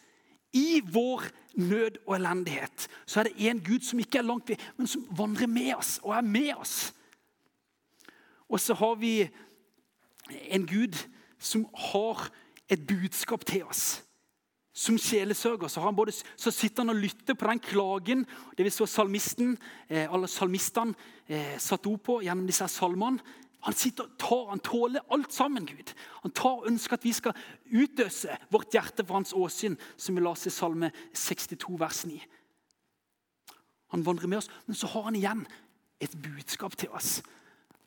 I 0.53 0.81
vår 0.83 1.29
nød 1.55 2.01
og 2.07 2.17
elendighet 2.17 2.89
så 3.07 3.21
er 3.21 3.29
det 3.29 3.51
en 3.51 3.61
Gud 3.63 3.85
som 3.87 3.99
ikke 4.03 4.19
er 4.19 4.27
langt 4.27 4.49
ved, 4.49 4.57
men 4.77 4.87
som 4.91 5.05
vandrer 5.15 5.47
med 5.47 5.75
oss 5.77 5.99
og 6.03 6.15
er 6.17 6.27
med 6.27 6.55
oss. 6.59 6.93
Og 8.51 8.61
så 8.61 8.75
har 8.75 8.95
vi 8.99 9.15
en 10.51 10.67
Gud 10.67 10.99
som 11.39 11.67
har 11.93 12.29
et 12.69 12.87
budskap 12.87 13.45
til 13.47 13.65
oss. 13.65 14.03
Som 14.73 14.99
sjelesørger 14.99 15.69
så, 15.69 15.91
både, 15.93 16.13
så, 16.37 16.51
sitter 16.51 16.85
han 16.85 16.95
og 16.95 17.01
lytter 17.03 17.35
på 17.35 17.47
den 17.47 17.61
klagen 17.61 18.27
det 18.57 18.65
vi 18.65 18.71
så 18.71 18.87
salmisten, 18.87 19.57
eh, 19.89 20.07
alle 20.13 20.29
salmistene 20.31 20.95
eh, 21.29 21.57
satt 21.59 21.87
ord 21.91 22.01
på 22.07 22.21
gjennom 22.23 22.47
disse 22.47 22.69
salmene. 22.71 23.19
Han 23.67 23.77
sitter 23.77 24.07
og 24.07 24.15
tar, 24.19 24.47
han 24.49 24.63
tåler 24.65 25.05
alt 25.13 25.35
sammen. 25.37 25.67
Gud. 25.67 25.93
Han 26.23 26.33
tar 26.33 26.63
og 26.63 26.69
ønsker 26.71 26.97
at 26.97 27.05
vi 27.05 27.13
skal 27.13 27.37
utøse 27.69 28.37
vårt 28.49 28.73
hjerte 28.73 29.05
for 29.05 29.19
hans 29.19 29.35
åsyn, 29.37 29.77
som 30.01 30.17
vi 30.17 30.25
leste 30.25 30.49
i 30.49 30.55
Salme 30.55 30.93
62, 31.13 31.75
vers 31.81 32.07
9. 32.09 32.23
Han 33.93 34.07
vandrer 34.07 34.31
med 34.31 34.39
oss, 34.39 34.49
men 34.67 34.79
så 34.79 34.89
har 34.95 35.11
han 35.11 35.19
igjen 35.19 35.45
et 36.01 36.15
budskap 36.23 36.79
til 36.79 36.89
oss. 36.97 37.19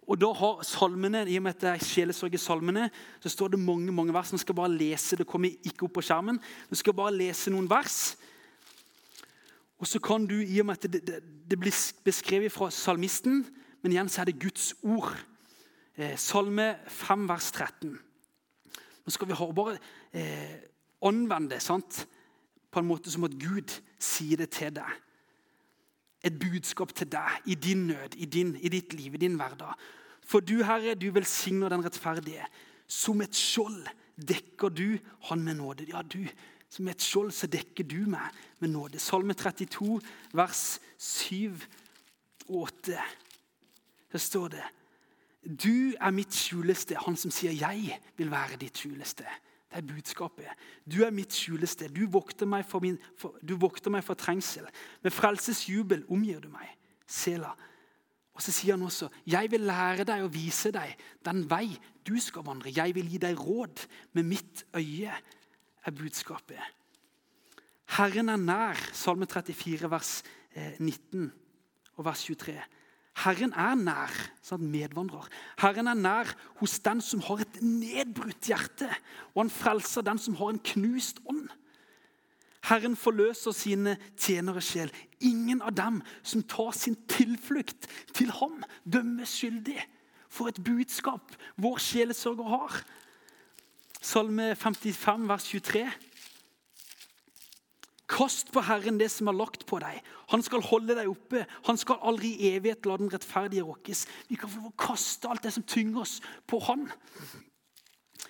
Og 0.08 0.20
da 0.20 0.30
har 0.36 0.64
salmene, 0.68 1.24
I 1.30 1.38
og 1.40 1.46
med 1.46 1.56
at 1.56 1.62
det 1.62 1.70
er 1.72 1.86
sjelesorg 1.88 2.34
i 2.36 2.42
salmene, 2.42 2.90
så 3.24 3.32
står 3.32 3.54
det 3.54 3.60
mange 3.60 3.92
mange 3.92 4.14
vers. 4.14 4.32
Nå 4.34 4.40
skal 4.42 4.54
jeg 4.54 4.62
bare 4.62 4.78
lese, 4.78 5.16
Det 5.16 5.28
kommer 5.28 5.50
ikke 5.64 5.88
opp 5.88 5.94
på 5.98 6.04
skjermen. 6.04 6.40
Nå 6.70 6.76
skal 6.76 6.92
jeg 6.92 7.00
bare 7.00 7.16
lese 7.16 7.54
noen 7.54 7.70
vers. 7.70 8.16
Og 9.80 9.88
så 9.88 10.00
kan 10.00 10.26
du, 10.26 10.40
i 10.40 10.60
og 10.60 10.66
med 10.66 10.78
at 10.78 10.92
det, 10.92 11.02
det, 11.08 11.20
det 11.50 11.60
blir 11.60 11.76
beskrevet 12.04 12.52
fra 12.52 12.70
salmisten, 12.72 13.46
men 13.82 13.92
igjen 13.92 14.10
så 14.10 14.22
er 14.22 14.32
det 14.32 14.40
Guds 14.40 14.74
ord. 14.84 15.16
Eh, 15.96 16.18
salme 16.18 16.76
5, 16.88 17.28
vers 17.30 17.52
13. 17.52 17.98
Nå 19.04 19.12
skal 19.12 19.28
vi 19.28 19.40
bare 19.56 19.78
eh, 20.14 20.60
anvende 21.04 21.60
sant? 21.60 22.06
på 22.74 22.82
en 22.82 22.88
måte 22.90 23.12
som 23.14 23.28
at 23.28 23.36
Gud 23.38 23.70
sier 24.02 24.40
det 24.42 24.50
til 24.56 24.74
deg 24.74 25.03
et 26.24 26.40
budskap 26.40 26.94
til 26.96 27.10
deg 27.12 27.52
i 27.52 27.56
din 27.56 27.88
nød, 27.88 28.16
i, 28.16 28.26
din, 28.26 28.56
i 28.56 28.72
ditt 28.72 28.94
liv, 28.94 29.14
i 29.14 29.24
din 29.26 29.36
hverdag. 29.40 29.76
For 30.24 30.40
du, 30.40 30.62
Herre, 30.64 30.96
du 30.96 31.10
velsigner 31.12 31.70
den 31.70 31.84
rettferdige. 31.84 32.46
Som 32.88 33.22
et 33.22 33.36
skjold 33.36 33.84
dekker 34.16 34.72
du 34.72 34.98
han 35.30 35.44
med 35.44 35.60
nåde. 35.60 35.88
Ja, 35.92 36.02
du, 36.02 36.24
som 36.70 36.88
et 36.88 37.04
skjold 37.04 37.34
så 37.36 37.50
dekker 37.52 37.86
du 37.88 38.06
meg 38.10 38.32
med 38.64 38.72
nåde. 38.74 39.02
Salme 39.02 39.36
32, 39.38 40.00
vers 40.34 40.64
7 40.98 41.52
og 42.48 42.64
8. 42.70 42.98
Der 44.14 44.22
står 44.22 44.56
det 44.56 44.64
Du 45.44 45.94
er 46.00 46.12
mitt 46.16 46.32
skjuleste, 46.32 46.96
han 46.96 47.18
som 47.20 47.32
sier 47.32 47.52
'jeg 47.52 48.00
vil 48.18 48.32
være 48.32 48.56
ditt 48.56 48.78
skjuleste'. 48.78 49.28
Det 49.74 49.82
er 49.82 49.90
budskapet. 49.90 50.66
Du 50.86 51.00
er 51.02 51.10
mitt 51.10 51.34
skjulested. 51.34 51.96
Du 51.96 52.06
vokter 52.14 52.46
meg 52.46 52.66
for, 52.70 52.84
min, 52.84 53.00
for, 53.18 53.40
du 53.42 53.56
vokter 53.58 53.90
meg 53.90 54.04
for 54.06 54.14
trengsel. 54.14 54.68
Med 55.02 55.14
frelsesjubel 55.16 56.04
omgir 56.14 56.44
du 56.44 56.52
meg. 56.54 56.76
Sela. 57.10 57.56
Og 58.34 58.42
så 58.42 58.54
sier 58.54 58.78
han 58.78 58.86
også, 58.86 59.10
'Jeg 59.26 59.52
vil 59.52 59.62
lære 59.62 60.06
deg 60.06 60.24
og 60.24 60.34
vise 60.34 60.72
deg 60.72 60.96
den 61.26 61.50
vei 61.50 61.74
du 62.06 62.20
skal 62.20 62.46
vandre.' 62.46 62.70
'Jeg 62.70 62.96
vil 62.96 63.10
gi 63.10 63.18
deg 63.18 63.38
råd. 63.38 63.88
Med 64.14 64.24
mitt 64.24 64.66
øye 64.74 65.14
er 65.86 65.92
budskapet.' 65.92 66.62
Herren 67.98 68.30
er 68.30 68.38
nær, 68.38 68.78
Salme 68.94 69.26
34, 69.26 69.90
vers 69.90 70.24
19 70.80 71.24
eh, 71.24 71.30
og 71.98 72.06
vers 72.06 72.24
23. 72.24 72.62
Herren 73.22 73.54
er 73.54 73.76
nær, 73.78 74.14
sant, 74.42 74.64
medvandrer. 74.66 75.28
Herren 75.62 75.88
er 75.92 75.98
nær 76.00 76.32
hos 76.60 76.80
den 76.82 77.02
som 77.06 77.22
har 77.28 77.44
et 77.44 77.60
nedbrutt 77.62 78.50
hjerte, 78.50 78.90
og 79.36 79.44
han 79.44 79.54
frelser 79.54 80.06
den 80.06 80.18
som 80.22 80.38
har 80.40 80.54
en 80.54 80.64
knust 80.74 81.22
ånd. 81.30 81.46
Herren 82.64 82.96
forløser 82.96 83.54
sine 83.56 83.98
tjenere 84.18 84.64
sjel. 84.64 84.92
Ingen 85.22 85.62
av 85.62 85.76
dem 85.76 86.00
som 86.24 86.44
tar 86.48 86.72
sin 86.78 86.96
tilflukt 87.12 87.90
til 88.16 88.32
ham, 88.40 88.64
dømmes 88.88 89.36
skyldig. 89.40 89.82
For 90.34 90.50
et 90.50 90.64
budskap 90.66 91.36
vår 91.62 91.82
sjelesørger 91.84 92.50
har. 92.50 92.80
Salme 94.02 94.56
55, 94.56 95.28
vers 95.30 95.46
23. 95.52 95.86
Kast 98.10 98.52
på 98.52 98.62
Herren 98.68 98.98
det 99.00 99.08
som 99.14 99.30
er 99.32 99.38
lagt 99.38 99.64
på 99.70 99.80
deg. 99.80 100.02
Han 100.34 100.44
skal 100.44 100.64
holde 100.68 100.96
deg 100.98 101.08
oppe. 101.08 101.46
Han 101.70 101.80
skal 101.80 102.02
aldri 102.04 102.34
i 102.36 102.52
evighet 102.58 102.86
la 102.86 102.98
den 103.00 103.12
rettferdige 103.14 103.64
rokkes. 103.64 104.06
Vi 104.28 104.36
kan 104.40 104.52
få 104.52 104.74
kaste 104.80 105.32
alt 105.32 105.46
det 105.46 105.54
som 105.56 105.64
tynger 105.64 106.04
oss, 106.04 106.20
på 106.48 106.60
Han. 106.68 106.90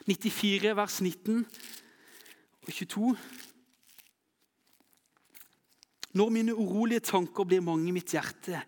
94, 0.06 0.76
vers 0.76 1.00
19 1.02 1.46
og 2.68 2.72
22. 2.72 3.16
Når 6.14 6.30
mine 6.30 6.54
urolige 6.54 7.00
tanker 7.00 7.48
blir 7.48 7.64
mange 7.66 7.90
i 7.90 7.96
mitt 7.96 8.14
hjerte, 8.14 8.62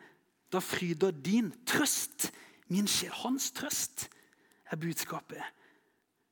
da 0.51 0.61
fryder 0.63 1.11
din 1.11 1.51
trøst, 1.67 2.31
min 2.71 2.87
sjel. 2.89 3.13
Hans 3.21 3.51
trøst 3.53 4.07
er 4.71 4.81
budskapet. 4.81 5.43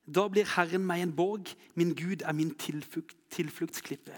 Da 0.04 0.26
blir 0.28 0.48
Herren 0.56 0.84
meg 0.84 1.04
en 1.04 1.14
borg, 1.16 1.52
min 1.78 1.94
Gud 1.94 2.24
er 2.26 2.34
min 2.36 2.50
tilflukt, 2.58 3.14
tilfluktsklippe. 3.30 4.16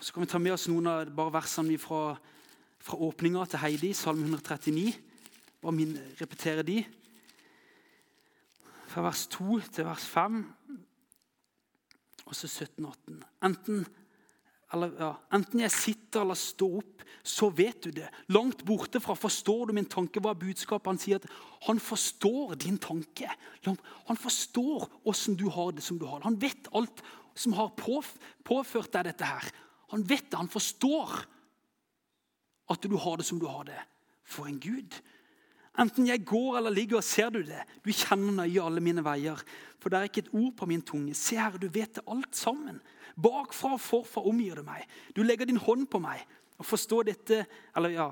Så 0.00 0.14
kan 0.14 0.24
vi 0.24 0.30
ta 0.32 0.38
med 0.40 0.54
oss 0.54 0.64
noen 0.70 0.86
av 0.88 1.10
bare 1.12 1.34
versene 1.34 1.76
fra, 1.80 2.14
fra 2.80 2.96
åpninga 3.04 3.42
til 3.52 3.60
Heidi, 3.60 3.90
Salme 3.92 4.24
139. 4.24 4.94
Bare 5.60 5.76
min, 5.76 5.92
repetere 6.16 6.64
de. 6.64 6.78
Fra 8.88 9.04
vers 9.04 9.26
2 9.36 9.58
til 9.76 9.84
vers 9.84 10.06
5, 10.08 10.40
og 12.24 12.38
så 12.38 12.48
17 12.48 12.88
18. 12.88 13.20
Enten, 13.44 13.84
ja, 14.72 15.12
enten 15.36 15.66
jeg 15.66 15.76
sitter 15.76 16.24
eller 16.24 16.38
står 16.38 16.80
opp, 16.80 17.06
så 17.20 17.50
vet 17.52 17.84
du 17.84 17.92
det. 18.00 18.08
Langt 18.32 18.64
borte 18.64 19.04
fra 19.04 19.12
forstår 19.18 19.68
du 19.68 19.76
min 19.76 19.88
tanke. 19.90 20.22
Hva 20.24 20.32
er 20.32 20.40
budskapet? 20.40 20.94
Han 20.94 21.00
sier 21.02 21.20
at 21.20 21.28
han 21.68 21.82
forstår 21.82 22.56
din 22.62 22.80
tanke. 22.80 23.28
Han 23.66 24.16
forstår 24.16 24.88
åssen 25.04 25.36
du 25.36 25.50
har 25.52 25.74
det 25.76 25.84
som 25.84 26.00
du 26.00 26.08
har 26.08 26.22
det. 26.22 26.30
Han 26.30 26.40
vet 26.40 26.72
alt 26.72 27.04
som 27.36 27.58
har 27.58 27.74
påført 27.76 28.94
deg 28.96 29.12
dette 29.12 29.28
her. 29.28 29.52
Han 29.90 30.04
vet 30.06 30.30
det, 30.30 30.38
han 30.38 30.50
forstår 30.50 31.16
at 32.70 32.86
du 32.86 32.96
har 32.96 33.18
det 33.18 33.26
som 33.26 33.40
du 33.40 33.48
har 33.50 33.66
det. 33.66 33.78
For 34.30 34.46
en 34.46 34.60
Gud. 34.62 34.94
Enten 35.78 36.06
jeg 36.06 36.24
går 36.26 36.58
eller 36.58 36.74
ligger, 36.74 37.02
ser 37.02 37.30
du 37.34 37.40
det. 37.46 37.62
Du 37.82 37.90
kjenner 37.94 38.42
nøye 38.42 38.62
alle 38.62 38.82
mine 38.84 39.02
veier. 39.06 39.38
For 39.80 39.90
det 39.90 39.98
er 39.98 40.10
ikke 40.10 40.24
et 40.26 40.34
ord 40.36 40.52
på 40.58 40.68
min 40.70 40.82
tunge. 40.86 41.14
Se 41.18 41.38
her, 41.38 41.58
du 41.58 41.68
vet 41.72 41.98
det 41.98 42.06
alt 42.10 42.36
sammen. 42.36 42.80
Bakfra 43.20 43.74
og 43.74 43.82
forfra 43.82 44.22
omgir 44.28 44.60
du 44.60 44.66
meg. 44.66 44.86
Du 45.16 45.22
legger 45.24 45.48
din 45.48 45.60
hånd 45.60 45.88
på 45.90 46.02
meg. 46.02 46.22
Og 46.60 46.68
forstå 46.68 47.02
dette, 47.08 47.44
eller 47.76 47.94
ja, 47.94 48.08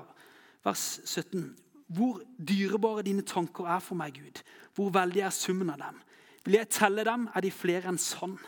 vers 0.65 0.85
17. 1.05 1.51
Hvor 1.93 2.21
dyrebare 2.37 3.05
dine 3.05 3.25
tanker 3.25 3.69
er 3.69 3.83
for 3.83 3.99
meg, 3.99 4.17
Gud. 4.17 4.41
Hvor 4.75 4.91
veldig 4.93 5.23
er 5.27 5.35
summen 5.35 5.71
av 5.73 5.83
dem. 5.83 5.99
Vil 6.45 6.57
jeg 6.57 6.71
telle 6.73 7.05
dem, 7.05 7.27
er 7.35 7.45
de 7.45 7.53
flere 7.53 7.91
enn 7.91 7.99
sand. 8.01 8.39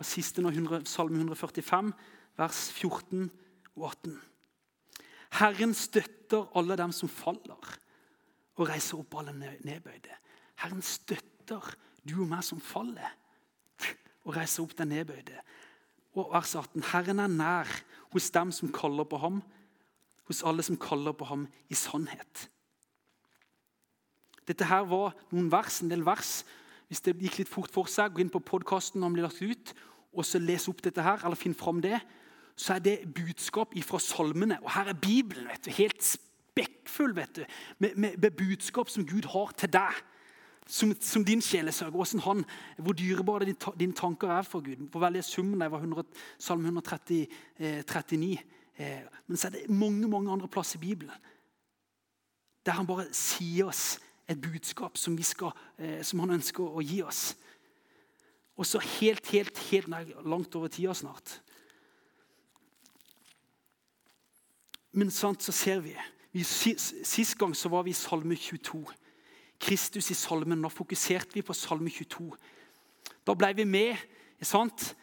Og 0.00 0.06
siste 0.08 0.42
nå, 0.42 0.50
Salme 0.88 1.20
145, 1.20 1.92
vers 2.38 2.60
14 2.74 3.28
og 3.76 3.88
18. 3.90 4.16
Herren 5.38 5.74
støtter 5.74 6.50
alle 6.58 6.76
dem 6.78 6.92
som 6.94 7.10
faller, 7.10 7.74
og 8.54 8.68
reiser 8.70 9.00
opp 9.00 9.16
alle 9.18 9.34
nedbøyde. 9.34 10.18
Herren 10.62 10.82
støtter 10.82 11.74
du 12.06 12.20
og 12.22 12.28
meg 12.30 12.44
som 12.46 12.62
faller, 12.62 13.16
og 14.24 14.36
reiser 14.36 14.62
opp 14.64 14.76
den 14.78 14.92
nedbøyde. 14.94 15.40
Og 16.14 16.30
vers 16.32 16.54
18. 16.54 16.84
Herren 16.92 17.22
er 17.22 17.32
nær 17.32 17.70
hos 18.14 18.30
dem 18.34 18.52
som 18.54 18.70
kaller 18.72 19.06
på 19.10 19.18
ham 19.22 19.42
hos 20.28 20.42
alle 20.46 20.64
som 20.64 20.78
kaller 20.80 21.12
på 21.16 21.26
ham 21.28 21.46
i 21.68 21.76
sannhet. 21.76 22.48
Dette 24.48 24.68
her 24.68 24.84
var 24.88 25.14
noen 25.32 25.50
vers, 25.52 25.80
en 25.80 25.90
del 25.92 26.04
vers. 26.04 26.42
Hvis 26.88 27.02
det 27.04 27.16
gikk 27.20 27.40
litt 27.40 27.50
fort 27.50 27.72
for 27.72 27.90
seg, 27.90 28.14
gå 28.14 28.24
inn 28.24 28.32
på 28.32 28.42
podkasten 28.44 29.00
når 29.00 29.08
den 29.08 29.16
blir 29.18 29.26
lagt 29.26 29.42
ut, 29.42 29.74
og 30.14 30.26
så 30.26 30.38
les 30.38 30.68
opp 30.70 30.82
dette 30.84 31.02
her, 31.02 31.24
eller 31.24 31.38
finn 31.38 31.56
fram 31.58 31.80
det. 31.82 31.98
Så 32.56 32.76
er 32.76 32.84
det 32.84 32.98
budskap 33.16 33.74
fra 33.82 33.98
salmene. 33.98 34.60
Og 34.62 34.70
her 34.76 34.92
er 34.92 34.98
Bibelen 34.98 35.48
vet 35.50 35.66
du, 35.66 35.72
helt 35.74 36.04
spekkfull 36.06 37.16
vet 37.16 37.40
du, 37.40 37.44
med, 37.82 37.96
med, 37.96 38.18
med 38.22 38.36
budskap 38.38 38.92
som 38.92 39.06
Gud 39.06 39.26
har 39.32 39.54
til 39.58 39.72
deg. 39.74 40.02
Som, 40.64 40.94
som, 40.96 41.24
din 41.26 41.42
sjelesørger. 41.44 42.22
Han, 42.24 42.44
hvor 42.78 42.94
dyrebare 42.96 43.50
dine 43.50 43.92
tanker 43.92 44.30
er 44.32 44.46
for 44.48 44.64
Gud. 44.64 44.86
Hvor 44.88 45.02
veldig 45.02 45.24
summen 45.24 45.60
der 45.60 45.68
var 45.68 45.82
100, 45.82 46.06
Salme 46.38 46.70
139. 46.70 48.38
Eh, 48.38 48.44
Eh, 48.78 49.06
men 49.26 49.36
så 49.36 49.46
er 49.46 49.50
det 49.50 49.70
mange 49.70 50.08
mange 50.08 50.32
andre 50.32 50.48
plasser 50.48 50.78
i 50.78 50.80
Bibelen 50.80 51.14
der 52.66 52.72
han 52.72 52.86
bare 52.86 53.04
sier 53.12 53.68
oss 53.68 54.00
et 54.28 54.40
budskap 54.40 54.96
som, 54.98 55.16
skal, 55.22 55.52
eh, 55.78 56.02
som 56.02 56.22
han 56.24 56.36
ønsker 56.38 56.64
å 56.64 56.82
gi 56.84 57.02
oss. 57.02 57.34
Og 58.56 58.66
så 58.66 58.78
helt, 58.78 59.26
helt, 59.34 59.58
helt 59.70 59.88
langt 60.24 60.54
over 60.54 60.68
tida 60.68 60.94
snart. 60.94 61.40
Men 64.94 65.10
sant, 65.10 65.42
så 65.42 65.52
ser 65.52 65.80
vi, 65.82 65.94
vi 66.32 66.44
Sist 66.44 67.38
gang 67.38 67.54
så 67.54 67.68
var 67.68 67.82
vi 67.82 67.90
i 67.90 67.98
Salme 67.98 68.36
22. 68.38 68.84
Kristus 69.60 70.10
i 70.10 70.14
salmen. 70.18 70.60
Nå 70.60 70.70
fokuserte 70.70 71.34
vi 71.34 71.42
på 71.42 71.54
Salme 71.56 71.90
22. 71.90 72.28
Da 73.26 73.34
ble 73.34 73.52
vi 73.56 73.64
med. 73.64 73.96
sant? 74.42 74.94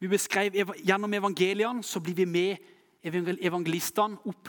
Vi 0.00 0.08
beskrev 0.08 0.54
Gjennom 0.84 1.14
evangeliene 1.14 1.82
så 1.82 2.00
blir 2.00 2.14
vi 2.14 2.26
med 2.26 2.56
evangelistene 3.02 4.18
opp 4.24 4.48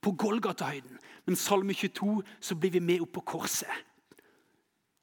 på 0.00 0.12
Golgata-høyden. 0.12 0.95
Men 1.26 1.36
Salme 1.36 1.74
22 1.74 2.22
så 2.40 2.54
blir 2.54 2.70
vi 2.76 2.80
med 2.80 3.02
opp 3.04 3.16
på 3.18 3.24
korset. 3.34 3.70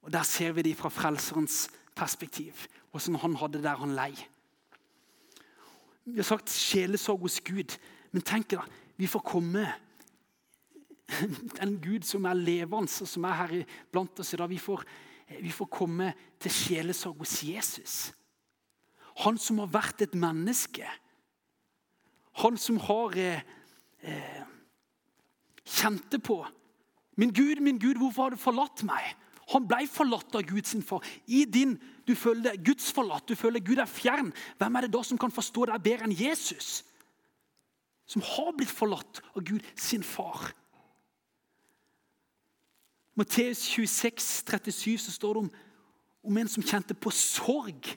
Og 0.03 0.11
Der 0.11 0.23
ser 0.23 0.51
vi 0.51 0.61
det 0.61 0.77
fra 0.77 0.89
Frelserens 0.89 1.69
perspektiv. 1.95 2.67
Hvordan 2.91 3.15
han 3.15 3.35
hadde 3.35 3.63
der 3.63 3.75
han 3.75 3.95
lei. 3.95 4.13
Vi 6.05 6.15
har 6.15 6.27
sagt 6.27 6.49
sjelesorg 6.49 7.19
hos 7.19 7.39
Gud. 7.41 7.77
Men 8.11 8.21
tenk 8.21 8.51
da, 8.51 8.63
vi 8.97 9.07
får 9.07 9.19
komme 9.19 9.67
Den 11.59 11.77
Gud 11.81 12.07
som 12.07 12.25
er 12.25 12.33
levende, 12.33 12.89
og 13.01 13.07
som 13.07 13.23
er 13.23 13.33
her 13.33 13.63
blant 13.91 14.19
oss 14.19 14.33
i 14.33 14.37
dag. 14.39 14.49
Vi 14.49 14.57
får, 14.57 14.83
vi 15.41 15.51
får 15.51 15.65
komme 15.65 16.13
til 16.39 16.51
sjelesorg 16.51 17.19
hos 17.19 17.43
Jesus. 17.43 18.13
Han 19.21 19.37
som 19.37 19.59
har 19.59 19.69
vært 19.69 20.01
et 20.01 20.15
menneske 20.15 20.87
han 22.33 22.57
som 22.57 22.79
har 22.81 23.17
eh, 23.17 23.41
eh, 24.01 24.41
kjente 25.65 26.19
på 26.19 26.45
Min 27.15 27.29
Gud, 27.29 27.59
min 27.61 27.77
Gud, 27.77 27.99
hvorfor 28.01 28.23
har 28.23 28.29
du 28.33 28.41
forlatt 28.41 28.81
meg? 28.83 29.11
Han 29.53 29.67
ble 29.69 29.85
forlatt 29.85 30.33
av 30.33 30.41
Gud 30.49 30.65
sin 30.65 30.81
far. 30.81 31.03
I 31.27 31.45
din, 31.45 31.79
Du 32.07 32.15
føler 32.15 32.41
deg 32.49 32.65
gudsforlatt, 32.65 33.27
du 33.29 33.35
føler 33.35 33.61
Gud 33.63 33.77
er 33.77 33.85
fjern. 33.85 34.33
Hvem 34.57 34.75
er 34.75 34.81
det 34.81 34.91
da 34.91 35.03
som 35.03 35.17
kan 35.17 35.31
forstå 35.31 35.69
deg 35.69 35.83
bedre 35.85 36.03
enn 36.03 36.15
Jesus? 36.17 36.81
Som 38.05 38.25
har 38.25 38.49
blitt 38.57 38.73
forlatt 38.73 39.21
av 39.31 39.43
Gud 39.45 39.61
sin 39.79 40.03
far. 40.03 40.49
Matteus 43.15 43.61
26, 43.69 44.19
37 44.49 44.97
så 44.97 45.13
står 45.13 45.33
det 45.37 45.43
om, 45.45 45.51
om 46.23 46.37
en 46.41 46.51
som 46.51 46.65
kjente 46.65 46.97
på 46.97 47.13
sorg 47.15 47.93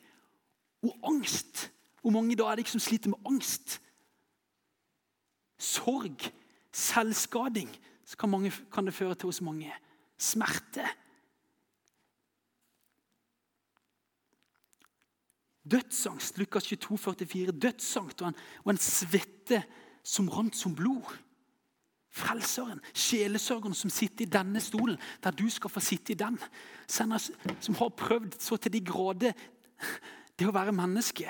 og 0.84 1.08
angst. 1.08 1.70
Hvor 2.02 2.14
mange 2.14 2.36
da 2.36 2.46
er 2.46 2.60
det 2.60 2.66
ikke 2.66 2.76
som 2.76 2.84
sliter 2.84 3.10
med 3.10 3.26
angst? 3.26 3.80
sorg, 5.58 6.28
selvskading, 6.76 7.70
kan, 8.18 8.30
mange, 8.30 8.52
kan 8.72 8.86
det 8.86 8.94
føre 8.94 9.14
til 9.14 9.32
hos 9.32 9.40
mange. 9.40 9.72
Smerte. 10.18 10.84
Dødsangst, 15.66 16.38
Lukas 16.38 16.64
22, 16.64 16.98
44, 16.98 17.52
dødsangst 17.52 18.22
og 18.22 18.28
en, 18.28 18.36
og 18.64 18.70
en 18.70 18.78
svette 18.78 19.64
som 20.06 20.28
rant 20.30 20.56
som 20.56 20.76
blod. 20.76 21.16
Frelseren, 22.16 22.80
sjelesørgeren 22.94 23.74
som 23.76 23.90
sitter 23.92 24.24
i 24.24 24.30
denne 24.30 24.60
stolen, 24.62 24.96
der 25.24 25.34
du 25.36 25.48
skal 25.52 25.72
få 25.72 25.82
sitte 25.84 26.14
i 26.14 26.16
den. 26.16 26.38
Som 26.88 27.74
har 27.76 27.88
prøvd 27.88 28.38
så 28.40 28.56
til 28.56 28.72
de 28.72 28.80
grader 28.80 29.34
det 30.38 30.46
å 30.48 30.54
være 30.54 30.72
menneske. 30.76 31.28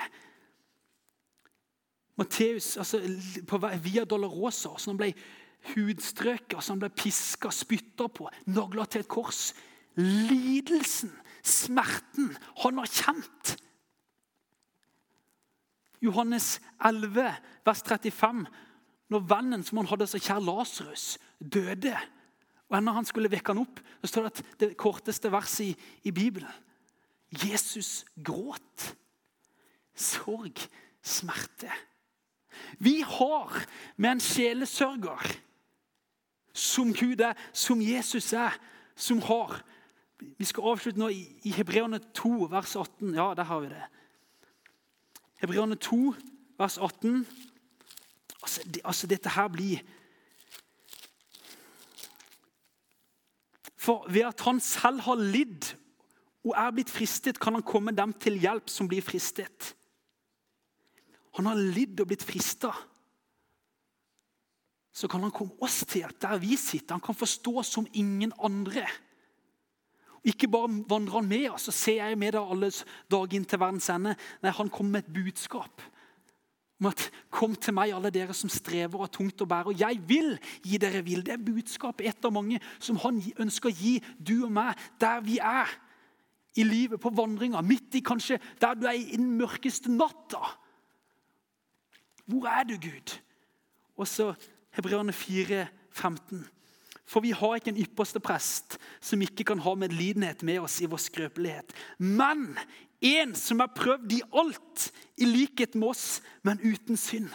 Matteus 2.17 2.75
altså, 2.77 3.01
på 3.47 3.59
Via 3.83 4.05
Dolorosa. 4.05 4.73
Så 4.77 4.91
han 4.91 4.99
ble 4.99 5.11
hudstrøket, 5.73 6.57
så 6.61 6.73
han 6.73 6.81
ble 6.81 6.91
piska, 6.93 7.51
spytta 7.53 8.09
på, 8.09 8.29
nagla 8.49 8.87
til 8.89 9.05
et 9.05 9.11
kors. 9.11 9.51
Lidelsen, 9.97 11.13
smerten, 11.45 12.33
han 12.63 12.81
har 12.81 12.91
kjent. 12.91 13.55
Johannes 16.01 16.59
11, 16.85 17.31
vers 17.65 17.81
35. 17.85 18.45
Når 19.09 19.25
vennen 19.29 19.63
som 19.63 19.79
han 19.81 19.89
hadde 19.89 20.07
så 20.09 20.21
kjær 20.21 20.43
Lasarus, 20.43 21.15
døde, 21.39 21.95
og 22.67 22.83
når 22.83 22.97
han 22.99 23.07
skulle 23.07 23.31
vekke 23.31 23.53
han 23.53 23.63
opp, 23.63 23.79
så 24.03 24.09
står 24.11 24.25
det 24.25 24.31
at 24.31 24.59
det 24.59 24.73
korteste 24.79 25.31
verset 25.31 25.69
i, 25.69 25.75
i 26.09 26.11
Bibelen 26.11 26.51
Jesus 27.31 28.05
gråt. 28.23 28.95
Sorg, 29.95 30.61
smerte. 31.03 31.71
Vi 32.79 33.01
har 33.01 33.65
med 33.97 34.11
en 34.11 34.23
sjelesørger 34.23 35.35
som 36.57 36.93
Gud 36.93 37.21
er, 37.21 37.33
som 37.53 37.81
Jesus 37.81 38.33
er, 38.33 38.55
som 38.95 39.21
har 39.21 39.61
Vi 40.17 40.45
skal 40.49 40.65
avslutte 40.65 40.97
nå 40.97 41.11
i, 41.13 41.19
i 41.45 41.51
Hebreerne 41.53 41.99
2, 42.17 42.47
vers 42.49 42.71
18. 42.75 43.13
Ja, 43.13 43.33
der 43.37 43.45
har 43.45 43.59
vi 43.61 43.67
det. 43.69 43.83
Hebreerne 45.37 45.75
2, 45.75 46.15
vers 46.57 46.77
18. 46.77 47.27
Altså, 48.41 48.61
det, 48.65 48.81
altså 48.83 49.07
dette 49.07 49.29
her 49.29 49.47
blir 49.47 49.83
For 53.77 54.09
ved 54.09 54.25
at 54.25 54.41
han 54.41 54.59
selv 54.59 54.99
har 55.05 55.15
lidd 55.15 55.69
og 56.47 56.55
er 56.57 56.73
blitt 56.73 56.89
fristet, 56.89 57.39
kan 57.39 57.53
han 57.53 57.63
komme 57.63 57.93
dem 57.95 58.13
til 58.19 58.39
hjelp 58.39 58.69
som 58.71 58.87
blir 58.89 59.05
fristet. 59.05 59.75
Han 61.37 61.49
har 61.51 61.59
lidd 61.59 61.99
og 62.01 62.09
blitt 62.09 62.25
frista. 62.25 62.71
Så 64.97 65.09
kan 65.11 65.21
han 65.21 65.33
komme 65.33 65.53
oss 65.61 65.83
til 65.85 66.01
hjelp 66.01 66.17
der 66.23 66.39
vi 66.41 66.55
sitter. 66.57 66.95
Han 66.95 67.05
kan 67.05 67.17
forstå 67.17 67.61
som 67.65 67.89
ingen 67.93 68.33
andre. 68.41 68.87
Ikke 70.27 70.49
bare 70.49 70.71
vandrer 70.89 71.19
han 71.19 71.29
med 71.29 71.45
oss, 71.51 71.67
så 71.69 71.75
ser 71.75 72.01
jeg 72.01 72.17
med 72.19 72.33
deg 72.33 72.41
alle 72.41 72.71
dager 73.11 73.37
inn 73.37 73.45
til 73.47 73.61
verdens 73.61 73.89
ende. 73.93 74.15
Nei, 74.41 74.51
Han 74.51 74.71
kommer 74.73 74.97
med 74.97 75.05
et 75.05 75.13
budskap 75.13 75.81
om 76.79 76.85
at 76.85 77.11
'Kom 77.31 77.55
til 77.55 77.73
meg, 77.73 77.91
alle 77.91 78.11
dere 78.11 78.33
som 78.33 78.49
strever 78.49 78.95
og 78.95 78.99
har 78.99 79.07
tungt 79.07 79.41
å 79.41 79.45
bære.' 79.45 79.67
Og 79.67 79.79
jeg 79.79 79.99
vil 80.07 80.39
gi 80.63 80.77
dere 80.77 81.01
hvile. 81.01 81.23
Det 81.23 81.33
er 81.33 81.37
budskapet, 81.37 82.07
et 82.07 82.25
av 82.25 82.31
mange, 82.31 82.59
som 82.79 82.97
han 82.97 83.21
ønsker 83.37 83.69
å 83.69 83.75
gi 83.75 84.03
du 84.19 84.45
og 84.45 84.51
meg 84.51 84.75
der 84.99 85.21
vi 85.21 85.39
er 85.39 85.67
i 86.55 86.63
livet, 86.63 86.99
på 86.99 87.09
vandringa. 87.09 87.61
Midt 87.61 87.95
i 87.95 87.99
kanskje 87.99 88.39
der 88.59 88.73
du 88.73 88.85
er 88.85 88.93
i 88.93 89.15
den 89.15 89.37
mørkeste 89.37 89.89
natta. 89.89 90.57
Hvor 92.27 92.47
er 92.51 92.63
du, 92.67 92.75
Gud? 92.75 93.17
Og 93.97 94.07
så 94.07 94.33
Hebreerne 94.75 95.13
4, 95.13 95.67
15. 95.91 96.47
For 97.07 97.23
vi 97.23 97.31
har 97.31 97.55
ikke 97.55 97.71
en 97.71 97.79
ypperste 97.81 98.19
prest 98.19 98.75
som 99.01 99.21
ikke 99.23 99.45
kan 99.47 99.61
ha 99.63 99.73
medlidenhet 99.79 100.43
med 100.43 100.59
oss 100.59 100.81
i 100.83 100.89
vår 100.91 100.99
skrøpelighet. 100.99 101.71
Men 101.97 102.51
en 103.01 103.35
som 103.37 103.63
er 103.63 103.71
prøvd 103.75 104.17
i 104.17 104.23
alt, 104.35 104.89
i 105.17 105.25
likhet 105.25 105.75
med 105.75 105.93
oss, 105.93 106.21
men 106.43 106.59
uten 106.59 106.99
synd. 106.99 107.29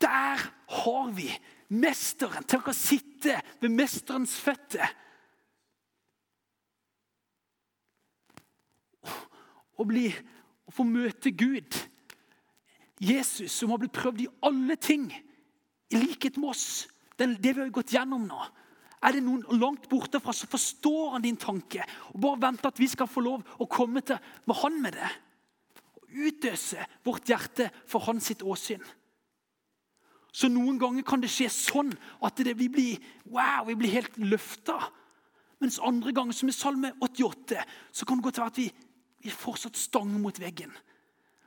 Der 0.00 0.44
har 0.68 1.10
vi 1.16 1.30
mesteren. 1.68 2.44
til 2.44 2.60
å 2.60 2.76
sitte 2.76 3.40
ved 3.60 3.72
mesterens 3.72 4.36
føtter. 4.40 4.92
Og 9.78 9.88
bli 9.88 10.12
Å 10.64 10.72
få 10.72 10.84
møte 10.88 11.28
Gud. 11.28 11.76
Jesus 13.04 13.52
som 13.52 13.72
har 13.72 13.80
blitt 13.82 13.94
prøvd 13.94 14.24
i 14.24 14.32
alle 14.46 14.76
ting, 14.80 15.08
i 15.92 16.00
likhet 16.00 16.38
med 16.40 16.54
oss. 16.54 16.86
Det, 17.14 17.28
det 17.38 17.54
vi 17.54 17.62
har 17.62 17.74
gått 17.74 17.92
gjennom 17.94 18.24
nå. 18.26 18.40
Er 19.04 19.12
det 19.12 19.24
noen 19.26 19.44
langt 19.60 19.84
borte 19.90 20.18
fra, 20.22 20.32
så 20.32 20.48
forstår 20.48 21.14
han 21.14 21.24
din 21.26 21.36
tanke. 21.36 21.84
Og 22.14 22.22
Bare 22.24 22.40
venter 22.46 22.70
at 22.70 22.80
vi 22.80 22.88
skal 22.88 23.10
få 23.10 23.22
lov 23.24 23.44
å 23.60 23.68
komme 23.70 24.00
til 24.06 24.16
med 24.48 24.60
han 24.62 24.78
med 24.80 24.96
det. 24.96 25.10
Og 26.00 26.20
utøse 26.30 26.86
vårt 27.04 27.28
hjerte 27.28 27.68
for 27.90 28.06
hans 28.08 28.30
sitt 28.30 28.42
åsyn. 28.42 28.82
Så 30.34 30.48
noen 30.50 30.80
ganger 30.80 31.04
kan 31.06 31.22
det 31.22 31.30
skje 31.30 31.50
sånn 31.52 31.92
at 32.24 32.40
det, 32.42 32.56
vi, 32.58 32.70
blir, 32.72 33.04
wow, 33.30 33.68
vi 33.68 33.76
blir 33.78 33.92
helt 33.92 34.16
løfta. 34.18 34.80
Mens 35.62 35.78
andre 35.78 36.10
ganger, 36.16 36.34
som 36.34 36.50
i 36.50 36.56
Salme 36.56 36.90
88, 37.04 37.60
så 37.94 38.08
kan 38.08 38.18
det 38.18 38.26
godt 38.26 38.40
være 38.40 38.50
at 38.50 38.58
vi, 38.58 38.66
vi 39.22 39.30
fortsatt 39.30 39.78
stanger 39.78 40.18
mot 40.18 40.40
veggen. 40.40 40.72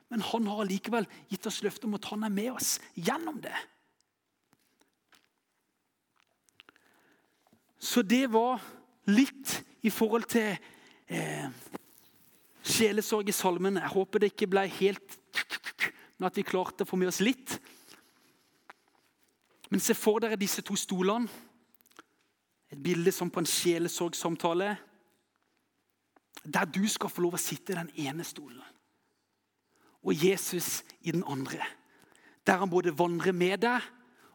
Men 0.08 0.24
han 0.24 0.46
har 0.48 0.68
likevel 0.68 1.08
gitt 1.28 1.46
oss 1.48 1.60
løfte 1.64 1.88
om 1.88 1.96
at 1.98 2.08
han 2.08 2.24
er 2.24 2.32
med 2.32 2.52
oss 2.54 2.78
gjennom 2.96 3.40
det. 3.44 3.56
Så 7.78 8.02
det 8.02 8.26
var 8.32 8.62
litt 9.08 9.52
i 9.86 9.90
forhold 9.92 10.26
til 10.32 10.56
eh, 11.06 11.50
sjelesorg 12.64 13.28
i 13.28 13.36
salmene. 13.36 13.84
Jeg 13.84 13.94
håper 13.94 14.22
det 14.22 14.32
ikke 14.32 14.50
ble 14.50 14.64
helt 14.80 15.18
Men 16.18 16.26
at 16.26 16.40
vi 16.40 16.46
klarte 16.46 16.82
å 16.82 16.88
få 16.88 16.98
med 16.98 17.12
oss 17.12 17.20
litt. 17.22 17.58
Men 19.70 19.82
se 19.84 19.94
for 19.94 20.24
dere 20.24 20.40
disse 20.40 20.64
to 20.66 20.76
stolene. 20.76 21.28
Et 22.68 22.80
bilde 22.82 23.12
som 23.14 23.30
på 23.30 23.40
en 23.40 23.48
sjelesorgsamtale. 23.48 24.74
Der 26.44 26.66
du 26.68 26.82
skal 26.88 27.12
få 27.12 27.22
lov 27.24 27.38
å 27.38 27.40
sitte 27.40 27.72
i 27.72 27.78
den 27.78 27.92
ene 28.08 28.26
stolen. 28.26 28.64
Og 30.08 30.16
Jesus 30.16 30.82
i 31.04 31.12
den 31.12 31.24
andre. 31.28 31.60
Der 32.46 32.62
han 32.62 32.70
både 32.70 32.96
vandrer 32.96 33.36
med 33.36 33.60
deg 33.60 33.84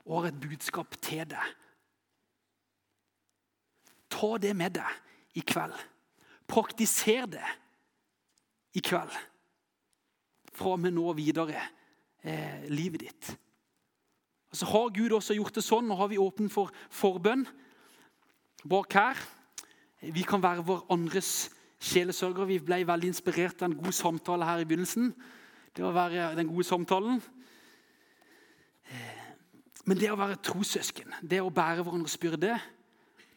og 0.05 0.21
har 0.21 0.29
et 0.29 0.39
budskap 0.39 0.93
til 1.01 1.25
deg. 1.31 1.53
Ta 4.13 4.35
det 4.37 4.53
med 4.55 4.75
deg 4.77 5.39
i 5.39 5.41
kveld. 5.41 5.73
Praktiser 6.47 7.25
det 7.25 7.45
i 8.77 8.83
kveld. 8.85 9.13
Fra 10.53 10.75
og 10.75 10.83
med 10.83 10.93
nå 10.93 11.07
og 11.09 11.17
videre 11.17 11.57
eh, 12.21 12.69
livet 12.69 13.07
ditt. 13.07 13.31
Og 14.53 14.57
Så 14.57 14.69
har 14.69 14.93
Gud 14.93 15.17
også 15.17 15.33
gjort 15.33 15.55
det 15.57 15.65
sånn. 15.65 15.87
Nå 15.89 15.97
har 15.97 16.11
vi 16.11 16.21
åpen 16.21 16.51
for 16.53 16.69
forbønn 16.93 17.47
bak 18.69 18.93
her. 18.93 19.17
Vi 20.03 20.21
kan 20.27 20.43
være 20.43 20.65
vår 20.67 20.85
andres 20.93 21.49
sjelesørger. 21.81 22.45
Vi 22.45 22.59
ble 22.61 22.83
veldig 22.85 23.09
inspirert 23.09 23.63
av 23.63 23.71
en 23.71 23.79
god 23.79 23.95
samtale 23.97 24.45
her 24.45 24.61
i 24.61 24.67
begynnelsen. 24.69 25.09
Det 25.73 25.83
å 25.85 25.93
være 25.93 26.33
den 26.37 26.49
gode 26.51 26.67
samtalen. 26.67 27.21
Men 29.83 29.99
det 29.99 30.11
å 30.13 30.19
være 30.19 30.39
trossøsken, 30.45 31.11
det 31.21 31.41
å 31.43 31.51
bære 31.51 31.83
hverandres 31.83 32.17
byrde, 32.21 32.55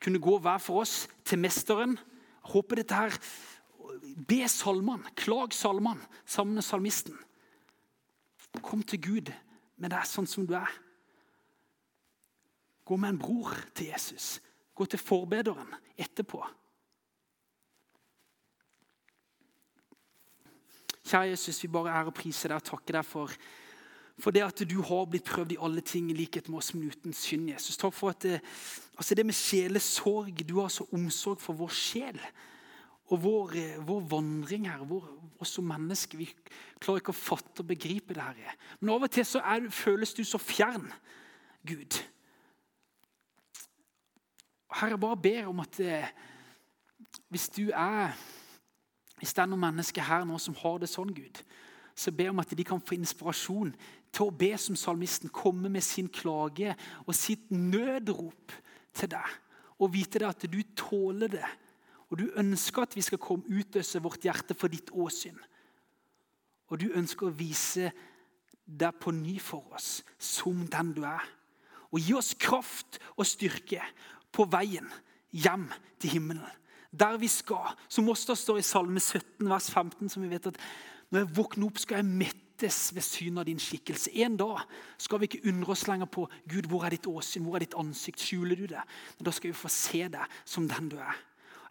kunne 0.03 0.21
gå 0.23 0.37
hver 0.39 0.61
for 0.63 0.85
oss 0.85 1.07
til 1.25 1.41
mesteren. 1.41 1.97
håpe 2.43 2.77
dette 2.77 2.95
her 2.95 3.19
Be 4.29 4.47
salmene, 4.49 5.11
klag 5.17 5.53
salmene 5.53 6.01
sammen 6.25 6.55
med 6.55 6.65
salmisten. 6.65 7.17
Kom 8.63 8.83
til 8.83 9.01
Gud 9.01 9.33
med 9.77 9.91
deg 9.91 10.07
sånn 10.09 10.29
som 10.29 10.47
du 10.47 10.55
er. 10.57 10.71
Gå 12.87 12.97
med 12.97 13.15
en 13.15 13.19
bror 13.19 13.53
til 13.75 13.91
Jesus. 13.91 14.41
Gå 14.75 14.87
til 14.87 15.01
forbederen 15.01 15.75
etterpå. 15.99 16.41
Kjære 21.07 21.31
Jesus, 21.31 21.63
vi 21.63 21.71
bare 21.71 21.93
ære 21.95 22.11
og 22.11 22.17
priser 22.19 22.51
deg 22.51 22.59
og 22.59 22.67
takker 22.67 22.99
deg 22.99 23.07
for, 23.07 23.33
for 24.19 24.35
det 24.35 24.43
at 24.43 24.63
du 24.67 24.81
har 24.83 25.05
blitt 25.07 25.29
prøvd 25.29 25.55
i 25.55 25.61
alle 25.63 25.85
ting 25.87 26.09
i 26.11 26.17
likhet 26.17 26.49
med 26.51 26.59
oss, 26.59 26.73
men 26.75 26.89
uten 26.91 27.15
synd. 27.15 27.51
Jesus. 27.53 27.79
Takk 27.79 27.95
for 27.95 28.11
at 28.11 28.25
det, 28.25 28.41
altså 28.97 29.15
det 29.15 29.27
med 29.27 29.37
sjelesorg 29.37 30.43
Du 30.49 30.59
har 30.61 30.73
så 30.73 30.89
omsorg 30.97 31.41
for 31.43 31.55
vår 31.55 31.75
sjel 31.77 32.21
og 33.07 33.23
vår, 33.23 33.55
vår 33.87 34.01
vandring 34.11 34.67
her. 34.67 34.83
Vår, 34.89 35.05
oss 35.39 35.53
som 35.59 35.69
mennesker. 35.69 36.19
Vi 36.19 36.27
klarer 36.81 37.03
ikke 37.03 37.15
å 37.15 37.19
fatte 37.19 37.63
og 37.63 37.69
begripe 37.71 38.17
det 38.17 38.25
her. 38.25 38.57
Men 38.81 38.97
av 38.97 39.07
og 39.07 39.13
til 39.13 39.27
så 39.29 39.43
er, 39.45 39.69
føles 39.71 40.15
du 40.17 40.25
så 40.27 40.41
fjern, 40.43 40.89
Gud. 41.67 42.01
Herre, 44.81 44.99
bare 44.99 45.21
ber 45.23 45.53
om 45.53 45.63
at 45.63 45.79
hvis 47.31 47.49
du 47.55 47.69
er 47.71 48.17
Hvis 49.17 49.33
det 49.33 49.43
er 49.45 49.49
noen 49.51 49.65
mennesker 49.69 50.05
her 50.05 50.27
nå 50.29 50.39
som 50.43 50.57
har 50.61 50.81
det 50.83 50.91
sånn, 50.93 51.15
Gud, 51.17 51.41
så 51.97 52.13
jeg 52.13 52.29
om 52.29 52.43
at 52.43 52.53
de 52.53 52.65
kan 52.67 52.83
få 52.85 52.99
inspirasjon 52.99 53.71
til 54.13 54.29
å 54.29 54.35
be 54.35 54.51
som 54.61 54.77
salmisten, 54.77 55.33
komme 55.33 55.71
med 55.73 55.85
sin 55.85 56.11
klage 56.13 56.75
og 57.07 57.15
sitt 57.17 57.49
nødrop 57.51 58.53
til 58.97 59.13
deg. 59.15 59.39
Og 59.81 59.93
vite 59.93 60.21
det 60.21 60.29
at 60.29 60.45
du 60.53 60.61
tåler 60.77 61.33
det. 61.33 61.47
Og 62.13 62.21
du 62.21 62.27
ønsker 62.39 62.85
at 62.85 62.97
vi 62.97 63.05
skal 63.05 63.21
komme 63.21 63.49
utøse 63.49 64.01
vårt 64.05 64.25
hjerte 64.29 64.57
for 64.57 64.73
ditt 64.73 64.93
åsyn. 64.93 65.39
Og 66.69 66.81
du 66.83 66.91
ønsker 66.93 67.29
å 67.29 67.37
vise 67.37 67.91
deg 68.67 69.01
på 69.01 69.15
ny 69.15 69.39
for 69.43 69.65
oss 69.77 70.03
som 70.19 70.65
den 70.71 70.93
du 70.97 71.03
er. 71.07 71.25
Og 71.95 72.03
gi 72.03 72.15
oss 72.19 72.35
kraft 72.39 73.01
og 73.15 73.27
styrke 73.29 73.81
på 74.35 74.47
veien 74.53 74.89
hjem 75.33 75.69
til 76.03 76.17
himmelen. 76.19 76.47
Der 76.93 77.17
vi 77.21 77.29
skal. 77.29 77.75
Som 77.89 78.09
også 78.09 78.35
står 78.35 78.61
i 78.61 78.67
Salme 78.67 79.01
17, 79.01 79.49
vers 79.49 79.71
15, 79.71 80.09
som 80.09 80.23
vi 80.23 80.31
vet 80.31 80.47
at 80.53 80.61
når 81.11 81.23
jeg 81.23 81.37
våkner 81.37 81.69
opp, 81.69 81.79
skal 81.79 82.01
jeg 82.01 82.11
mettes 82.23 82.81
ved 82.95 83.05
synet 83.05 83.43
av 83.43 83.47
din 83.47 83.61
skikkelse. 83.63 84.11
En 84.25 84.37
dag 84.39 84.65
skal 84.99 85.21
vi 85.23 85.29
ikke 85.31 85.53
undre 85.53 85.75
oss 85.77 85.87
lenger 85.87 86.11
på 86.11 86.27
Gud, 86.51 86.67
hvor 86.71 86.87
er 86.87 86.97
ditt 86.97 87.07
åsyn, 87.07 87.45
hvor 87.47 87.59
er 87.59 87.67
ditt 87.67 87.79
ansikt. 87.79 88.23
Skjuler 88.23 88.59
du 88.59 88.67
det? 88.73 88.83
Men 89.19 89.29
da 89.29 89.35
skal 89.35 89.53
vi 89.53 89.59
få 89.59 89.71
se 89.73 90.03
deg 90.13 90.39
som 90.45 90.67
den 90.71 90.91
du 90.91 90.99
er. 90.99 91.19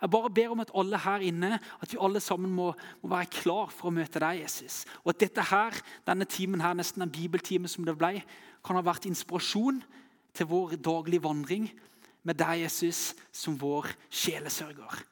Jeg 0.02 0.12
bare 0.12 0.30
ber 0.30 0.52
om 0.54 0.62
at 0.62 0.72
alle 0.76 1.00
her 1.00 1.24
inne 1.24 1.58
at 1.58 1.92
vi 1.92 2.00
alle 2.04 2.20
sammen 2.22 2.52
må, 2.52 2.72
må, 3.02 3.10
være 3.10 3.32
klar 3.32 3.72
for 3.74 3.90
å 3.90 3.96
møte 3.96 4.22
deg, 4.22 4.42
Jesus. 4.44 4.84
Og 5.04 5.14
at 5.14 5.22
dette 5.24 5.46
her, 5.50 5.78
denne 6.08 6.28
timen 6.30 6.62
her, 6.62 6.76
nesten 6.78 7.06
en 7.06 7.12
bibeltime 7.12 7.72
som 7.72 7.88
det 7.88 7.96
ble, 7.98 8.20
kan 8.66 8.78
ha 8.78 8.84
vært 8.86 9.08
inspirasjon 9.10 9.80
til 10.36 10.50
vår 10.52 10.76
daglige 10.84 11.24
vandring 11.24 11.70
med 12.26 12.40
deg, 12.42 12.64
Jesus, 12.66 13.14
som 13.32 13.58
vår 13.62 13.92
sjelesørger. 14.10 15.04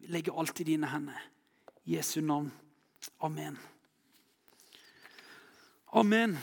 Vi 0.00 0.08
legger 0.14 0.38
alt 0.40 0.60
i 0.60 0.68
dine 0.70 0.88
hender. 0.88 1.20
I 1.84 1.96
Jesu 1.98 2.20
navn. 2.24 2.50
Amen. 3.20 3.58
Amen. 5.92 6.38